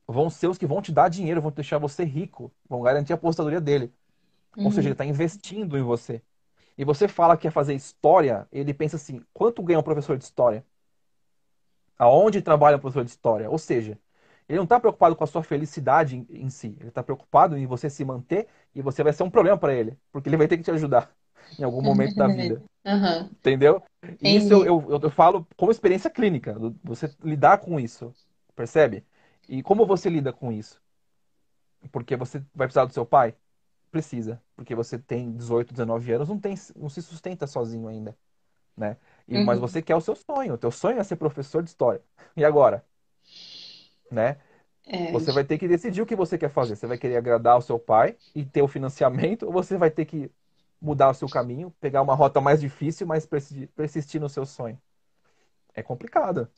vão 0.07 0.29
ser 0.29 0.47
os 0.47 0.57
que 0.57 0.65
vão 0.67 0.81
te 0.81 0.91
dar 0.91 1.09
dinheiro, 1.09 1.41
vão 1.41 1.51
deixar 1.51 1.77
você 1.77 2.03
rico, 2.03 2.51
vão 2.67 2.81
garantir 2.81 3.13
a 3.13 3.15
aposentadoria 3.15 3.61
dele. 3.61 3.93
Ou 4.63 4.71
Uhum. 4.71 4.75
seja, 4.75 4.89
ele 4.89 4.93
está 4.93 5.05
investindo 5.05 5.77
em 5.77 5.83
você. 5.83 6.23
E 6.77 6.85
você 6.85 7.07
fala 7.07 7.37
que 7.37 7.43
quer 7.43 7.51
fazer 7.51 7.75
história, 7.75 8.47
ele 8.51 8.73
pensa 8.73 8.97
assim: 8.97 9.21
quanto 9.33 9.63
ganha 9.63 9.79
um 9.79 9.83
professor 9.83 10.17
de 10.17 10.25
história? 10.25 10.65
Aonde 11.97 12.41
trabalha 12.41 12.77
um 12.77 12.79
professor 12.79 13.03
de 13.03 13.11
história? 13.11 13.49
Ou 13.49 13.57
seja, 13.57 13.99
ele 14.47 14.57
não 14.57 14.63
está 14.63 14.79
preocupado 14.79 15.15
com 15.15 15.23
a 15.23 15.27
sua 15.27 15.43
felicidade 15.43 16.15
em, 16.17 16.25
em 16.29 16.49
si. 16.49 16.75
Ele 16.79 16.89
está 16.89 17.03
preocupado 17.03 17.57
em 17.57 17.65
você 17.67 17.89
se 17.89 18.05
manter 18.05 18.47
e 18.73 18.81
você 18.81 19.03
vai 19.03 19.11
ser 19.13 19.23
um 19.23 19.29
problema 19.29 19.57
para 19.57 19.73
ele, 19.73 19.97
porque 20.11 20.29
ele 20.29 20.37
vai 20.37 20.47
ter 20.47 20.57
que 20.57 20.63
te 20.63 20.71
ajudar 20.71 21.13
em 21.57 21.63
algum 21.63 21.81
momento 21.81 22.15
da 22.15 22.27
vida. 22.27 22.61
Uhum. 22.85 23.25
Entendeu? 23.25 23.83
E 24.21 24.35
isso 24.37 24.53
eu, 24.53 24.83
eu, 24.89 24.99
eu 25.03 25.09
falo 25.11 25.45
como 25.57 25.69
experiência 25.69 26.09
clínica, 26.09 26.55
você 26.83 27.13
lidar 27.21 27.57
com 27.59 27.77
isso, 27.79 28.13
percebe? 28.55 29.05
E 29.47 29.61
como 29.61 29.85
você 29.85 30.09
lida 30.09 30.31
com 30.31 30.51
isso? 30.51 30.81
Porque 31.91 32.15
você 32.15 32.39
vai 32.53 32.67
precisar 32.67 32.85
do 32.85 32.93
seu 32.93 33.05
pai? 33.05 33.35
Precisa, 33.91 34.41
porque 34.55 34.75
você 34.75 34.97
tem 34.97 35.31
18, 35.31 35.73
19 35.73 36.11
anos, 36.13 36.29
não 36.29 36.39
tem, 36.39 36.55
não 36.75 36.89
se 36.89 37.01
sustenta 37.01 37.45
sozinho 37.47 37.87
ainda, 37.87 38.15
né? 38.77 38.97
E, 39.27 39.37
mas 39.39 39.59
Uhum. 39.59 39.67
você 39.67 39.81
quer 39.81 39.95
o 39.95 40.01
seu 40.01 40.15
sonho, 40.15 40.53
o 40.53 40.57
teu 40.57 40.71
sonho 40.71 40.99
é 40.99 41.03
ser 41.03 41.15
professor 41.17 41.63
de 41.63 41.69
história. 41.69 42.01
E 42.35 42.45
agora? 42.45 42.85
Né? 44.11 44.37
É. 44.87 45.11
Você 45.11 45.31
vai 45.31 45.43
ter 45.43 45.57
que 45.57 45.67
decidir 45.67 46.01
o 46.01 46.05
que 46.05 46.15
você 46.15 46.37
quer 46.37 46.49
fazer. 46.49 46.75
Você 46.75 46.87
vai 46.87 46.97
querer 46.97 47.17
agradar 47.17 47.57
o 47.57 47.61
seu 47.61 47.79
pai 47.79 48.17
e 48.35 48.45
ter 48.45 48.61
o 48.61 48.67
financiamento, 48.67 49.45
ou 49.45 49.51
você 49.51 49.77
vai 49.77 49.91
ter 49.91 50.05
que 50.05 50.31
mudar 50.81 51.09
o 51.09 51.13
seu 51.13 51.29
caminho, 51.29 51.73
pegar 51.79 52.01
uma 52.01 52.15
rota 52.15 52.41
mais 52.41 52.61
difícil, 52.61 53.07
mas 53.07 53.25
persistir, 53.75 54.21
no 54.21 54.29
seu 54.29 54.45
sonho. 54.45 54.79
É 55.73 55.81
complicado. 55.83 56.49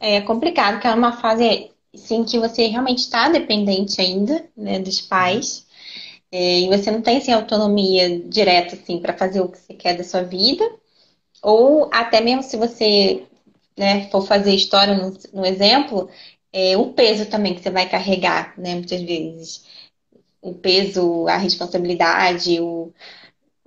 É 0.00 0.20
complicado, 0.20 0.74
porque 0.74 0.86
é 0.86 0.94
uma 0.94 1.12
fase 1.20 1.72
assim, 1.94 2.24
que 2.24 2.38
você 2.38 2.66
realmente 2.66 2.98
está 3.00 3.28
dependente 3.28 4.00
ainda, 4.00 4.48
né, 4.56 4.78
dos 4.78 5.00
pais. 5.00 5.66
É, 6.32 6.60
e 6.60 6.68
você 6.68 6.90
não 6.90 7.02
tem 7.02 7.18
assim, 7.18 7.32
autonomia 7.32 8.20
direta 8.28 8.76
assim, 8.76 9.00
para 9.00 9.16
fazer 9.16 9.40
o 9.40 9.48
que 9.50 9.58
você 9.58 9.74
quer 9.74 9.96
da 9.96 10.04
sua 10.04 10.22
vida. 10.22 10.64
Ou 11.42 11.90
até 11.92 12.20
mesmo 12.20 12.42
se 12.42 12.56
você 12.56 13.26
né, 13.78 14.08
for 14.10 14.26
fazer 14.26 14.54
história 14.54 14.96
no, 14.96 15.16
no 15.32 15.46
exemplo, 15.46 16.10
é, 16.52 16.76
o 16.76 16.92
peso 16.92 17.26
também 17.26 17.54
que 17.54 17.62
você 17.62 17.70
vai 17.70 17.88
carregar, 17.88 18.54
né, 18.58 18.74
muitas 18.74 19.02
vezes. 19.02 19.64
o 20.40 20.54
peso, 20.54 21.26
a 21.28 21.36
responsabilidade, 21.36 22.60
o, 22.60 22.92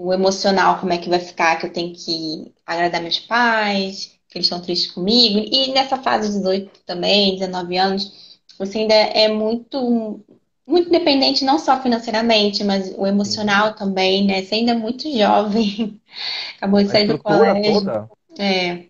o 0.03 0.11
emocional, 0.11 0.79
como 0.79 0.91
é 0.93 0.97
que 0.97 1.09
vai 1.09 1.19
ficar, 1.19 1.57
que 1.57 1.67
eu 1.67 1.73
tenho 1.73 1.93
que 1.93 2.51
agradar 2.65 3.01
meus 3.01 3.19
pais, 3.19 4.17
que 4.27 4.37
eles 4.37 4.47
estão 4.47 4.61
tristes 4.61 4.91
comigo. 4.91 5.39
E 5.51 5.71
nessa 5.71 5.97
fase 5.97 6.29
de 6.29 6.37
18 6.37 6.79
também, 6.85 7.37
19 7.37 7.77
anos, 7.77 8.11
você 8.57 8.79
ainda 8.79 8.93
é 8.95 9.27
muito 9.27 10.19
muito 10.65 10.89
dependente 10.89 11.43
não 11.43 11.59
só 11.59 11.81
financeiramente, 11.81 12.63
mas 12.63 12.93
o 12.97 13.05
emocional 13.05 13.75
também, 13.75 14.25
né? 14.25 14.41
Você 14.41 14.55
ainda 14.55 14.71
é 14.71 14.75
muito 14.75 15.11
jovem, 15.11 15.99
acabou 16.57 16.81
de 16.81 16.89
sair 16.89 17.07
do 17.07 17.19
colégio. 17.19 17.73
Toda. 17.73 18.09
É, 18.39 18.85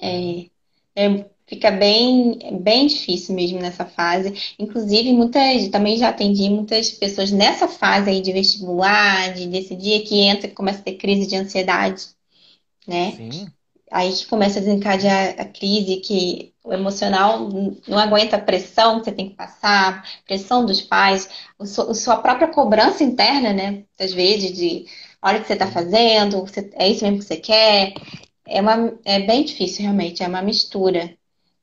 é, 0.00 0.46
é, 0.94 1.26
fica 1.52 1.70
bem, 1.70 2.38
bem 2.62 2.86
difícil 2.86 3.34
mesmo 3.34 3.60
nessa 3.60 3.84
fase. 3.84 4.54
Inclusive, 4.58 5.12
muitas, 5.12 5.68
também 5.68 5.98
já 5.98 6.08
atendi 6.08 6.48
muitas 6.48 6.90
pessoas 6.92 7.30
nessa 7.30 7.68
fase 7.68 8.08
aí 8.08 8.22
de 8.22 8.32
vestibular, 8.32 9.34
de 9.34 9.46
decidir 9.48 10.00
que 10.04 10.18
entra 10.18 10.46
e 10.46 10.54
começa 10.54 10.78
a 10.78 10.82
ter 10.82 10.94
crise 10.94 11.26
de 11.26 11.36
ansiedade, 11.36 12.06
né? 12.88 13.12
Sim. 13.12 13.46
Aí 13.90 14.10
que 14.10 14.26
começa 14.26 14.58
a 14.58 14.62
desencadear 14.62 15.34
a 15.38 15.44
crise, 15.44 15.98
que 15.98 16.54
o 16.64 16.72
emocional 16.72 17.50
não 17.86 17.98
aguenta 17.98 18.36
a 18.36 18.40
pressão 18.40 19.00
que 19.00 19.04
você 19.04 19.12
tem 19.12 19.28
que 19.28 19.36
passar, 19.36 20.02
pressão 20.24 20.64
dos 20.64 20.80
pais, 20.80 21.28
a 21.58 21.66
sua 21.66 22.16
própria 22.16 22.48
cobrança 22.48 23.04
interna, 23.04 23.52
né? 23.52 23.84
Às 24.00 24.14
vezes, 24.14 24.56
de 24.56 24.86
olha 25.20 25.36
o 25.36 25.42
que 25.42 25.48
você 25.48 25.52
está 25.52 25.70
fazendo, 25.70 26.46
é 26.72 26.88
isso 26.88 27.04
mesmo 27.04 27.18
que 27.18 27.26
você 27.26 27.36
quer. 27.36 27.92
É, 28.46 28.62
uma, 28.62 28.98
é 29.04 29.20
bem 29.20 29.44
difícil, 29.44 29.82
realmente, 29.82 30.22
é 30.22 30.26
uma 30.26 30.40
mistura 30.40 31.14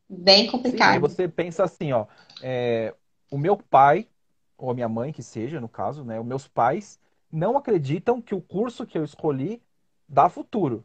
bem 0.10 0.48
complicada. 0.48 0.94
Sim, 0.94 1.00
você 1.00 1.28
pensa 1.28 1.64
assim, 1.64 1.92
ó, 1.92 2.06
é, 2.42 2.94
o 3.30 3.38
meu 3.38 3.56
pai, 3.56 4.08
ou 4.58 4.72
a 4.72 4.74
minha 4.74 4.90
mãe, 4.90 5.12
que 5.12 5.22
seja, 5.22 5.62
no 5.62 5.70
caso, 5.70 6.04
né? 6.04 6.20
Os 6.20 6.26
meus 6.26 6.48
pais 6.48 7.00
não 7.32 7.58
acreditam 7.58 8.22
que 8.22 8.34
o 8.34 8.42
curso 8.42 8.86
que 8.86 8.98
eu 8.98 9.04
escolhi 9.04 9.62
dá 10.08 10.28
futuro. 10.28 10.84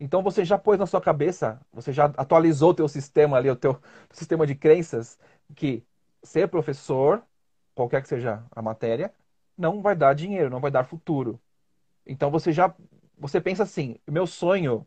Então 0.00 0.22
você 0.22 0.44
já 0.44 0.58
pôs 0.58 0.78
na 0.78 0.86
sua 0.86 1.00
cabeça, 1.00 1.60
você 1.72 1.92
já 1.92 2.06
atualizou 2.16 2.70
o 2.70 2.74
teu 2.74 2.88
sistema 2.88 3.36
ali, 3.36 3.50
o 3.50 3.56
teu 3.56 3.80
sistema 4.10 4.46
de 4.46 4.54
crenças, 4.54 5.18
que 5.54 5.84
ser 6.22 6.48
professor, 6.48 7.22
qualquer 7.74 8.02
que 8.02 8.08
seja 8.08 8.42
a 8.50 8.62
matéria, 8.62 9.12
não 9.56 9.80
vai 9.80 9.94
dar 9.94 10.14
dinheiro, 10.14 10.50
não 10.50 10.60
vai 10.60 10.70
dar 10.70 10.84
futuro. 10.84 11.40
Então 12.06 12.30
você 12.30 12.52
já 12.52 12.74
você 13.16 13.40
pensa 13.40 13.62
assim, 13.62 13.96
o 14.06 14.12
meu 14.12 14.26
sonho 14.26 14.86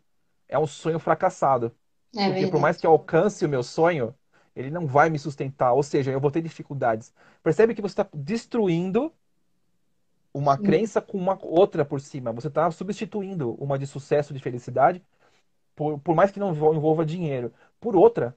é 0.49 0.59
um 0.59 0.67
sonho 0.67 0.99
fracassado. 0.99 1.73
É 2.17 2.29
porque 2.29 2.33
verdade. 2.33 2.51
por 2.51 2.59
mais 2.59 2.77
que 2.77 2.85
eu 2.87 2.91
alcance 2.91 3.45
o 3.45 3.49
meu 3.49 3.63
sonho, 3.63 4.13
ele 4.55 4.69
não 4.71 4.87
vai 4.87 5.09
me 5.09 5.19
sustentar, 5.19 5.73
ou 5.73 5.83
seja, 5.83 6.11
eu 6.11 6.19
vou 6.19 6.31
ter 6.31 6.41
dificuldades. 6.41 7.13
Percebe 7.43 7.75
que 7.75 7.81
você 7.81 7.93
está 8.01 8.09
destruindo 8.13 9.13
uma 10.33 10.57
Sim. 10.57 10.63
crença 10.63 11.01
com 11.01 11.17
uma 11.17 11.37
outra 11.43 11.83
por 11.85 11.99
cima. 12.01 12.31
Você 12.31 12.47
está 12.47 12.69
substituindo 12.71 13.53
uma 13.55 13.77
de 13.79 13.87
sucesso, 13.87 14.33
de 14.33 14.39
felicidade, 14.39 15.03
por, 15.75 15.99
por 15.99 16.15
mais 16.15 16.31
que 16.31 16.39
não 16.39 16.51
envolva 16.51 17.05
dinheiro, 17.05 17.53
por 17.79 17.95
outra. 17.95 18.35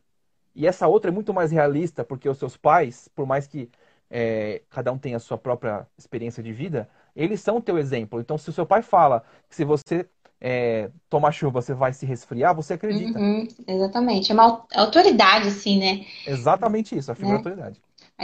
E 0.54 0.66
essa 0.66 0.88
outra 0.88 1.10
é 1.10 1.14
muito 1.14 1.34
mais 1.34 1.52
realista, 1.52 2.04
porque 2.04 2.28
os 2.28 2.38
seus 2.38 2.56
pais, 2.56 3.08
por 3.14 3.26
mais 3.26 3.46
que 3.46 3.70
é, 4.10 4.62
cada 4.70 4.92
um 4.92 4.98
tenha 4.98 5.16
a 5.16 5.20
sua 5.20 5.38
própria 5.38 5.86
experiência 5.98 6.42
de 6.42 6.52
vida, 6.52 6.88
eles 7.16 7.40
são 7.40 7.58
o 7.58 7.62
teu 7.62 7.78
exemplo. 7.78 8.20
Então, 8.20 8.38
se 8.38 8.50
o 8.50 8.52
seu 8.52 8.66
pai 8.66 8.82
fala 8.82 9.24
que 9.48 9.56
se 9.56 9.64
você 9.64 10.08
é, 10.40 10.90
tomar 11.08 11.32
chuva 11.32 11.60
você 11.60 11.74
vai 11.74 11.92
se 11.92 12.06
resfriar, 12.06 12.54
você 12.54 12.74
acredita. 12.74 13.18
Uhum, 13.18 13.46
exatamente. 13.66 14.30
É 14.30 14.34
uma 14.34 14.64
autoridade, 14.74 15.48
assim, 15.48 15.78
né? 15.78 16.04
Exatamente 16.26 16.96
isso, 16.96 17.12
a 17.12 17.14
figura 17.14 17.34
né? 17.34 17.38
autoridade. 17.38 17.80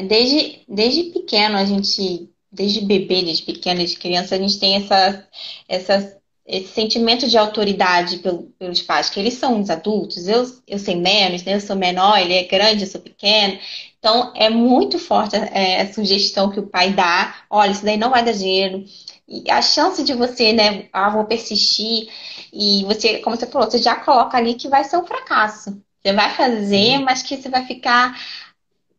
Desde, 0.08 0.60
desde 0.68 1.04
pequeno 1.04 1.56
a 1.56 1.64
gente 1.64 2.30
desde 2.56 2.80
bebê, 2.80 3.22
desde 3.22 3.42
pequena, 3.42 3.78
desde 3.78 3.98
criança, 3.98 4.34
a 4.34 4.38
gente 4.38 4.58
tem 4.58 4.76
essa, 4.76 5.28
essa, 5.68 6.18
esse 6.46 6.68
sentimento 6.68 7.28
de 7.28 7.36
autoridade 7.36 8.18
pelo, 8.18 8.44
pelos 8.58 8.80
pais, 8.80 9.10
que 9.10 9.20
eles 9.20 9.34
são 9.34 9.60
os 9.60 9.68
adultos, 9.68 10.26
eu, 10.26 10.44
eu 10.66 10.78
sei 10.78 10.96
menos, 10.96 11.44
né? 11.44 11.54
eu 11.54 11.60
sou 11.60 11.76
menor, 11.76 12.18
ele 12.18 12.32
é 12.32 12.44
grande, 12.44 12.84
eu 12.84 12.88
sou 12.88 13.00
pequeno. 13.00 13.58
Então, 13.98 14.32
é 14.34 14.48
muito 14.48 14.98
forte 14.98 15.36
é, 15.36 15.82
a 15.82 15.92
sugestão 15.92 16.50
que 16.50 16.60
o 16.60 16.66
pai 16.66 16.92
dá, 16.92 17.34
olha, 17.50 17.72
isso 17.72 17.84
daí 17.84 17.96
não 17.96 18.10
vai 18.10 18.24
dar 18.24 18.32
dinheiro. 18.32 18.84
E 19.28 19.50
a 19.50 19.60
chance 19.60 20.04
de 20.04 20.14
você, 20.14 20.52
né, 20.52 20.88
ah, 20.92 21.10
vou 21.10 21.24
persistir, 21.24 22.08
e 22.52 22.84
você, 22.84 23.18
como 23.18 23.36
você 23.36 23.46
falou, 23.46 23.70
você 23.70 23.78
já 23.78 23.96
coloca 23.96 24.36
ali 24.36 24.54
que 24.54 24.68
vai 24.68 24.84
ser 24.84 24.96
um 24.98 25.06
fracasso. 25.06 25.82
Você 26.00 26.12
vai 26.12 26.32
fazer, 26.34 26.98
mas 27.00 27.22
que 27.22 27.36
você 27.36 27.48
vai 27.48 27.66
ficar 27.66 28.16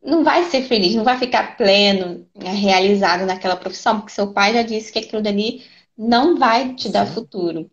não 0.03 0.23
vai 0.23 0.45
ser 0.45 0.63
feliz, 0.63 0.95
não 0.95 1.03
vai 1.03 1.17
ficar 1.17 1.57
pleno, 1.57 2.25
né, 2.33 2.51
realizado 2.51 3.25
naquela 3.25 3.57
profissão, 3.57 3.99
porque 3.99 4.13
seu 4.13 4.31
pai 4.31 4.53
já 4.53 4.61
disse 4.61 4.91
que 4.91 4.99
aquilo 4.99 5.21
dali 5.21 5.65
não 5.97 6.37
vai 6.37 6.73
te 6.75 6.89
dar 6.89 7.05
Sim. 7.05 7.13
futuro. 7.13 7.69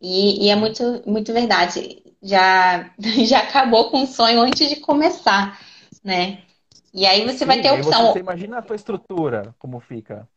E, 0.00 0.46
e, 0.46 0.50
é 0.50 0.56
muito, 0.56 1.02
muito 1.06 1.32
verdade. 1.32 2.02
Já, 2.22 2.90
já 3.26 3.40
acabou 3.40 3.90
com 3.90 4.02
o 4.02 4.06
sonho 4.06 4.40
antes 4.40 4.68
de 4.68 4.76
começar, 4.76 5.58
né? 6.02 6.42
E 6.92 7.04
aí 7.04 7.24
você 7.24 7.38
Sim, 7.38 7.46
vai 7.46 7.60
ter 7.60 7.68
a 7.68 7.74
opção. 7.74 8.12
Você 8.12 8.20
imagina 8.20 8.58
a 8.58 8.62
tua 8.62 8.76
estrutura, 8.76 9.54
como 9.58 9.80
fica. 9.80 10.28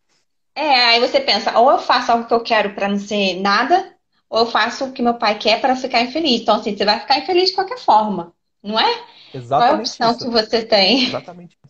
É, 0.57 0.85
aí 0.85 0.99
você 0.99 1.21
pensa, 1.21 1.55
ou 1.59 1.69
eu 1.69 1.77
faço 1.77 2.11
algo 2.11 2.27
que 2.27 2.33
eu 2.33 2.41
quero 2.41 2.73
para 2.73 2.87
não 2.87 2.97
ser 2.97 3.39
nada, 3.39 3.95
ou 4.27 4.39
eu 4.39 4.45
faço 4.47 4.85
o 4.85 4.91
que 4.91 5.03
meu 5.03 5.13
pai 5.13 5.37
quer 5.37 5.61
para 5.61 5.75
ficar 5.75 6.01
infeliz. 6.01 6.41
Então, 6.41 6.55
assim, 6.55 6.75
você 6.75 6.83
vai 6.83 6.99
ficar 6.99 7.19
infeliz 7.19 7.49
de 7.49 7.55
qualquer 7.55 7.77
forma, 7.77 8.33
não 8.63 8.79
é? 8.79 9.05
Exatamente 9.31 9.47
Qual 9.47 9.61
é 9.61 9.69
a 9.69 9.75
opção 9.75 10.11
isso. 10.11 10.19
que 10.19 10.31
você 10.31 10.65
tem? 10.65 11.03
Exatamente. 11.05 11.55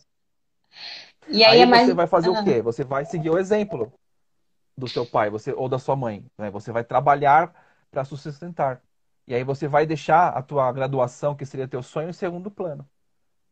E 1.30 1.44
aí, 1.44 1.56
aí 1.56 1.60
é 1.60 1.66
mais... 1.66 1.86
você 1.86 1.92
vai 1.92 2.06
fazer 2.06 2.30
ah. 2.30 2.40
o 2.40 2.42
quê? 2.42 2.62
Você 2.62 2.82
vai 2.84 3.04
seguir 3.04 3.28
o 3.28 3.36
exemplo 3.36 3.92
do 4.74 4.88
seu 4.88 5.04
pai 5.04 5.28
você, 5.28 5.52
ou 5.52 5.68
da 5.68 5.78
sua 5.78 5.94
mãe. 5.94 6.24
Né? 6.38 6.50
Você 6.50 6.72
vai 6.72 6.82
trabalhar 6.82 7.52
para 7.90 8.02
se 8.02 8.16
sustentar. 8.16 8.80
E 9.26 9.34
aí 9.34 9.44
você 9.44 9.68
vai 9.68 9.84
deixar 9.84 10.30
a 10.30 10.40
tua 10.40 10.72
graduação, 10.72 11.34
que 11.34 11.44
seria 11.44 11.68
teu 11.68 11.82
sonho, 11.82 12.08
em 12.08 12.14
segundo 12.14 12.50
plano. 12.50 12.88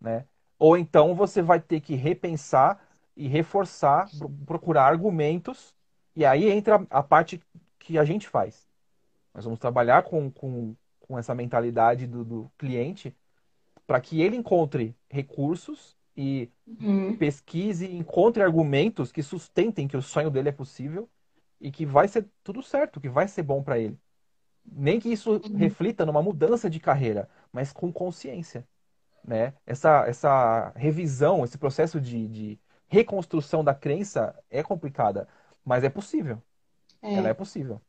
Né? 0.00 0.24
Ou 0.58 0.78
então 0.78 1.14
você 1.14 1.42
vai 1.42 1.60
ter 1.60 1.80
que 1.80 1.94
repensar 1.94 2.80
e 3.16 3.26
reforçar, 3.26 4.08
procurar 4.44 4.86
argumentos. 4.86 5.74
E 6.14 6.24
aí 6.24 6.50
entra 6.50 6.86
a 6.90 7.02
parte 7.02 7.40
que 7.78 7.98
a 7.98 8.04
gente 8.04 8.28
faz. 8.28 8.68
Nós 9.34 9.44
vamos 9.44 9.58
trabalhar 9.58 10.02
com, 10.02 10.30
com, 10.30 10.74
com 11.00 11.18
essa 11.18 11.34
mentalidade 11.34 12.06
do, 12.06 12.24
do 12.24 12.52
cliente 12.58 13.14
para 13.86 14.00
que 14.00 14.20
ele 14.20 14.36
encontre 14.36 14.94
recursos 15.08 15.96
e 16.16 16.50
uhum. 16.80 17.16
pesquise, 17.16 17.86
encontre 17.94 18.42
argumentos 18.42 19.12
que 19.12 19.22
sustentem 19.22 19.86
que 19.86 19.96
o 19.96 20.02
sonho 20.02 20.30
dele 20.30 20.48
é 20.48 20.52
possível 20.52 21.08
e 21.60 21.70
que 21.70 21.86
vai 21.86 22.08
ser 22.08 22.26
tudo 22.42 22.62
certo, 22.62 23.00
que 23.00 23.08
vai 23.08 23.28
ser 23.28 23.42
bom 23.42 23.62
para 23.62 23.78
ele. 23.78 23.98
Nem 24.64 24.98
que 24.98 25.10
isso 25.10 25.32
uhum. 25.32 25.56
reflita 25.56 26.04
numa 26.04 26.22
mudança 26.22 26.68
de 26.68 26.80
carreira, 26.80 27.28
mas 27.52 27.72
com 27.72 27.92
consciência. 27.92 28.66
Né? 29.22 29.54
Essa, 29.66 30.06
essa 30.06 30.72
revisão, 30.74 31.44
esse 31.44 31.58
processo 31.58 32.00
de, 32.00 32.26
de 32.28 32.60
reconstrução 32.88 33.64
da 33.64 33.74
crença 33.74 34.34
é 34.50 34.62
complicada, 34.62 35.28
mas 35.64 35.84
é 35.84 35.88
possível. 35.88 36.42
É. 37.02 37.14
Ela 37.14 37.28
é 37.28 37.34
possível. 37.34 37.80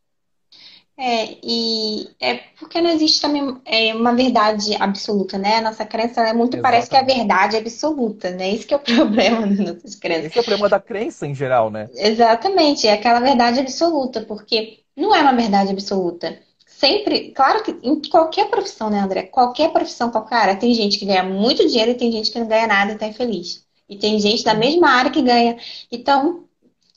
É, 0.99 1.37
e 1.43 2.09
é 2.19 2.37
porque 2.59 2.81
não 2.81 2.89
existe 2.89 3.21
também 3.21 3.61
é, 3.65 3.93
uma 3.93 4.15
verdade 4.15 4.75
absoluta, 4.79 5.37
né? 5.37 5.57
A 5.57 5.61
nossa 5.61 5.85
crença 5.85 6.21
é 6.21 6.33
muito 6.33 6.57
Exatamente. 6.57 6.61
parece 6.61 6.89
que 6.89 6.95
é 6.95 6.99
a 6.99 7.03
verdade 7.03 7.55
absoluta, 7.55 8.31
né? 8.31 8.49
Isso 8.49 8.65
que 8.65 8.73
é 8.73 8.77
o 8.77 8.79
problema 8.81 9.45
das 9.45 9.59
nossas 9.59 9.95
crenças. 9.95 10.25
Esse 10.25 10.39
é 10.39 10.41
o 10.41 10.43
problema 10.43 10.67
da 10.67 10.79
crença 10.79 11.27
em 11.27 11.35
geral, 11.35 11.69
né? 11.69 11.87
Exatamente, 11.93 12.87
é 12.87 12.93
aquela 12.93 13.19
verdade 13.19 13.59
absoluta, 13.59 14.21
porque 14.21 14.79
não 14.95 15.13
é 15.13 15.21
uma 15.21 15.35
verdade 15.35 15.69
absoluta. 15.69 16.39
Sempre, 16.65 17.31
claro 17.31 17.63
que 17.63 17.77
em 17.83 18.01
qualquer 18.09 18.49
profissão, 18.49 18.89
né, 18.89 18.99
André? 18.99 19.23
Qualquer 19.23 19.71
profissão, 19.71 20.09
qualquer 20.09 20.35
área, 20.35 20.55
tem 20.55 20.73
gente 20.73 20.97
que 20.97 21.05
ganha 21.05 21.23
muito 21.23 21.67
dinheiro 21.67 21.91
e 21.91 21.95
tem 21.95 22.11
gente 22.11 22.31
que 22.31 22.39
não 22.39 22.47
ganha 22.47 22.65
nada 22.65 22.93
e 22.93 22.97
tá 22.97 23.07
infeliz. 23.07 23.66
E 23.89 23.97
tem 23.97 24.19
gente 24.19 24.43
da 24.43 24.53
mesma 24.53 24.89
área 24.89 25.11
que 25.11 25.21
ganha. 25.21 25.57
Então, 25.91 26.45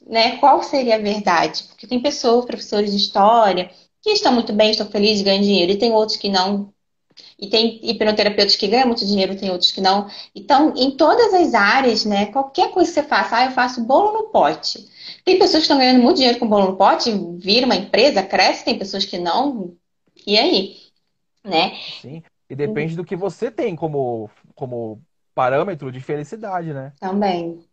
né, 0.06 0.36
qual 0.38 0.62
seria 0.62 0.96
a 0.96 0.98
verdade? 0.98 1.64
Porque 1.64 1.86
tem 1.86 2.00
pessoas, 2.00 2.44
professores 2.44 2.90
de 2.90 2.96
história, 2.96 3.70
que 4.02 4.10
estão 4.10 4.32
muito 4.32 4.52
bem, 4.52 4.70
estão 4.70 4.90
felizes, 4.90 5.22
ganham 5.22 5.42
dinheiro, 5.42 5.72
e 5.72 5.78
tem 5.78 5.92
outros 5.92 6.18
que 6.18 6.28
não. 6.28 6.72
E 7.38 7.48
tem 7.48 7.80
hipnoterapeutas 7.82 8.56
que 8.56 8.66
ganham 8.66 8.86
muito 8.86 9.06
dinheiro, 9.06 9.36
tem 9.36 9.50
outros 9.50 9.72
que 9.72 9.80
não. 9.80 10.08
Então, 10.34 10.72
em 10.76 10.90
todas 10.90 11.32
as 11.34 11.54
áreas, 11.54 12.04
né, 12.04 12.26
qualquer 12.26 12.70
coisa 12.70 12.90
que 12.90 12.94
você 12.94 13.02
faça, 13.02 13.36
ah, 13.36 13.44
eu 13.46 13.50
faço 13.52 13.84
bolo 13.84 14.12
no 14.12 14.28
pote. 14.30 14.88
Tem 15.24 15.38
pessoas 15.38 15.62
que 15.62 15.62
estão 15.62 15.78
ganhando 15.78 16.02
muito 16.02 16.16
dinheiro 16.16 16.38
com 16.38 16.48
bolo 16.48 16.72
no 16.72 16.76
pote, 16.76 17.10
vira 17.38 17.66
uma 17.66 17.76
empresa, 17.76 18.22
cresce, 18.22 18.64
tem 18.64 18.78
pessoas 18.78 19.04
que 19.04 19.18
não. 19.18 19.74
E 20.26 20.38
aí? 20.38 20.76
Né? 21.44 21.76
Sim. 22.00 22.22
E 22.48 22.56
depende 22.56 22.96
do 22.96 23.04
que 23.04 23.14
você 23.14 23.50
tem 23.50 23.76
como, 23.76 24.28
como 24.54 25.00
parâmetro 25.40 25.90
de 25.90 26.00
felicidade, 26.00 26.70
né? 26.74 26.92
Também. 27.00 27.64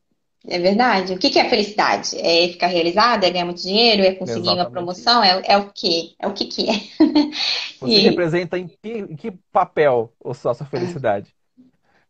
É 0.47 0.57
verdade. 0.57 1.13
O 1.13 1.17
que, 1.17 1.29
que 1.29 1.37
é 1.37 1.49
felicidade? 1.49 2.17
É 2.17 2.47
ficar 2.47 2.67
realizada? 2.67 3.27
É 3.27 3.29
ganhar 3.29 3.43
muito 3.43 3.61
dinheiro? 3.61 4.03
É 4.03 4.13
conseguir 4.13 4.39
Exatamente. 4.39 4.65
uma 4.65 4.71
promoção? 4.71 5.21
É, 5.21 5.41
é 5.43 5.57
o 5.57 5.69
quê? 5.73 6.13
É 6.17 6.25
o 6.25 6.31
que, 6.31 6.45
que 6.45 6.69
é? 6.69 6.73
Você 7.81 7.91
e... 7.91 7.99
representa 7.99 8.57
em 8.57 8.69
que, 8.69 8.99
em 8.99 9.17
que 9.17 9.31
papel 9.51 10.13
a 10.23 10.33
sua 10.33 10.55
felicidade? 10.55 11.35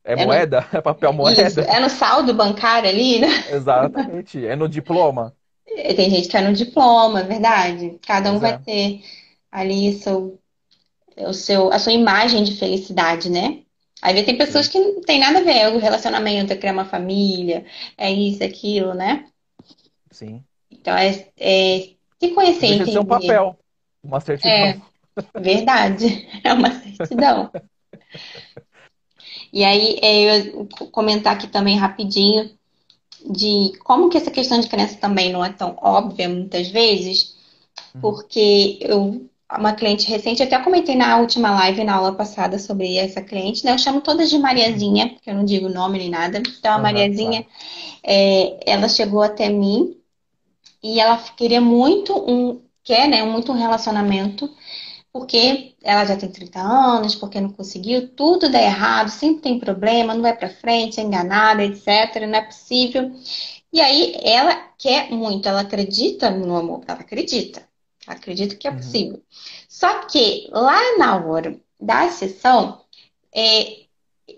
É, 0.04 0.14
é 0.14 0.26
moeda? 0.28 0.62
No... 0.62 0.68
É 0.78 0.82
papel 0.82 1.12
moeda? 1.12 1.48
Isso. 1.48 1.60
É 1.60 1.80
no 1.80 1.90
saldo 1.90 2.36
bancário 2.36 2.88
ali, 2.88 3.18
né? 3.18 3.28
Exatamente. 3.50 4.46
É 4.46 4.56
no 4.56 4.70
diploma. 4.70 5.34
Tem 5.66 6.12
gente 6.12 6.28
que 6.28 6.38
é 6.38 6.42
no 6.42 6.54
diploma, 6.54 7.22
é 7.22 7.24
verdade. 7.24 7.98
Cada 8.06 8.32
um 8.32 8.38
vai 8.38 8.54
é. 8.54 8.58
ter 8.60 9.02
ali 9.52 9.94
seu, 9.94 10.40
o 11.18 11.34
seu, 11.34 11.74
a 11.74 11.80
sua 11.80 11.94
imagem 11.94 12.44
de 12.44 12.56
felicidade, 12.56 13.28
né? 13.32 13.64
Aí 14.02 14.24
tem 14.24 14.38
pessoas 14.38 14.68
que 14.68 14.80
não 14.80 15.02
tem 15.02 15.20
nada 15.20 15.40
a 15.40 15.44
ver, 15.44 15.74
o 15.74 15.80
relacionamento, 15.80 16.54
é 16.54 16.56
criar 16.56 16.74
uma 16.74 16.86
família, 16.86 17.66
é 17.98 18.12
isso, 18.12 18.44
aquilo, 18.44 18.94
né? 18.94 19.26
Sim. 20.12 20.44
Então 20.70 20.96
é, 20.96 21.28
é 21.38 21.90
se 22.20 22.30
conhecer, 22.34 22.68
Deixa 22.68 22.84
entender. 22.84 23.00
um 23.00 23.06
papel, 23.06 23.58
uma 24.04 24.20
certidão. 24.20 24.52
É, 24.52 24.82
verdade, 25.40 26.28
é 26.44 26.54
uma 26.54 26.72
certidão. 26.72 27.52
e 29.52 29.64
aí 29.64 30.00
é, 30.02 30.50
eu 30.50 30.68
comentar 30.92 31.36
aqui 31.36 31.48
também 31.48 31.78
rapidinho 31.78 32.56
de 33.26 33.74
como 33.80 34.10
que 34.10 34.18
essa 34.18 34.32
questão 34.32 34.60
de 34.60 34.68
crença 34.68 34.98
também 34.98 35.32
não 35.32 35.44
é 35.44 35.52
tão 35.52 35.76
óbvia 35.82 36.30
muitas 36.30 36.68
vezes, 36.70 37.36
uhum. 37.96 38.02
porque 38.02 38.78
eu 38.82 39.28
uma 39.52 39.74
cliente 39.74 40.08
recente, 40.10 40.44
até 40.44 40.60
comentei 40.60 40.96
na 40.96 41.18
última 41.18 41.52
live, 41.52 41.84
na 41.84 41.96
aula 41.96 42.14
passada, 42.14 42.60
sobre 42.60 42.98
essa 42.98 43.22
cliente, 43.22 43.64
né? 43.64 43.72
Eu 43.74 43.78
chamo 43.78 44.02
todas 44.02 44.30
de 44.30 44.38
Mariazinha, 44.38 45.10
porque 45.10 45.30
eu 45.30 45.36
não 45.36 45.46
digo 45.46 45.70
nome 45.70 46.00
nem 46.00 46.10
nada. 46.10 46.40
Então, 46.40 46.74
a 46.74 46.80
Mariazinha, 46.80 47.46
é, 48.04 48.60
ela 48.72 48.90
chegou 48.90 49.22
até 49.24 49.50
mim 49.50 49.98
e 50.84 51.00
ela 51.00 51.18
queria 51.38 51.62
muito 51.62 52.14
um, 52.18 52.62
quer, 52.84 53.08
né? 53.10 53.24
Muito 53.24 53.52
um 53.52 53.56
relacionamento, 53.56 54.50
porque 55.14 55.76
ela 55.84 56.06
já 56.06 56.18
tem 56.18 56.30
30 56.32 56.60
anos, 56.62 57.16
porque 57.16 57.42
não 57.42 57.52
conseguiu, 57.52 58.10
tudo 58.16 58.52
dá 58.52 58.62
errado, 58.62 59.10
sempre 59.10 59.42
tem 59.44 59.60
problema, 59.60 60.14
não 60.16 60.22
vai 60.24 60.36
pra 60.38 60.50
frente, 60.50 61.00
é 61.00 61.04
enganada, 61.04 61.64
etc. 61.66 62.28
Não 62.28 62.40
é 62.40 62.42
possível. 62.44 63.12
E 63.74 63.82
aí, 63.82 64.16
ela 64.24 64.56
quer 64.78 65.12
muito, 65.12 65.48
ela 65.50 65.62
acredita 65.62 66.30
no 66.32 66.56
amor, 66.56 66.84
ela 66.88 67.02
acredita. 67.02 67.67
Acredito 68.08 68.58
que 68.58 68.68
é 68.68 68.72
uhum. 68.72 68.78
possível. 68.78 69.16
Uhum. 69.16 69.22
Só 69.68 70.06
que 70.06 70.48
lá 70.52 70.98
na 70.98 71.18
hora 71.18 71.60
da 71.80 72.10
sessão, 72.10 72.82
é, 73.36 73.88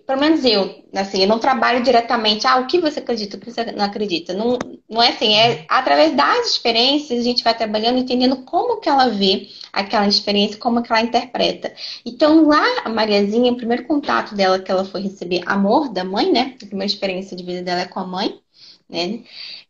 pelo 0.05 0.20
menos 0.20 0.43
eu, 0.45 0.84
assim, 0.93 1.22
eu 1.22 1.28
não 1.28 1.39
trabalho 1.39 1.84
diretamente, 1.84 2.45
ah, 2.45 2.57
o 2.57 2.67
que 2.67 2.80
você 2.80 2.99
acredita, 2.99 3.38
o 3.38 3.39
que 3.39 3.51
você 3.51 3.72
não 3.72 3.86
acredita. 3.86 4.34
Não, 4.34 4.57
não 4.89 5.01
é 5.01 5.09
assim, 5.09 5.34
é 5.34 5.65
através 5.67 6.15
das 6.15 6.47
experiências 6.47 7.20
a 7.20 7.24
gente 7.24 7.43
vai 7.43 7.55
trabalhando, 7.55 7.97
entendendo 7.97 8.38
como 8.38 8.80
que 8.80 8.89
ela 8.89 9.09
vê 9.09 9.47
aquela 9.74 10.07
experiência, 10.07 10.57
como 10.57 10.84
que 10.84 10.91
ela 10.91 11.01
interpreta. 11.01 11.74
Então 12.05 12.47
lá, 12.47 12.65
a 12.84 12.89
Mariazinha, 12.89 13.51
o 13.51 13.57
primeiro 13.57 13.86
contato 13.86 14.36
dela 14.36 14.59
que 14.59 14.72
ela 14.72 14.86
foi 14.86 15.01
receber 15.01 15.41
amor 15.45 15.89
da 15.89 16.03
mãe, 16.03 16.32
né? 16.32 16.55
A 16.61 16.65
primeira 16.65 16.91
experiência 16.91 17.36
de 17.36 17.43
vida 17.43 17.61
dela 17.61 17.82
é 17.82 17.88
com 17.88 17.99
a 17.99 18.05
mãe, 18.05 18.39
né? 18.90 19.24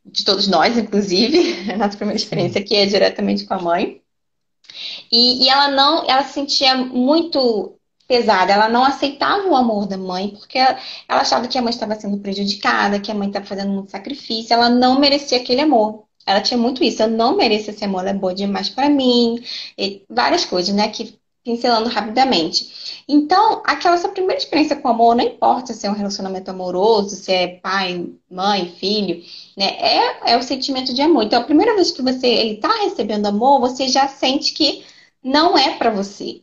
de 0.06 0.24
todos 0.24 0.48
nós, 0.48 0.78
inclusive, 0.78 1.70
a 1.72 1.78
nossa 1.78 1.98
primeira 1.98 2.20
experiência 2.20 2.62
aqui 2.62 2.76
é 2.76 2.86
diretamente 2.86 3.46
com 3.46 3.54
a 3.54 3.62
mãe. 3.62 4.02
E, 5.12 5.46
e, 5.46 5.50
ela 5.50 5.70
não, 5.70 6.10
ela 6.10 6.24
se 6.24 6.34
sentia 6.34 6.76
muito 6.76 7.76
pesada, 8.08 8.54
ela 8.54 8.70
não 8.70 8.84
aceitava 8.84 9.48
o 9.48 9.56
amor 9.56 9.88
da 9.88 9.98
mãe, 9.98 10.30
porque 10.30 10.58
ela, 10.58 10.80
ela 11.08 11.22
achava 11.22 11.48
que 11.48 11.58
a 11.58 11.62
mãe 11.62 11.70
estava 11.72 11.96
sendo 11.96 12.18
prejudicada, 12.20 13.00
que 13.00 13.12
a 13.12 13.16
mãe 13.16 13.28
estava 13.28 13.46
fazendo 13.46 13.72
muito 13.72 13.92
sacrifício, 13.92 14.54
ela 14.54 14.70
não 14.70 15.00
merecia 15.00 15.38
aquele 15.38 15.62
amor. 15.62 16.06
Ela 16.26 16.42
tinha 16.42 16.58
muito 16.58 16.84
isso, 16.84 17.02
eu 17.02 17.08
não 17.08 17.36
mereço 17.36 17.70
esse 17.72 17.84
amor, 17.84 18.02
ela 18.02 18.12
é 18.12 18.14
boa 18.14 18.34
demais 18.34 18.70
para 18.70 18.90
mim, 18.90 19.44
várias 20.10 20.46
coisas, 20.46 20.74
né, 20.76 20.90
que 20.90 21.20
pincelando 21.50 21.90
rapidamente. 21.90 23.04
Então, 23.08 23.64
aquela 23.66 23.98
sua 23.98 24.12
primeira 24.12 24.38
experiência 24.38 24.76
com 24.76 24.88
amor, 24.88 25.16
não 25.16 25.24
importa 25.24 25.74
se 25.74 25.88
é 25.88 25.90
um 25.90 25.96
relacionamento 25.96 26.52
amoroso, 26.52 27.16
se 27.16 27.32
é 27.32 27.48
pai, 27.48 28.08
mãe, 28.30 28.72
filho, 28.80 29.24
né? 29.58 29.66
É, 29.80 30.34
é 30.34 30.38
o 30.38 30.44
sentimento 30.44 30.94
de 30.94 31.02
amor. 31.02 31.24
Então, 31.24 31.42
a 31.42 31.44
primeira 31.44 31.74
vez 31.74 31.92
que 31.92 32.04
você 32.04 32.28
está 32.28 32.70
recebendo 32.84 33.26
amor, 33.26 33.60
você 33.60 33.88
já 33.88 34.08
sente 34.08 34.54
que 34.54 34.84
não 35.24 35.58
é 35.58 35.76
para 35.76 35.90
você. 35.90 36.42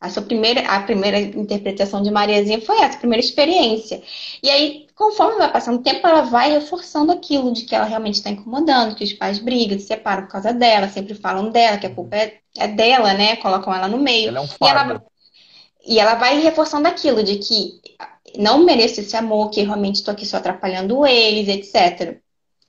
A 0.00 0.08
sua 0.08 0.22
primeira, 0.22 0.60
a 0.60 0.82
primeira 0.82 1.18
interpretação 1.18 2.02
de 2.02 2.10
Mariazinha 2.10 2.60
foi 2.60 2.76
essa, 2.78 2.96
a 2.96 3.00
primeira 3.00 3.24
experiência. 3.24 4.02
E 4.42 4.50
aí, 4.50 4.83
conforme 4.94 5.38
vai 5.38 5.50
passando 5.50 5.80
o 5.80 5.82
tempo, 5.82 6.06
ela 6.06 6.22
vai 6.22 6.52
reforçando 6.52 7.12
aquilo 7.12 7.52
de 7.52 7.64
que 7.64 7.74
ela 7.74 7.84
realmente 7.84 8.14
está 8.14 8.30
incomodando, 8.30 8.94
que 8.94 9.04
os 9.04 9.12
pais 9.12 9.38
brigam, 9.38 9.78
se 9.78 9.86
separam 9.86 10.22
por 10.22 10.32
causa 10.32 10.52
dela, 10.52 10.88
sempre 10.88 11.14
falam 11.14 11.50
dela, 11.50 11.78
que 11.78 11.86
a 11.86 11.94
culpa 11.94 12.16
é, 12.16 12.38
é 12.56 12.68
dela, 12.68 13.12
né? 13.14 13.36
Colocam 13.36 13.74
ela 13.74 13.88
no 13.88 13.98
meio. 13.98 14.28
Ela 14.28 14.38
é 14.38 14.42
um 14.42 14.44
e, 14.44 14.66
ela, 14.66 15.04
e 15.86 15.98
ela 15.98 16.14
vai 16.14 16.40
reforçando 16.40 16.86
aquilo 16.86 17.22
de 17.22 17.36
que 17.36 17.80
não 18.36 18.64
mereço 18.64 19.00
esse 19.00 19.16
amor, 19.16 19.50
que 19.50 19.62
realmente 19.62 19.96
estou 19.96 20.12
aqui 20.12 20.26
só 20.26 20.36
atrapalhando 20.36 21.06
eles, 21.06 21.48
etc. 21.48 22.20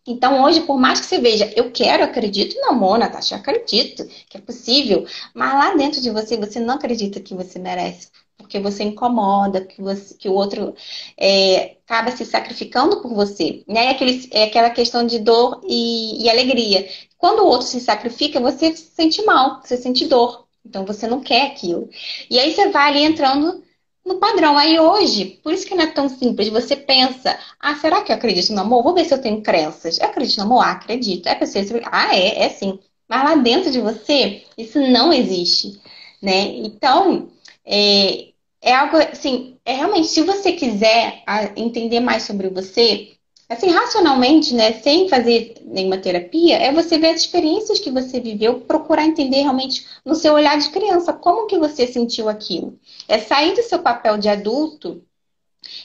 Então, 0.07 0.43
hoje, 0.43 0.61
por 0.61 0.77
mais 0.79 0.99
que 0.99 1.07
você 1.07 1.19
veja, 1.19 1.51
eu 1.55 1.71
quero, 1.71 2.03
acredito 2.03 2.55
no 2.61 2.69
amor, 2.69 2.99
Natasha, 2.99 3.35
eu 3.35 3.39
acredito 3.39 4.05
que 4.29 4.37
é 4.37 4.41
possível, 4.41 5.05
mas 5.33 5.53
lá 5.53 5.75
dentro 5.75 5.99
de 5.99 6.11
você, 6.11 6.37
você 6.37 6.59
não 6.59 6.75
acredita 6.75 7.19
que 7.19 7.33
você 7.33 7.57
merece, 7.57 8.09
porque 8.55 8.59
você 8.59 8.83
incomoda, 8.83 9.61
que, 9.65 9.81
você, 9.81 10.13
que 10.15 10.29
o 10.29 10.33
outro 10.33 10.73
é, 11.17 11.77
acaba 11.85 12.11
se 12.11 12.25
sacrificando 12.25 13.01
por 13.01 13.13
você. 13.13 13.63
Né? 13.67 13.87
É, 13.87 13.89
aquele, 13.89 14.29
é 14.31 14.43
aquela 14.45 14.69
questão 14.69 15.05
de 15.05 15.19
dor 15.19 15.61
e, 15.67 16.23
e 16.23 16.29
alegria. 16.29 16.87
Quando 17.17 17.39
o 17.41 17.47
outro 17.47 17.67
se 17.67 17.79
sacrifica, 17.81 18.39
você 18.39 18.75
se 18.75 18.91
sente 18.95 19.23
mal, 19.23 19.61
você 19.61 19.75
sente 19.77 20.05
dor. 20.05 20.45
Então, 20.65 20.85
você 20.85 21.05
não 21.05 21.19
quer 21.21 21.47
aquilo. 21.47 21.89
E 22.29 22.39
aí, 22.39 22.53
você 22.53 22.69
vai 22.69 22.89
ali 22.89 23.03
entrando 23.03 23.63
no 24.05 24.19
padrão. 24.19 24.57
Aí 24.57 24.79
hoje, 24.79 25.39
por 25.43 25.53
isso 25.53 25.67
que 25.67 25.75
não 25.75 25.83
é 25.83 25.87
tão 25.87 26.07
simples, 26.09 26.49
você 26.49 26.75
pensa, 26.75 27.37
ah, 27.59 27.75
será 27.75 28.01
que 28.03 28.11
eu 28.11 28.15
acredito 28.15 28.53
no 28.53 28.61
amor? 28.61 28.83
Vou 28.83 28.93
ver 28.93 29.05
se 29.05 29.13
eu 29.13 29.21
tenho 29.21 29.41
crenças. 29.41 29.99
Eu 29.99 30.05
acredito 30.05 30.37
no 30.37 30.43
amor? 30.43 30.63
Ah, 30.63 30.71
acredito. 30.71 31.27
É 31.27 31.35
pessoa, 31.35 31.63
ah, 31.91 32.15
é, 32.15 32.45
é 32.45 32.49
sim. 32.49 32.79
Mas 33.07 33.23
lá 33.23 33.35
dentro 33.35 33.71
de 33.71 33.79
você, 33.79 34.43
isso 34.57 34.79
não 34.79 35.13
existe, 35.13 35.79
né? 36.21 36.47
Então, 36.57 37.29
é, 37.65 38.34
é 38.61 38.73
algo 38.73 38.97
assim, 38.97 39.57
é 39.63 39.73
realmente, 39.73 40.07
se 40.07 40.21
você 40.21 40.53
quiser 40.53 41.23
entender 41.55 41.99
mais 41.99 42.23
sobre 42.23 42.49
você, 42.49 43.11
assim, 43.47 43.69
racionalmente, 43.69 44.55
né, 44.55 44.73
sem 44.73 45.07
fazer 45.07 45.55
nenhuma 45.63 45.97
terapia, 45.99 46.57
é 46.57 46.71
você 46.71 46.97
ver 46.97 47.09
as 47.09 47.21
experiências 47.21 47.79
que 47.79 47.91
você 47.91 48.19
viveu, 48.19 48.61
procurar 48.61 49.05
entender 49.05 49.41
realmente 49.41 49.85
no 50.03 50.15
seu 50.15 50.33
olhar 50.33 50.57
de 50.57 50.69
criança 50.69 51.13
como 51.13 51.45
que 51.45 51.59
você 51.59 51.85
sentiu 51.85 52.27
aquilo. 52.27 52.79
É 53.07 53.19
sair 53.19 53.53
do 53.53 53.61
seu 53.61 53.79
papel 53.79 54.17
de 54.17 54.29
adulto 54.29 55.03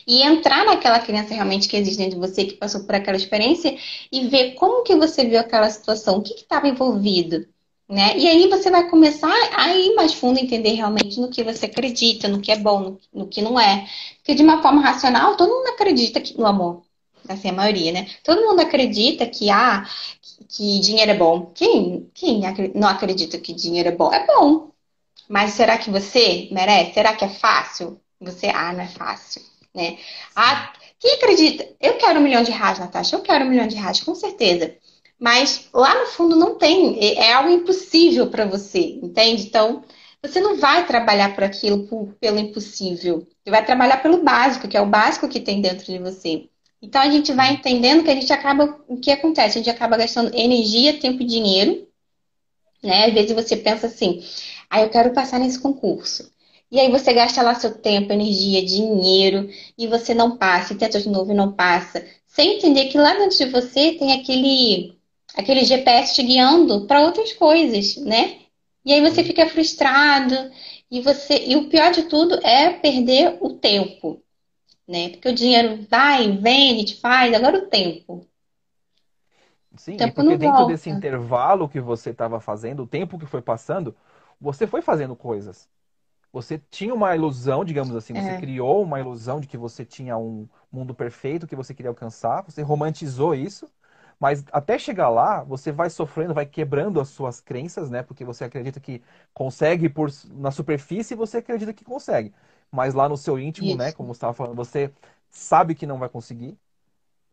e 0.07 0.23
entrar 0.23 0.65
naquela 0.65 1.01
criança 1.01 1.35
realmente 1.35 1.69
que 1.69 1.77
existe 1.77 1.99
dentro 1.99 2.19
de 2.19 2.27
você, 2.27 2.45
que 2.45 2.55
passou 2.55 2.85
por 2.85 2.95
aquela 2.95 3.17
experiência, 3.17 3.77
e 4.11 4.27
ver 4.27 4.53
como 4.55 4.83
que 4.83 4.95
você 4.95 5.25
viu 5.25 5.39
aquela 5.39 5.69
situação, 5.69 6.19
o 6.19 6.23
que 6.23 6.35
estava 6.35 6.69
envolvido. 6.69 7.47
Né? 7.91 8.17
E 8.17 8.29
aí 8.29 8.49
você 8.49 8.71
vai 8.71 8.89
começar 8.89 9.35
a 9.57 9.75
ir 9.75 9.95
mais 9.97 10.15
fundo, 10.15 10.39
entender 10.39 10.75
realmente 10.75 11.19
no 11.21 11.29
que 11.29 11.43
você 11.43 11.67
acredita, 11.67 12.29
no 12.29 12.41
que 12.41 12.53
é 12.53 12.57
bom, 12.57 12.99
no, 13.13 13.27
que 13.27 13.43
não 13.43 13.59
é. 13.59 13.85
Porque 14.19 14.35
de 14.35 14.45
uma 14.45 14.63
forma 14.63 14.81
racional, 14.81 15.37
todo 15.37 15.53
mundo 15.53 15.67
acredita 15.69 16.21
que, 16.21 16.39
no 16.39 16.47
amor 16.47 16.83
assim, 17.29 17.49
a 17.51 17.53
maioria, 17.53 17.93
né? 17.93 18.09
Todo 18.25 18.43
mundo 18.43 18.61
acredita 18.61 19.27
que, 19.27 19.51
ah, 19.51 19.87
que 20.49 20.81
dinheiro 20.81 21.11
é 21.13 21.15
bom. 21.17 21.51
Quem, 21.55 22.11
quem 22.15 22.43
não 22.75 22.89
acredita 22.89 23.39
que 23.39 23.53
dinheiro 23.53 23.89
é 23.89 23.93
bom? 23.93 24.13
É 24.13 24.27
bom. 24.27 24.71
Mas 25.29 25.53
será 25.53 25.79
que 25.79 25.91
você 25.91 26.49
merece? 26.51 26.95
Será 26.95 27.15
que 27.15 27.25
é 27.25 27.29
fácil? 27.29 28.01
Você, 28.21 28.49
ah, 28.49 28.73
não 28.73 28.81
é 28.81 28.89
fácil, 28.89 29.43
né? 29.75 29.99
Ah, 30.35 30.73
quem 30.99 31.15
acredita? 31.15 31.69
Eu 31.81 31.97
quero 31.97 32.21
um 32.21 32.23
milhão 32.23 32.43
de 32.43 32.51
reais, 32.51 32.79
Natasha. 32.79 33.17
Eu 33.17 33.23
quero 33.23 33.45
um 33.45 33.49
milhão 33.49 33.67
de 33.67 33.77
reais, 33.77 34.01
com 34.01 34.15
certeza. 34.15 34.77
Mas 35.21 35.69
lá 35.73 36.01
no 36.01 36.07
fundo 36.07 36.35
não 36.35 36.57
tem. 36.57 36.99
É, 36.99 37.27
é 37.27 37.33
algo 37.35 37.51
impossível 37.51 38.29
para 38.29 38.47
você, 38.47 38.99
entende? 39.03 39.43
Então, 39.43 39.85
você 40.23 40.41
não 40.41 40.57
vai 40.57 40.87
trabalhar 40.87 41.35
por 41.35 41.45
aquilo, 41.45 41.87
por, 41.87 42.15
pelo 42.21 42.39
impossível. 42.39 43.27
Você 43.45 43.51
vai 43.51 43.65
trabalhar 43.65 43.99
pelo 43.99 44.23
básico, 44.23 44.69
que 44.69 44.77
é 44.77 44.81
o 44.81 44.87
básico 44.87 45.29
que 45.29 45.41
tem 45.41 45.61
dentro 45.61 45.85
de 45.85 45.99
você. 45.99 46.49
Então 46.83 47.01
a 47.03 47.11
gente 47.11 47.33
vai 47.33 47.53
entendendo 47.53 48.03
que 48.05 48.11
a 48.11 48.15
gente 48.15 48.33
acaba. 48.33 48.81
O 48.89 48.97
que 48.97 49.11
acontece? 49.11 49.59
A 49.59 49.63
gente 49.63 49.71
acaba 49.71 49.97
gastando 49.97 50.35
energia, 50.35 50.99
tempo 50.99 51.23
e 51.23 51.27
dinheiro. 51.27 51.87
Né? 52.83 53.07
Às 53.07 53.13
vezes 53.13 53.33
você 53.33 53.57
pensa 53.57 53.87
assim, 53.87 54.23
ah, 54.71 54.81
eu 54.83 54.89
quero 54.89 55.13
passar 55.13 55.39
nesse 55.39 55.59
concurso. 55.59 56.31
E 56.71 56.79
aí 56.79 56.91
você 56.91 57.13
gasta 57.13 57.43
lá 57.43 57.55
seu 57.55 57.77
tempo, 57.77 58.13
energia, 58.13 58.65
dinheiro, 58.65 59.51
e 59.77 59.89
você 59.89 60.15
não 60.15 60.37
passa, 60.37 60.73
e 60.73 60.77
tenta 60.77 61.01
de 61.01 61.09
novo 61.09 61.33
e 61.33 61.35
não 61.35 61.53
passa. 61.53 62.07
Sem 62.27 62.57
entender 62.57 62.87
que 62.87 62.97
lá 62.97 63.13
dentro 63.15 63.37
de 63.37 63.47
você 63.47 63.93
tem 63.93 64.13
aquele, 64.13 64.95
aquele 65.35 65.65
GPS 65.65 66.15
te 66.15 66.23
guiando 66.23 66.87
para 66.87 67.03
outras 67.03 67.33
coisas, 67.33 67.97
né? 67.97 68.39
E 68.85 68.93
aí 68.93 69.01
você 69.01 69.23
fica 69.25 69.47
frustrado, 69.49 70.35
e 70.91 71.01
você. 71.03 71.47
E 71.47 71.57
o 71.57 71.69
pior 71.69 71.93
de 71.93 72.05
tudo 72.05 72.35
é 72.47 72.71
perder 72.71 73.39
o 73.41 73.51
tempo 73.55 74.23
né? 74.89 75.11
Porque 75.11 75.29
o 75.29 75.35
dinheiro 75.35 75.87
vai, 75.89 76.33
vem, 76.39 76.73
a 76.75 76.79
gente 76.79 77.01
faz, 77.01 77.33
agora 77.35 77.59
o 77.59 77.69
tempo. 77.69 78.29
Sim, 79.77 80.11
tempo 80.11 80.11
porque 80.11 80.37
dentro 80.37 80.65
volta. 80.65 80.67
desse 80.67 80.91
intervalo 80.91 81.69
que 81.69 81.81
você 81.81 82.11
estava 82.11 82.41
fazendo, 82.41 82.83
o 82.83 82.87
tempo 82.87 83.19
que 83.19 83.27
foi 83.27 83.41
passando, 83.41 83.95
você 84.41 84.67
foi 84.67 84.83
fazendo 84.83 85.15
coisas. 85.15 85.69
Você 86.33 86.59
tinha 86.71 86.95
uma 86.95 87.15
ilusão, 87.17 87.65
digamos 87.65 87.97
assim, 87.97 88.15
você 88.15 88.33
É. 88.33 88.35
criou 88.35 88.83
uma 88.83 89.01
ilusão 89.01 89.41
de 89.41 89.49
que 89.49 89.59
você 89.59 89.85
tinha 89.85 90.19
um 90.19 90.49
mundo 90.73 90.95
perfeito 90.95 91.47
que 91.47 91.57
você 91.57 91.75
queria 91.75 91.91
alcançar, 91.91 92.43
você 92.43 92.63
romantizou 92.63 93.35
isso, 93.35 93.69
mas 94.21 94.45
até 94.53 94.79
chegar 94.79 95.11
lá, 95.11 95.45
você 95.45 95.73
vai 95.73 95.91
sofrendo, 95.91 96.35
vai 96.35 96.47
quebrando 96.47 97.01
as 97.01 97.11
suas 97.11 97.41
crenças, 97.41 97.91
né? 97.91 98.03
Porque 98.05 98.25
você 98.25 98.45
acredita 98.45 98.81
que 98.81 99.03
consegue 99.35 99.89
por 99.91 100.11
na 100.33 100.53
superfície, 100.53 101.15
você 101.17 101.39
acredita 101.39 101.75
que 101.75 101.85
consegue. 101.85 102.35
Mas 102.73 102.95
lá 102.95 103.09
no 103.09 103.17
seu 103.19 103.39
íntimo, 103.39 103.75
né, 103.77 103.93
Isso. 103.93 103.93
como 103.93 104.15
você 104.15 104.19
estava 104.19 104.35
falando, 104.35 104.57
você 104.57 104.93
sabe 105.31 105.75
que 105.75 105.87
não 105.87 105.99
vai 105.99 106.09
conseguir. 106.11 106.59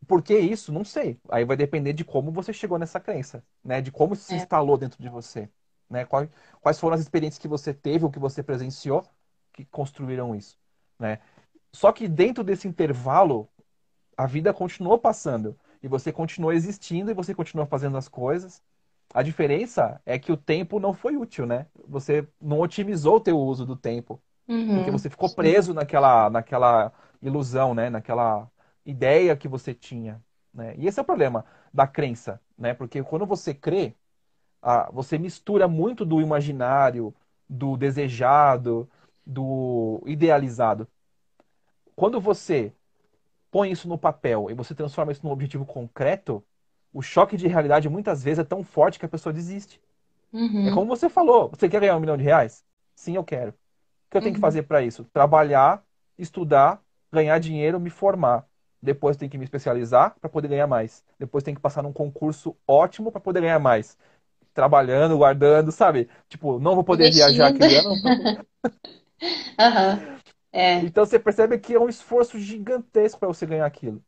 Por 0.07 0.21
que 0.23 0.37
isso? 0.37 0.71
Não 0.71 0.83
sei. 0.85 1.19
Aí 1.29 1.43
vai 1.45 1.57
depender 1.57 1.93
de 1.93 2.05
como 2.05 2.31
você 2.31 2.53
chegou 2.53 2.77
nessa 2.79 2.99
crença, 2.99 3.43
né? 3.63 3.81
De 3.81 3.91
como 3.91 4.15
se 4.15 4.35
É. 4.35 4.35
instalou 4.35 4.77
dentro 4.77 5.01
de 5.01 5.09
você, 5.09 5.49
né? 5.89 6.05
Quais, 6.05 6.29
quais 6.61 6.79
foram 6.79 6.95
as 6.95 7.01
experiências 7.01 7.39
que 7.39 7.47
você 7.47 7.73
teve 7.73 8.05
ou 8.05 8.11
que 8.11 8.19
você 8.19 8.41
presenciou 8.43 9.03
que 9.53 9.65
construíram 9.65 10.35
isso, 10.35 10.57
né? 10.99 11.19
Só 11.73 11.91
que 11.93 12.07
dentro 12.07 12.43
desse 12.43 12.67
intervalo, 12.67 13.49
a 14.17 14.25
vida 14.27 14.53
continuou 14.53 14.99
passando 14.99 15.57
e 15.81 15.87
você 15.87 16.11
continuou 16.11 16.53
existindo 16.53 17.11
e 17.11 17.13
você 17.13 17.33
continuou 17.35 17.67
fazendo 17.67 17.97
as 17.97 18.07
coisas. 18.07 18.63
A 19.13 19.23
diferença 19.23 20.01
é 20.05 20.19
que 20.19 20.31
o 20.31 20.37
tempo 20.37 20.79
não 20.79 20.93
foi 20.93 21.15
útil, 21.17 21.45
né? 21.45 21.67
Você 21.87 22.27
não 22.41 22.59
otimizou 22.59 23.15
o 23.17 23.19
teu 23.21 23.39
uso 23.39 23.65
do 23.65 23.75
tempo, 23.75 24.21
porque 24.73 24.91
Uhum. 24.91 24.91
você 24.91 25.09
ficou 25.09 25.29
preso 25.29 25.73
naquela, 25.73 26.29
naquela 26.29 26.91
ilusão, 27.21 27.73
né? 27.73 27.89
Naquela 27.89 28.49
ideia 28.85 29.35
que 29.37 29.47
você 29.47 29.73
tinha, 29.73 30.23
né? 30.53 30.75
E 30.77 30.87
esse 30.87 30.99
é 30.99 31.01
o 31.03 31.05
problema 31.05 31.45
da 31.73 31.87
crença, 31.87 32.41
né? 32.57 32.73
Porque 32.73 33.01
quando 33.03 33.25
você 33.25 33.53
crê, 33.53 33.95
ah, 34.61 34.89
você 34.91 35.17
mistura 35.17 35.67
muito 35.67 36.05
do 36.05 36.21
imaginário, 36.21 37.13
do 37.49 37.77
desejado, 37.77 38.89
do 39.25 40.01
idealizado. 40.07 40.87
Quando 41.95 42.21
você 42.21 42.73
põe 43.51 43.71
isso 43.71 43.87
no 43.87 43.97
papel 43.97 44.49
e 44.49 44.53
você 44.53 44.75
transforma 44.75 45.11
isso 45.11 45.25
num 45.25 45.31
objetivo 45.31 45.65
concreto, 45.65 46.43
o 46.93 47.01
choque 47.01 47.37
de 47.37 47.47
realidade 47.47 47.89
muitas 47.89 48.23
vezes 48.23 48.39
é 48.39 48.43
tão 48.43 48.63
forte 48.63 48.99
que 48.99 49.05
a 49.05 49.09
pessoa 49.09 49.33
desiste. 49.33 49.81
É 50.63 50.69
Uhum. 50.69 50.71
como 50.71 50.87
você 50.87 51.09
falou, 51.09 51.49
você 51.49 51.69
quer 51.69 51.79
ganhar 51.81 51.95
um 51.95 51.99
milhão 51.99 52.17
de 52.17 52.23
reais? 52.23 52.65
Sim, 52.95 53.15
eu 53.15 53.23
quero. 53.23 53.51
O 53.51 53.55
que 54.11 54.17
eu 54.17 54.21
tenho 54.21 54.33
que 54.35 54.39
Uhum. 54.39 54.41
fazer 54.41 54.63
para 54.63 54.81
isso? 54.83 55.05
Trabalhar, 55.13 55.83
estudar, 56.17 56.81
ganhar 57.11 57.39
dinheiro, 57.39 57.79
me 57.79 57.89
formar. 57.89 58.45
Depois 58.81 59.17
tem 59.17 59.29
que 59.29 59.37
me 59.37 59.43
especializar 59.45 60.15
para 60.19 60.29
poder 60.29 60.49
ganhar 60.49 60.67
mais. 60.67 61.03
Depois 61.19 61.43
tem 61.43 61.55
que 61.55 61.61
passar 61.61 61.83
num 61.83 61.93
concurso 61.93 62.55
ótimo 62.67 63.11
para 63.11 63.21
poder 63.21 63.41
ganhar 63.41 63.59
mais. 63.59 63.97
Trabalhando, 64.53 65.17
guardando, 65.17 65.71
sabe? 65.71 66.09
Tipo, 66.29 66.59
não 66.59 66.75
vou 66.75 66.83
poder 66.83 67.11
viajar 67.11 67.47
Investindo. 67.47 67.49
aquele 67.49 67.75
ano. 67.75 67.99
Aham. 69.59 70.16
É. 70.57 70.79
Então 70.81 71.05
você 71.05 71.19
percebe 71.19 71.59
que 71.59 71.73
é 71.73 71.79
um 71.79 71.89
esforço 71.89 72.39
gigantesco 72.39 73.19
para 73.19 73.27
você 73.27 73.45
ganhar 73.45 73.65
aquilo, 73.65 74.03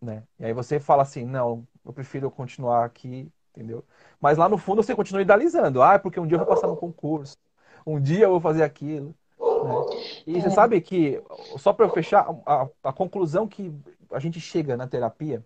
né? 0.00 0.26
E 0.38 0.44
aí 0.46 0.52
você 0.52 0.78
fala 0.80 1.02
assim, 1.02 1.24
não, 1.24 1.66
eu 1.84 1.92
prefiro 1.92 2.30
continuar 2.30 2.84
aqui, 2.84 3.30
entendeu? 3.50 3.84
Mas 4.20 4.38
lá 4.38 4.48
no 4.48 4.58
fundo 4.58 4.82
você 4.82 4.94
continua 4.94 5.22
idealizando. 5.22 5.82
Ah, 5.82 5.98
porque 5.98 6.20
um 6.20 6.26
dia 6.26 6.36
eu 6.36 6.40
vou 6.40 6.48
passar 6.48 6.68
no 6.68 6.76
concurso. 6.76 7.36
Um 7.86 8.00
dia 8.00 8.24
eu 8.24 8.30
vou 8.30 8.40
fazer 8.40 8.62
aquilo, 8.62 9.14
né? 9.60 9.86
E 10.26 10.40
você 10.40 10.48
É. 10.48 10.50
sabe 10.50 10.80
que, 10.80 11.22
só 11.58 11.72
para 11.72 11.86
eu 11.86 11.90
fechar, 11.90 12.26
a, 12.46 12.68
a 12.84 12.92
conclusão 12.92 13.48
que 13.48 13.72
a 14.12 14.18
gente 14.20 14.40
chega 14.40 14.76
na 14.76 14.86
terapia 14.88 15.44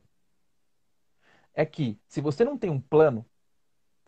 é 1.55 1.64
que 1.66 1.99
se 2.09 2.20
você 2.20 2.45
não 2.45 2.57
tem 2.59 2.70
um 2.70 2.80
plano 2.80 3.24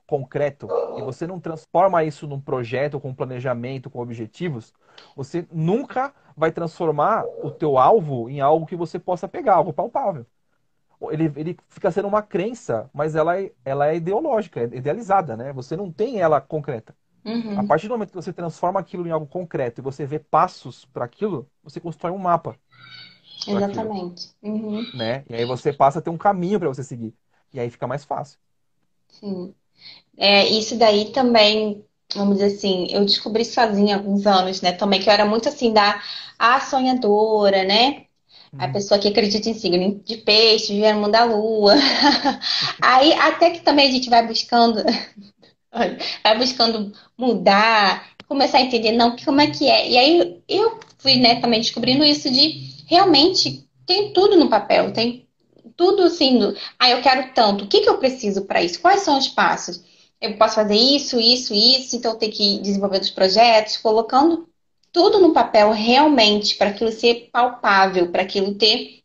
concreto 0.07 0.73
e 0.97 1.03
você 1.03 1.27
não 1.27 1.41
transforma 1.41 2.05
isso 2.05 2.27
num 2.27 2.41
projeto 2.41 3.01
com 3.01 3.15
planejamento, 3.15 3.91
com 3.91 4.01
objetivos, 4.01 4.73
você 5.15 5.47
nunca 5.53 6.15
vai 6.37 6.53
transformar 6.53 7.31
o 7.41 7.51
teu 7.51 7.79
alvo 7.79 8.29
em 8.31 8.41
algo 8.41 8.67
que 8.67 8.77
você 8.77 8.99
possa 8.99 9.29
pegar, 9.29 9.55
algo 9.55 9.73
palpável. 9.73 10.27
Ele, 11.11 11.25
ele 11.37 11.59
fica 11.69 11.91
sendo 11.91 12.09
uma 12.09 12.23
crença, 12.23 12.91
mas 12.95 13.15
ela 13.15 13.39
é, 13.41 13.53
ela 13.65 13.89
é 13.89 13.97
ideológica, 13.97 14.61
é 14.61 14.65
idealizada, 14.65 15.37
né? 15.37 15.53
Você 15.53 15.77
não 15.77 15.93
tem 15.93 16.21
ela 16.21 16.41
concreta. 16.41 16.97
A 17.55 17.63
Uhum. 17.63 17.69
partir 17.69 17.89
do 17.89 17.95
momento 17.95 18.11
que 18.11 18.17
você 18.17 18.33
transforma 18.33 18.81
aquilo 18.81 19.07
em 19.07 19.11
algo 19.13 19.27
concreto 19.27 19.81
e 19.81 19.85
você 19.85 20.07
vê 20.07 20.19
passos 20.21 20.85
para 20.87 21.05
aquilo, 21.05 21.51
você 21.63 21.81
constrói 21.81 22.13
um 22.13 22.19
mapa 22.19 22.59
para 23.49 23.61
aquilo, 23.61 23.97
Exatamente. 23.97 24.29
Uhum. 24.43 24.93
né? 24.93 25.25
E 25.29 25.35
aí 25.35 25.45
você 25.45 25.73
passa 25.73 25.99
a 25.99 26.03
ter 26.03 26.11
um 26.11 26.19
caminho 26.19 26.59
para 26.59 26.69
você 26.69 26.83
seguir. 26.85 27.15
E 27.53 27.61
aí 27.61 27.71
fica 27.71 27.87
mais 27.87 28.05
fácil. 28.05 28.39
Sim. 29.09 29.55
É, 30.17 30.47
isso 30.49 30.77
daí 30.79 31.13
também, 31.13 31.85
vamos 32.15 32.39
dizer 32.39 32.57
assim, 32.57 32.87
eu 32.91 33.05
descobri 33.05 33.45
sozinha 33.45 33.97
há 33.97 33.99
alguns 33.99 34.27
anos, 34.27 34.61
né? 34.61 34.73
Também 34.73 35.01
que 35.01 35.09
eu 35.09 35.13
era 35.13 35.25
muito 35.27 35.49
assim 35.49 35.73
da 35.73 36.03
a 36.39 36.61
sonhadora, 36.61 37.65
né? 37.65 38.07
A 38.59 38.69
Uhum. 38.69 38.73
pessoa 38.73 39.01
que 39.01 39.09
acredita 39.09 39.49
em 39.51 39.55
signo 39.55 40.01
de 40.05 40.19
peixe, 40.19 40.75
vivendo 40.75 40.97
no 40.97 41.03
mundo 41.03 41.13
da 41.13 41.25
lua. 41.25 41.75
Aí 42.83 43.13
até 43.15 43.51
que 43.51 43.61
também 43.63 43.89
a 43.89 43.93
gente 43.93 44.09
vai 44.11 44.27
buscando, 44.27 44.83
vai 46.23 46.39
buscando 46.39 46.93
mudar, 47.17 48.09
começar 48.29 48.59
a 48.59 48.63
entender, 48.63 48.93
não, 48.93 49.17
como 49.17 49.41
é 49.41 49.49
que 49.51 49.69
é. 49.69 49.91
E 49.91 49.99
aí 49.99 50.43
eu 50.49 50.79
fui, 50.99 51.17
né, 51.17 51.41
também 51.41 51.61
descobrindo 51.61 52.05
isso 52.05 52.31
de 52.31 52.85
realmente 52.89 53.67
tem 53.87 54.13
tudo 54.13 54.37
no 54.37 54.49
papel, 54.49 54.93
tem 54.93 55.24
tudo 55.77 56.05
assim, 56.05 56.55
ah, 56.79 56.91
eu 56.91 57.03
quero 57.03 57.33
tanto, 57.35 57.65
o 57.65 57.69
que 57.69 57.81
que 57.81 57.89
eu 57.89 57.99
preciso 57.99 58.45
para 58.45 58.63
isso? 58.63 58.81
Quais 58.81 59.01
são 59.01 59.19
os 59.19 59.29
passos? 59.29 59.83
Eu 60.21 60.37
posso 60.37 60.55
fazer 60.55 60.75
isso, 60.75 61.19
isso, 61.21 61.53
isso, 61.53 61.97
então 61.97 62.13
eu 62.13 62.19
tenho 62.19 62.33
que 62.33 62.59
desenvolver 62.59 63.01
os 63.01 63.11
projetos, 63.11 63.77
colocando 63.77 64.49
tudo 64.93 65.19
no 65.19 65.33
papel 65.33 65.73
realmente, 65.73 66.55
para 66.55 66.71
aquilo 66.71 66.93
ser 66.93 67.29
palpável, 67.33 68.11
para 68.11 68.23
aquilo 68.23 68.55
ter 68.55 69.01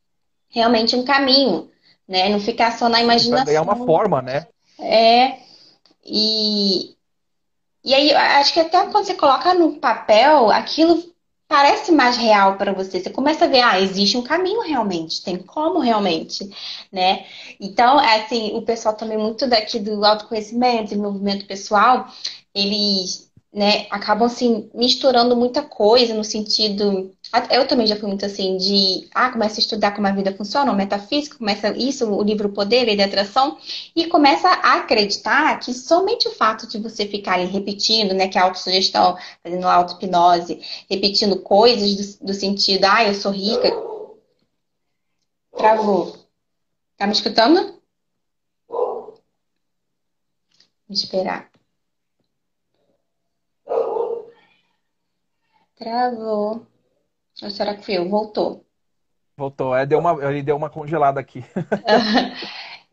realmente 0.48 0.96
um 0.96 1.04
caminho, 1.04 1.70
né? 2.08 2.30
Não 2.30 2.40
ficar 2.40 2.78
só 2.78 2.88
na 2.88 3.00
para 3.00 3.44
ganhar 3.46 3.62
uma 3.62 3.74
imaginação. 3.74 3.86
forma, 3.86 4.22
né? 4.22 4.48
É, 4.80 5.40
e, 6.06 6.96
e 7.84 7.94
aí 7.94 8.14
acho 8.14 8.54
que 8.54 8.60
até 8.60 8.86
quando 8.88 9.06
você 9.06 9.16
coloca 9.16 9.54
no 9.54 9.74
papel, 9.80 10.50
aquilo 10.52 11.04
parece 11.50 11.92
mais 11.92 12.18
real 12.18 12.58
para 12.58 12.74
você. 12.74 13.02
Você 13.02 13.10
começa 13.10 13.46
a 13.46 13.50
ver, 13.50 13.62
ah, 13.62 13.82
existe 13.82 14.18
um 14.18 14.24
caminho 14.24 14.62
realmente, 14.62 15.24
tem 15.24 15.38
como 15.38 15.80
realmente, 15.80 16.50
né? 16.94 17.26
Então, 17.60 18.00
assim, 18.00 18.56
o 18.56 18.62
pessoal 18.64 18.96
também 18.96 19.18
muito 19.18 19.48
daqui 19.50 19.80
do 19.80 20.06
autoconhecimento, 20.06 20.86
desenvolvimento 20.86 21.48
pessoal, 21.48 22.08
eles, 22.56 23.29
né, 23.52 23.88
acabam 23.90 24.28
assim 24.28 24.70
misturando 24.76 25.36
muita 25.36 25.64
coisa 25.64 26.14
no 26.14 26.24
sentido, 26.24 27.12
eu 27.50 27.68
também 27.68 27.88
já 27.88 27.96
fui 27.96 28.08
muito 28.08 28.24
assim 28.24 28.58
de, 28.58 29.08
ah, 29.14 29.32
começa 29.32 29.60
a 29.60 29.64
estudar 29.64 29.92
como 29.92 30.06
a 30.06 30.12
vida 30.12 30.32
funciona, 30.36 30.72
metafísico, 30.72 31.40
começa 31.40 31.76
isso, 31.76 32.06
o 32.12 32.22
livro 32.22 32.50
Poder, 32.50 32.86
Lei 32.86 32.96
da 32.96 33.06
Atração, 33.06 33.58
e 33.96 34.06
começa 34.06 34.48
a 34.48 34.76
acreditar 34.78 35.60
que 35.60 35.74
somente 35.74 36.28
o 36.28 36.32
fato 36.32 36.68
de 36.68 36.78
você 36.78 37.08
ficar 37.08 37.34
ali 37.34 37.46
repetindo, 37.46 38.14
né, 38.14 38.28
que 38.28 38.38
é 38.38 38.42
a 38.42 38.44
autossugestão, 38.46 39.18
fazendo 39.44 39.68
auto-hipnose, 39.68 40.62
repetindo 40.90 41.42
coisas 41.42 42.18
do, 42.18 42.28
do 42.28 42.34
sentido, 42.36 42.86
ah, 42.86 43.04
eu 43.04 43.16
sou 43.16 43.32
rica. 43.32 43.72
Travou. 45.58 46.16
Tá 46.98 47.08
me 47.08 47.14
escutando? 47.14 47.80
Vou 50.88 50.96
esperar. 50.96 51.49
Travou. 55.80 56.68
Ou 57.42 57.50
será 57.50 57.74
que 57.74 57.86
fui 57.86 57.98
eu? 57.98 58.10
Voltou. 58.10 58.66
Voltou. 59.38 59.74
É, 59.74 59.86
deu 59.86 59.98
uma, 59.98 60.30
ele 60.30 60.44
deu 60.44 60.58
uma 60.58 60.70
congelada 60.70 61.20
aqui. 61.20 61.44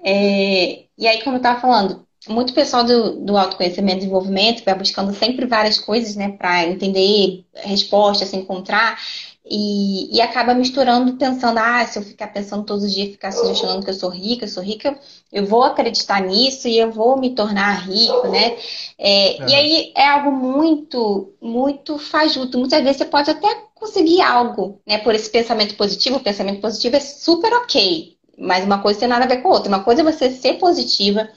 É, 0.08 0.84
e 0.96 1.08
aí, 1.08 1.20
como 1.24 1.34
eu 1.34 1.38
estava 1.38 1.60
falando, 1.60 2.06
muito 2.28 2.54
pessoal 2.54 2.84
do, 2.84 3.24
do 3.24 3.36
autoconhecimento 3.36 3.96
e 3.96 4.00
desenvolvimento 4.00 4.64
vai 4.64 4.74
buscando 4.76 5.12
sempre 5.12 5.46
várias 5.46 5.80
coisas, 5.80 6.14
né, 6.14 6.30
para 6.30 6.64
entender 6.64 7.44
respostas, 7.54 8.28
se 8.28 8.36
encontrar, 8.36 9.00
e, 9.48 10.16
e 10.16 10.20
acaba 10.20 10.54
misturando, 10.54 11.16
pensando, 11.16 11.58
ah, 11.58 11.86
se 11.86 11.98
eu 11.98 12.02
ficar 12.02 12.26
pensando 12.28 12.64
todos 12.64 12.82
os 12.84 12.92
dias, 12.92 13.10
ficar 13.10 13.30
sugestionando 13.30 13.84
que 13.84 13.90
eu 13.90 13.94
sou 13.94 14.10
rica, 14.10 14.44
eu 14.44 14.48
sou 14.48 14.62
rica, 14.62 14.98
eu 15.32 15.46
vou 15.46 15.62
acreditar 15.62 16.20
nisso 16.20 16.66
e 16.66 16.76
eu 16.76 16.90
vou 16.90 17.16
me 17.18 17.32
tornar 17.34 17.86
rico, 17.86 18.26
né? 18.28 18.56
É, 18.98 19.36
Aham. 19.38 19.48
E 19.48 19.54
aí 19.54 19.92
é 19.96 20.08
algo 20.08 20.32
muito, 20.32 21.32
muito 21.40 21.96
fajuto. 21.96 22.58
Muitas 22.58 22.82
vezes 22.82 22.96
você 22.96 23.04
pode 23.04 23.30
até 23.30 23.46
conseguir 23.74 24.20
algo, 24.20 24.80
né, 24.84 24.98
por 24.98 25.14
esse 25.14 25.30
pensamento 25.30 25.76
positivo. 25.76 26.16
O 26.16 26.20
pensamento 26.24 26.60
positivo 26.60 26.96
é 26.96 27.00
super 27.00 27.52
ok, 27.52 28.16
mas 28.36 28.64
uma 28.64 28.82
coisa 28.82 28.98
tem 28.98 29.08
nada 29.08 29.26
a 29.26 29.28
ver 29.28 29.42
com 29.42 29.48
a 29.48 29.52
outra. 29.52 29.68
Uma 29.68 29.84
coisa 29.84 30.00
é 30.00 30.04
você 30.04 30.30
ser 30.30 30.54
positiva. 30.54 31.28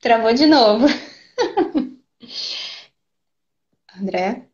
Travou 0.00 0.34
de 0.34 0.46
novo. 0.46 0.86
André? 3.96 4.51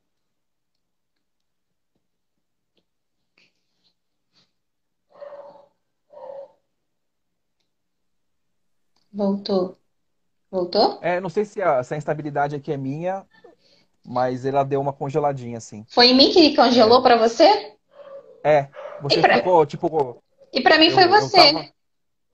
Voltou. 9.12 9.76
Voltou? 10.50 10.98
É, 11.02 11.20
não 11.20 11.28
sei 11.28 11.44
se 11.44 11.60
a, 11.60 11.82
se 11.82 11.94
a 11.94 11.96
instabilidade 11.96 12.56
aqui 12.56 12.72
é 12.72 12.76
minha 12.76 13.26
mas 14.10 14.46
ela 14.46 14.64
deu 14.64 14.80
uma 14.80 14.92
congeladinha, 14.92 15.58
assim. 15.58 15.84
Foi 15.90 16.06
em 16.08 16.16
mim 16.16 16.30
que 16.32 16.38
ele 16.38 16.56
congelou 16.56 17.02
para 17.02 17.16
você? 17.16 17.74
É, 18.42 18.68
você 19.02 19.20
pra- 19.20 19.36
ficou, 19.36 19.66
tipo... 19.66 20.22
E 20.50 20.62
para 20.62 20.78
mim 20.78 20.86
eu- 20.86 20.92
foi 20.94 21.06
você. 21.06 21.36
tava- 21.52 21.68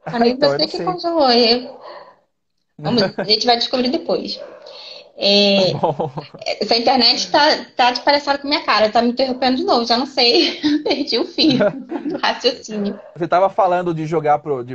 Pra 0.04 0.18
mim 0.20 0.28
Então, 0.38 0.50
você 0.50 0.66
que 0.66 0.76
sei. 0.76 0.86
congelou. 0.86 1.28
Eu... 1.32 1.80
Vamos, 2.78 3.02
a 3.02 3.24
gente 3.24 3.44
vai 3.46 3.56
descobrir 3.56 3.88
depois. 3.88 4.38
É, 5.16 5.72
Bom, 5.72 5.80
essa 6.60 6.76
internet 6.76 7.30
tá, 7.30 7.64
tá 7.76 7.90
de 7.92 8.02
palhaçada 8.02 8.38
com 8.38 8.48
minha 8.48 8.64
cara, 8.64 8.90
tá 8.90 9.02
me 9.02 9.10
interrompendo 9.10 9.56
de 9.58 9.64
novo, 9.64 9.86
já 9.86 9.96
não 9.98 10.06
sei, 10.06 10.60
perdi 10.84 11.18
o 11.18 11.26
fio 11.26 11.64
do 12.06 12.18
raciocínio. 12.18 13.00
Você 13.14 13.24
estava 13.24 13.48
falando 13.48 13.94
de 13.94 14.06
jogar 14.06 14.38
pro. 14.40 14.64
de- 14.64 14.74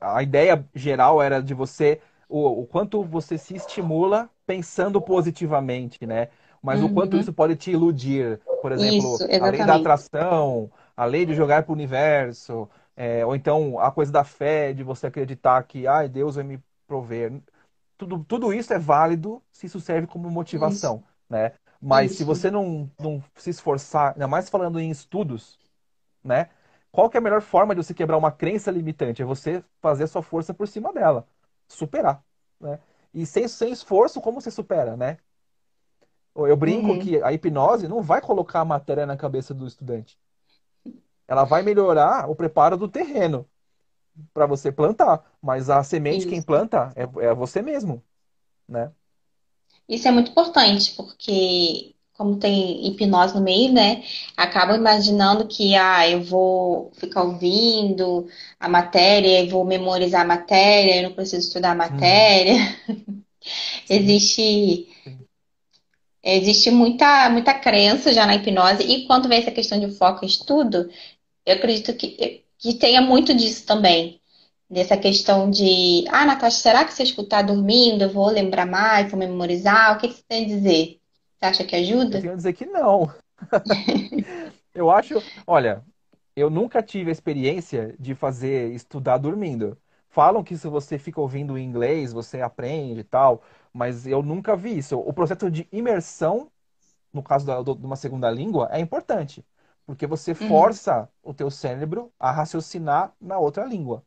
a, 0.00 0.16
a 0.18 0.22
ideia 0.22 0.64
geral 0.74 1.20
era 1.22 1.42
de 1.42 1.54
você. 1.54 2.00
O, 2.28 2.62
o 2.62 2.66
quanto 2.66 3.02
você 3.04 3.36
se 3.36 3.54
estimula 3.56 4.30
pensando 4.46 5.00
positivamente, 5.02 6.06
né? 6.06 6.28
Mas 6.62 6.82
o 6.82 6.88
quanto 6.90 7.16
Uhum. 7.16 7.18
isso 7.18 7.32
pode 7.32 7.56
te 7.56 7.70
iludir. 7.72 8.40
Por 8.60 8.70
exemplo, 8.72 9.22
Isso, 9.22 9.24
a 9.38 9.46
lei 9.48 9.64
da 9.64 9.74
atração, 9.76 10.70
a 10.96 11.04
lei 11.04 11.24
de 11.26 11.34
jogar 11.34 11.62
para 11.64 11.72
o 11.72 11.74
universo, 11.74 12.68
é, 12.96 13.24
ou 13.24 13.34
então 13.34 13.78
a 13.80 13.90
coisa 13.90 14.12
da 14.12 14.22
fé, 14.24 14.72
de 14.72 14.82
você 14.84 15.06
acreditar 15.06 15.62
que 15.64 15.86
ai, 15.86 16.08
Deus 16.08 16.34
vai 16.36 16.44
me 16.44 16.62
prover. 16.86 17.32
Tudo, 18.00 18.24
tudo 18.24 18.52
isso 18.54 18.72
é 18.72 18.78
válido 18.78 19.42
se 19.52 19.66
isso 19.66 19.78
serve 19.78 20.06
como 20.06 20.30
motivação, 20.30 21.04
né? 21.28 21.52
Mas 21.80 22.12
se 22.12 22.24
Isso. 22.24 22.24
você 22.24 22.50
não, 22.50 22.90
não 22.98 23.22
se 23.36 23.50
esforçar, 23.50 24.12
ainda 24.14 24.26
mais 24.26 24.48
falando 24.48 24.80
em 24.80 24.90
estudos, 24.90 25.58
né? 26.24 26.50
Qual 26.92 27.10
que 27.10 27.16
é 27.16 27.20
a 27.20 27.22
melhor 27.22 27.42
forma 27.42 27.74
de 27.74 27.82
você 27.84 27.94
quebrar 27.94 28.18
uma 28.18 28.32
crença 28.32 28.70
limitante? 28.70 29.22
É 29.22 29.24
você 29.24 29.64
fazer 29.80 30.04
a 30.04 30.06
sua 30.08 30.22
força 30.22 30.54
por 30.54 30.68
cima 30.68 30.92
dela, 30.92 31.26
superar, 31.68 32.24
né? 32.60 32.80
E 33.14 33.26
sem, 33.26 33.48
sem 33.48 33.72
esforço, 33.72 34.20
como 34.20 34.40
você 34.40 34.50
supera, 34.50 34.96
né? 34.96 35.18
Eu 36.34 36.56
brinco 36.56 36.96
Uhum. 36.96 36.98
que 36.98 37.22
a 37.22 37.32
hipnose 37.32 37.86
não 37.86 38.02
vai 38.02 38.20
colocar 38.20 38.60
a 38.60 38.64
matéria 38.64 39.06
na 39.06 39.16
cabeça 39.16 39.54
do 39.54 39.66
estudante. 39.66 40.18
Ela 41.28 41.44
vai 41.44 41.62
melhorar 41.62 42.28
o 42.28 42.34
preparo 42.36 42.76
do 42.76 42.88
terreno 42.88 43.48
para 44.32 44.46
você 44.46 44.70
plantar, 44.72 45.24
mas 45.42 45.70
a 45.70 45.82
semente 45.82 46.26
quem 46.26 46.38
Isso. 46.38 46.46
planta 46.46 46.92
é, 46.96 47.02
é 47.26 47.34
você 47.34 47.62
mesmo, 47.62 48.02
né? 48.68 48.92
Isso 49.88 50.06
é 50.06 50.10
muito 50.10 50.30
importante, 50.30 50.94
porque 50.96 51.94
como 52.20 52.38
tem 52.38 52.86
hipnose 52.86 53.34
no 53.34 53.40
meio, 53.40 53.72
né? 53.72 54.04
Acabam 54.36 54.76
imaginando 54.76 55.48
que 55.48 55.74
ah, 55.74 56.08
eu 56.08 56.22
vou 56.22 56.92
ficar 56.94 57.22
ouvindo 57.22 58.28
a 58.58 58.68
matéria, 58.68 59.42
eu 59.42 59.48
vou 59.48 59.64
memorizar 59.64 60.20
a 60.20 60.24
matéria, 60.24 60.96
eu 60.96 61.08
não 61.08 61.14
preciso 61.14 61.46
estudar 61.48 61.72
a 61.72 61.74
matéria. 61.74 62.56
Existe 63.88 64.86
Sim. 65.02 65.26
existe 66.22 66.70
muita 66.70 67.30
muita 67.30 67.54
crença 67.54 68.12
já 68.12 68.26
na 68.26 68.34
hipnose 68.34 68.82
e 68.82 69.06
quando 69.06 69.28
vem 69.28 69.38
essa 69.38 69.50
questão 69.50 69.80
de 69.80 69.90
foco 69.96 70.22
em 70.24 70.28
estudo, 70.28 70.90
eu 71.46 71.54
acredito 71.56 71.94
que 71.96 72.44
que 72.60 72.74
tenha 72.74 73.00
muito 73.02 73.34
disso 73.36 73.66
também. 73.66 74.20
Dessa 74.70 74.96
questão 74.96 75.50
de, 75.50 76.04
ah, 76.10 76.24
Natasha, 76.26 76.58
será 76.58 76.84
que 76.84 76.92
se 76.94 77.02
eu 77.02 77.06
escutar 77.06 77.42
dormindo, 77.42 78.02
eu 78.04 78.10
vou 78.12 78.28
lembrar 78.30 78.66
mais, 78.66 79.10
vou 79.10 79.18
memorizar? 79.18 79.96
O 79.96 80.00
que 80.00 80.08
que 80.08 80.14
você 80.14 80.22
tem 80.28 80.44
a 80.44 80.48
dizer? 80.48 81.00
Você 81.40 81.46
acha 81.46 81.64
que 81.64 81.76
Eu 82.10 82.16
ajuda? 82.16 82.18
tenho 82.18 82.32
a 82.32 82.36
dizer 82.36 82.52
que 82.54 82.66
não. 82.66 83.06
Eu 84.74 84.90
acho, 84.90 85.22
olha, 85.46 85.84
eu 86.36 86.50
nunca 86.50 86.82
tive 86.82 87.10
a 87.10 87.12
experiência 87.12 87.94
de 87.98 88.14
fazer 88.14 88.72
estudar 88.72 89.18
dormindo. 89.18 89.76
Falam 90.08 90.42
que 90.44 90.56
se 90.56 90.68
você 90.68 90.98
fica 90.98 91.20
ouvindo 91.20 91.56
em 91.58 91.64
inglês, 91.64 92.12
você 92.12 92.40
aprende 92.40 93.00
e 93.00 93.04
tal, 93.04 93.42
mas 93.72 94.06
eu 94.06 94.22
nunca 94.22 94.56
vi 94.56 94.78
isso. 94.78 94.98
O 94.98 95.12
processo 95.12 95.50
de 95.50 95.68
imersão, 95.72 96.50
no 97.12 97.22
caso 97.22 97.46
da- 97.46 97.62
do- 97.62 97.74
de 97.76 97.86
uma 97.86 97.96
segunda 97.96 98.30
língua, 98.30 98.68
é 98.72 98.80
importante, 98.80 99.44
porque 99.90 100.06
você 100.06 100.32
Uhum. 100.32 100.46
força 100.48 101.08
o 101.20 101.34
teu 101.34 101.50
cérebro 101.50 102.12
a 102.18 102.30
raciocinar 102.30 103.12
na 103.20 103.38
outra 103.40 103.64
língua. 103.64 104.04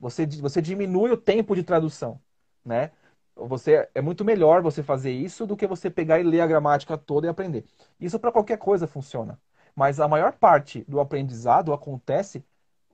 Você, 0.00 0.26
você 0.26 0.62
diminui 0.62 1.10
o 1.12 1.16
tempo 1.16 1.54
de 1.54 1.62
tradução, 1.62 2.20
né? 2.64 2.90
Você, 3.36 3.88
é 3.94 4.02
muito 4.02 4.24
melhor 4.24 4.62
você 4.62 4.82
fazer 4.82 5.12
isso 5.12 5.46
do 5.46 5.56
que 5.56 5.66
você 5.66 5.90
pegar 5.90 6.20
e 6.20 6.24
ler 6.24 6.40
a 6.40 6.46
gramática 6.46 6.98
toda 6.98 7.26
e 7.26 7.30
aprender. 7.30 7.64
Isso 8.00 8.18
para 8.18 8.32
qualquer 8.32 8.58
coisa 8.58 8.86
funciona. 8.88 9.40
Mas 9.76 10.00
a 10.00 10.08
maior 10.08 10.32
parte 10.34 10.84
do 10.88 11.00
aprendizado 11.00 11.72
acontece 11.72 12.44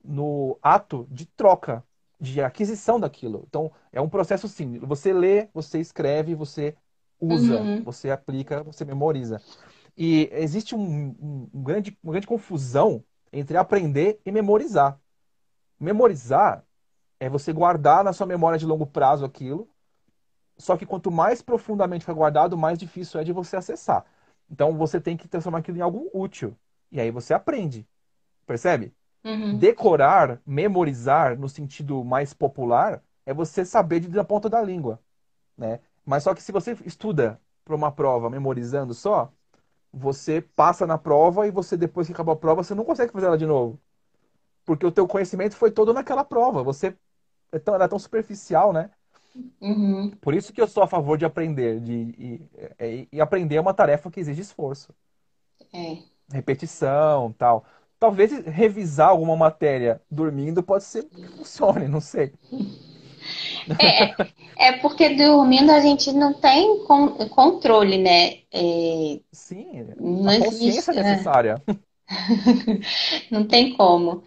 no 0.03 0.57
ato 0.61 1.07
de 1.11 1.25
troca, 1.25 1.83
de 2.19 2.41
aquisição 2.41 2.99
daquilo. 2.99 3.45
Então, 3.47 3.71
é 3.91 4.01
um 4.01 4.09
processo 4.09 4.47
sim. 4.47 4.79
Você 4.79 5.13
lê, 5.13 5.47
você 5.53 5.79
escreve, 5.79 6.35
você 6.35 6.75
usa, 7.19 7.59
Uhum. 7.63 7.83
você 7.83 8.11
aplica, 8.11 8.63
você 8.63 8.85
memoriza. 8.85 9.41
E 9.97 10.29
existe 10.33 10.75
um, 10.75 11.09
um- 11.53 11.63
grande, 11.63 11.97
uma 12.03 12.13
grande 12.13 12.27
confusão 12.27 13.03
entre 13.31 13.57
aprender 13.57 14.19
e 14.25 14.31
memorizar. 14.31 14.99
Memorizar 15.79 16.65
é 17.19 17.29
você 17.29 17.53
guardar 17.53 18.03
na 18.03 18.13
sua 18.13 18.27
memória 18.27 18.59
de 18.59 18.65
longo 18.65 18.85
prazo 18.87 19.25
aquilo, 19.25 19.69
só 20.57 20.77
que 20.77 20.85
quanto 20.85 21.11
mais 21.11 21.41
profundamente 21.41 22.05
for 22.05 22.13
guardado, 22.15 22.57
mais 22.57 22.77
difícil 22.77 23.19
é 23.19 23.23
de 23.23 23.33
você 23.33 23.55
acessar. 23.57 24.05
Então 24.49 24.77
você 24.77 24.99
tem 25.01 25.17
que 25.17 25.27
transformar 25.27 25.59
aquilo 25.59 25.77
em 25.77 25.81
algo 25.81 26.09
útil. 26.13 26.55
E 26.91 26.99
aí 26.99 27.09
você 27.11 27.33
aprende. 27.33 27.87
Percebe? 28.45 28.93
Uhum. 29.23 29.57
Decorar, 29.57 30.41
memorizar, 30.45 31.37
no 31.39 31.49
sentido 31.49 32.03
mais 32.03 32.33
popular, 32.33 33.03
é 33.25 33.33
você 33.33 33.65
saber 33.65 33.99
de 34.01 34.09
da 34.09 34.23
ponta 34.23 34.49
da 34.49 34.61
língua, 34.61 34.99
né? 35.57 35.79
Mas 36.05 36.23
só 36.23 36.33
que 36.35 36.43
se 36.43 36.51
você 36.51 36.73
estuda 36.85 37.41
para 37.65 37.75
uma 37.75 37.91
prova 37.91 38.29
memorizando 38.29 38.93
só, 38.93 39.31
você 39.93 40.41
passa 40.41 40.87
na 40.87 40.97
prova 40.97 41.47
e 41.47 41.51
você 41.51 41.75
depois 41.77 42.07
que 42.07 42.13
acabou 42.13 42.33
a 42.33 42.37
prova, 42.37 42.63
você 42.63 42.75
não 42.75 42.85
consegue 42.85 43.11
fazer 43.11 43.27
ela 43.27 43.37
de 43.37 43.45
novo. 43.45 43.79
Porque 44.65 44.85
o 44.85 44.91
teu 44.91 45.07
conhecimento 45.07 45.55
foi 45.55 45.71
todo 45.71 45.93
naquela 45.93 46.23
prova. 46.23 46.63
Você 46.63 46.95
é 47.51 47.59
tão, 47.59 47.75
era 47.75 47.87
tão 47.87 47.99
superficial, 47.99 48.71
né? 48.71 48.89
Uhum. 49.59 50.11
Por 50.21 50.33
isso 50.33 50.53
que 50.53 50.61
eu 50.61 50.67
sou 50.67 50.83
a 50.83 50.87
favor 50.87 51.17
de 51.17 51.25
aprender. 51.25 51.79
De, 51.79 52.49
e, 52.79 53.09
e 53.11 53.21
aprender 53.21 53.55
é 53.55 53.61
uma 53.61 53.73
tarefa 53.73 54.11
que 54.11 54.19
exige 54.19 54.41
esforço. 54.41 54.93
É. 55.73 55.97
Repetição, 56.31 57.33
tal. 57.33 57.65
Talvez 57.99 58.31
revisar 58.45 59.09
alguma 59.09 59.35
matéria 59.35 60.01
dormindo 60.09 60.63
pode 60.63 60.83
ser 60.83 61.03
que 61.03 61.27
funcione, 61.27 61.87
não 61.87 62.01
sei. 62.01 62.33
É, 63.79 64.15
é 64.57 64.71
porque 64.79 65.09
dormindo 65.15 65.71
a 65.71 65.79
gente 65.79 66.11
não 66.13 66.33
tem 66.33 66.83
con- 66.85 67.15
controle, 67.29 67.97
né? 67.97 68.39
É, 68.51 69.19
Sim, 69.31 69.87
não 69.99 70.31
a 70.31 70.33
existe, 70.33 70.91
consciência 70.91 70.91
é 70.91 70.93
né? 70.95 71.31
necessária. 71.33 71.63
Não 73.31 73.47
tem 73.47 73.75
como. 73.77 74.23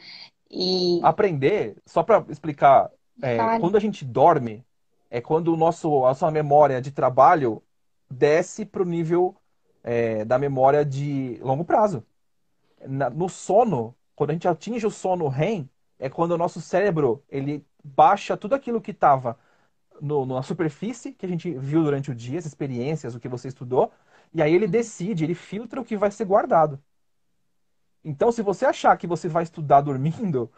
E 0.51 1.01
Aprender, 1.01 1.77
só 1.87 2.03
para 2.03 2.25
explicar, 2.31 2.91
é, 3.21 3.51
quando 3.51 3.77
a 3.77 3.81
gente 3.81 4.05
dorme, 4.05 4.65
é 5.11 5.21
quando 5.21 5.53
o 5.53 5.57
nosso, 5.57 6.05
a 6.05 6.09
nossa 6.09 6.31
memória 6.31 6.81
de 6.81 6.91
trabalho 6.91 7.63
desce 8.11 8.65
para 8.65 8.83
o 8.83 8.87
nível 8.87 9.37
é, 9.83 10.25
da 10.25 10.39
memória 10.39 10.85
de 10.85 11.39
longo 11.43 11.65
prazo. 11.65 12.05
Na- 12.87 13.11
no 13.11 13.29
sono, 13.29 13.97
quando 14.17 14.31
a 14.31 14.33
gente 14.35 14.49
atinge 14.49 14.87
o 14.87 14.91
sono 14.91 15.29
REM, 15.29 15.71
é 15.99 16.09
quando 16.11 16.33
o 16.33 16.39
nosso 16.39 16.61
cérebro 16.61 17.25
ele 17.29 17.65
baixa 17.85 18.37
tudo 18.37 18.55
aquilo 18.55 18.81
que 18.81 18.91
estava 18.93 19.39
na 20.01 20.43
superfície, 20.43 21.13
que 21.13 21.27
a 21.27 21.29
gente 21.29 21.53
viu 21.59 21.85
durante 21.85 22.11
o 22.11 22.15
dia, 22.15 22.39
as 22.39 22.47
experiências, 22.47 23.15
o 23.15 23.21
que 23.21 23.29
você 23.29 23.49
estudou, 23.49 23.93
e 24.33 24.43
aí 24.43 24.55
ele 24.55 24.67
decide, 24.67 25.25
ele 25.25 25.35
filtra 25.35 25.81
o 25.81 25.85
que 25.85 25.97
vai 25.97 26.11
ser 26.11 26.25
guardado. 26.25 26.83
Então, 28.05 28.31
se 28.31 28.43
você 28.43 28.67
achar 28.67 28.97
que 28.97 29.07
você 29.07 29.29
vai 29.29 29.43
estudar 29.45 29.81
dormindo, 29.81 30.51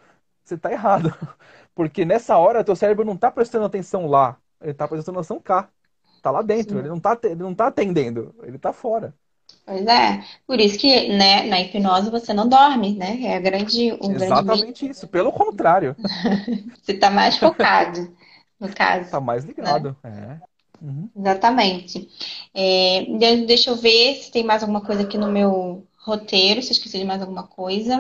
você 0.43 0.55
está 0.55 0.73
errado. 0.73 1.11
Porque 1.75 2.05
nessa 2.05 2.37
hora, 2.39 2.65
teu 2.65 2.75
cérebro 2.77 3.05
não 3.05 3.15
está 3.15 3.31
prestando 3.31 3.65
atenção 3.67 4.07
lá, 4.07 4.41
ele 4.61 4.73
está 4.73 4.89
prestando 4.89 5.19
atenção 5.19 5.41
cá. 5.41 5.71
Está 6.17 6.31
lá 6.31 6.43
dentro, 6.43 6.75
Sim. 6.75 6.81
ele 6.81 6.89
não 6.89 6.97
está 6.97 7.19
ele 7.23 7.37
não 7.37 7.55
tá 7.55 7.69
atendendo, 7.69 8.35
ele 8.43 8.57
está 8.57 8.73
fora. 8.73 9.15
Pois 9.67 9.85
é, 9.85 10.25
por 10.47 10.61
isso 10.61 10.79
que, 10.79 11.09
né, 11.09 11.43
na 11.43 11.61
hipnose 11.61 12.09
você 12.09 12.33
não 12.33 12.49
dorme, 12.49 12.95
né? 12.95 13.21
É 13.21 13.37
a 13.37 13.41
grande, 13.41 13.89
grande 13.91 14.07
mito. 14.07 14.23
Exatamente 14.23 14.89
isso. 14.89 15.09
Pelo 15.09 15.33
contrário, 15.33 15.97
Você 16.83 16.95
tá 16.95 17.11
mais 17.11 17.37
focado, 17.37 18.17
no 18.61 18.73
caso. 18.73 19.07
está 19.07 19.21
mais 19.21 19.45
ligado. 19.45 19.97
É. 20.05 20.41
Uhum. 20.81 21.09
Exatamente. 21.17 22.09
É, 22.55 23.05
de- 23.19 23.47
deixa 23.47 23.71
eu 23.71 23.77
ver 23.77 24.15
se 24.17 24.31
tem 24.31 24.45
mais 24.45 24.63
alguma 24.63 24.81
coisa 24.83 25.03
aqui 25.03 25.19
no 25.19 25.33
meu 25.33 25.85
roteiro, 25.99 26.63
se 26.63 26.69
eu 26.69 26.73
esqueci 26.73 26.99
de 26.99 27.05
mais 27.05 27.21
alguma 27.21 27.45
coisa. 27.49 27.99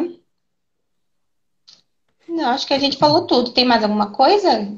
Não, 2.28 2.50
acho 2.50 2.66
que 2.66 2.74
a 2.74 2.78
gente 2.78 2.96
falou 2.96 3.26
tudo. 3.26 3.52
Tem 3.52 3.64
mais 3.64 3.82
alguma 3.82 4.12
coisa? 4.12 4.68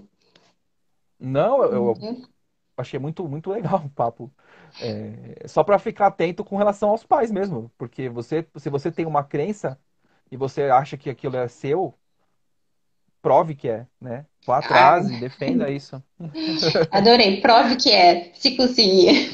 Não, 1.21 1.63
eu, 1.65 1.73
eu 1.73 1.83
Uhum. 2.01 2.23
achei 2.77 2.99
muito, 2.99 3.29
muito 3.29 3.51
legal 3.51 3.85
o 3.85 3.91
papo. 3.91 4.33
É, 4.81 5.47
só 5.47 5.65
para 5.65 5.79
ficar 5.79 6.07
atento 6.07 6.45
com 6.45 6.57
relação 6.57 6.91
aos 6.91 7.05
pais 7.05 7.31
mesmo, 7.31 7.71
porque 7.77 8.09
você, 8.09 8.47
se 8.57 8.71
você 8.71 8.93
tem 8.93 9.07
uma 9.07 9.25
crença 9.25 9.79
e 10.31 10.37
você 10.37 10.65
acha 10.65 10.97
que 10.97 11.11
aquilo 11.11 11.37
é 11.37 11.49
seu, 11.49 11.95
prove 13.21 13.55
que 13.55 13.69
é, 13.69 13.87
né? 14.01 14.25
Vá 14.47 14.59
atrás 14.59 15.11
e 15.11 15.21
defenda 15.21 15.69
isso. 15.71 16.03
Adorei. 16.91 17.41
Prove 17.41 17.77
que 17.77 17.91
é. 17.91 18.31
Se 18.35 18.57
conseguir. 18.57 19.31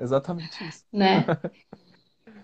Exatamente 0.00 0.66
isso. 0.66 0.84
Né? 0.92 1.26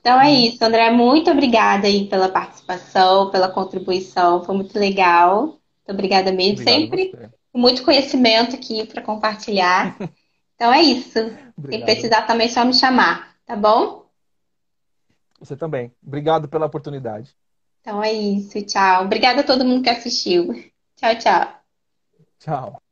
Então 0.01 0.20
é 0.20 0.30
isso, 0.30 0.62
André. 0.64 0.91
Muito 0.91 1.30
obrigada 1.30 1.87
aí 1.87 2.07
pela 2.09 2.28
participação, 2.28 3.30
pela 3.30 3.49
contribuição. 3.49 4.45
Foi 4.45 4.55
muito 4.55 4.78
legal. 4.78 5.43
Muito 5.43 5.91
obrigada 5.91 6.30
mesmo. 6.32 6.61
Obrigado 6.61 6.80
Sempre 6.80 7.12
com 7.53 7.59
muito 7.59 7.82
conhecimento 7.82 8.55
aqui 8.55 8.84
para 8.87 9.03
compartilhar. 9.03 9.97
Então 10.57 10.73
é 10.73 10.83
isso. 10.83 11.19
Obrigado. 11.57 11.85
Precisar 11.85 12.23
também 12.23 12.47
é 12.49 12.51
só 12.51 12.65
me 12.65 12.75
chamar, 12.75 13.37
tá 13.45 13.55
bom? 13.55 14.07
Você 15.39 15.57
também. 15.57 15.95
Obrigado 16.05 16.49
pela 16.49 16.67
oportunidade. 16.67 17.37
Então 17.81 18.03
é 18.03 18.13
isso. 18.13 18.61
Tchau. 18.63 19.05
Obrigada 19.05 19.43
a 19.43 19.45
todo 19.45 19.65
mundo 19.65 19.83
que 19.83 19.91
assistiu. 19.91 20.53
Tchau, 20.97 21.15
tchau. 21.19 21.61
Tchau. 22.41 22.83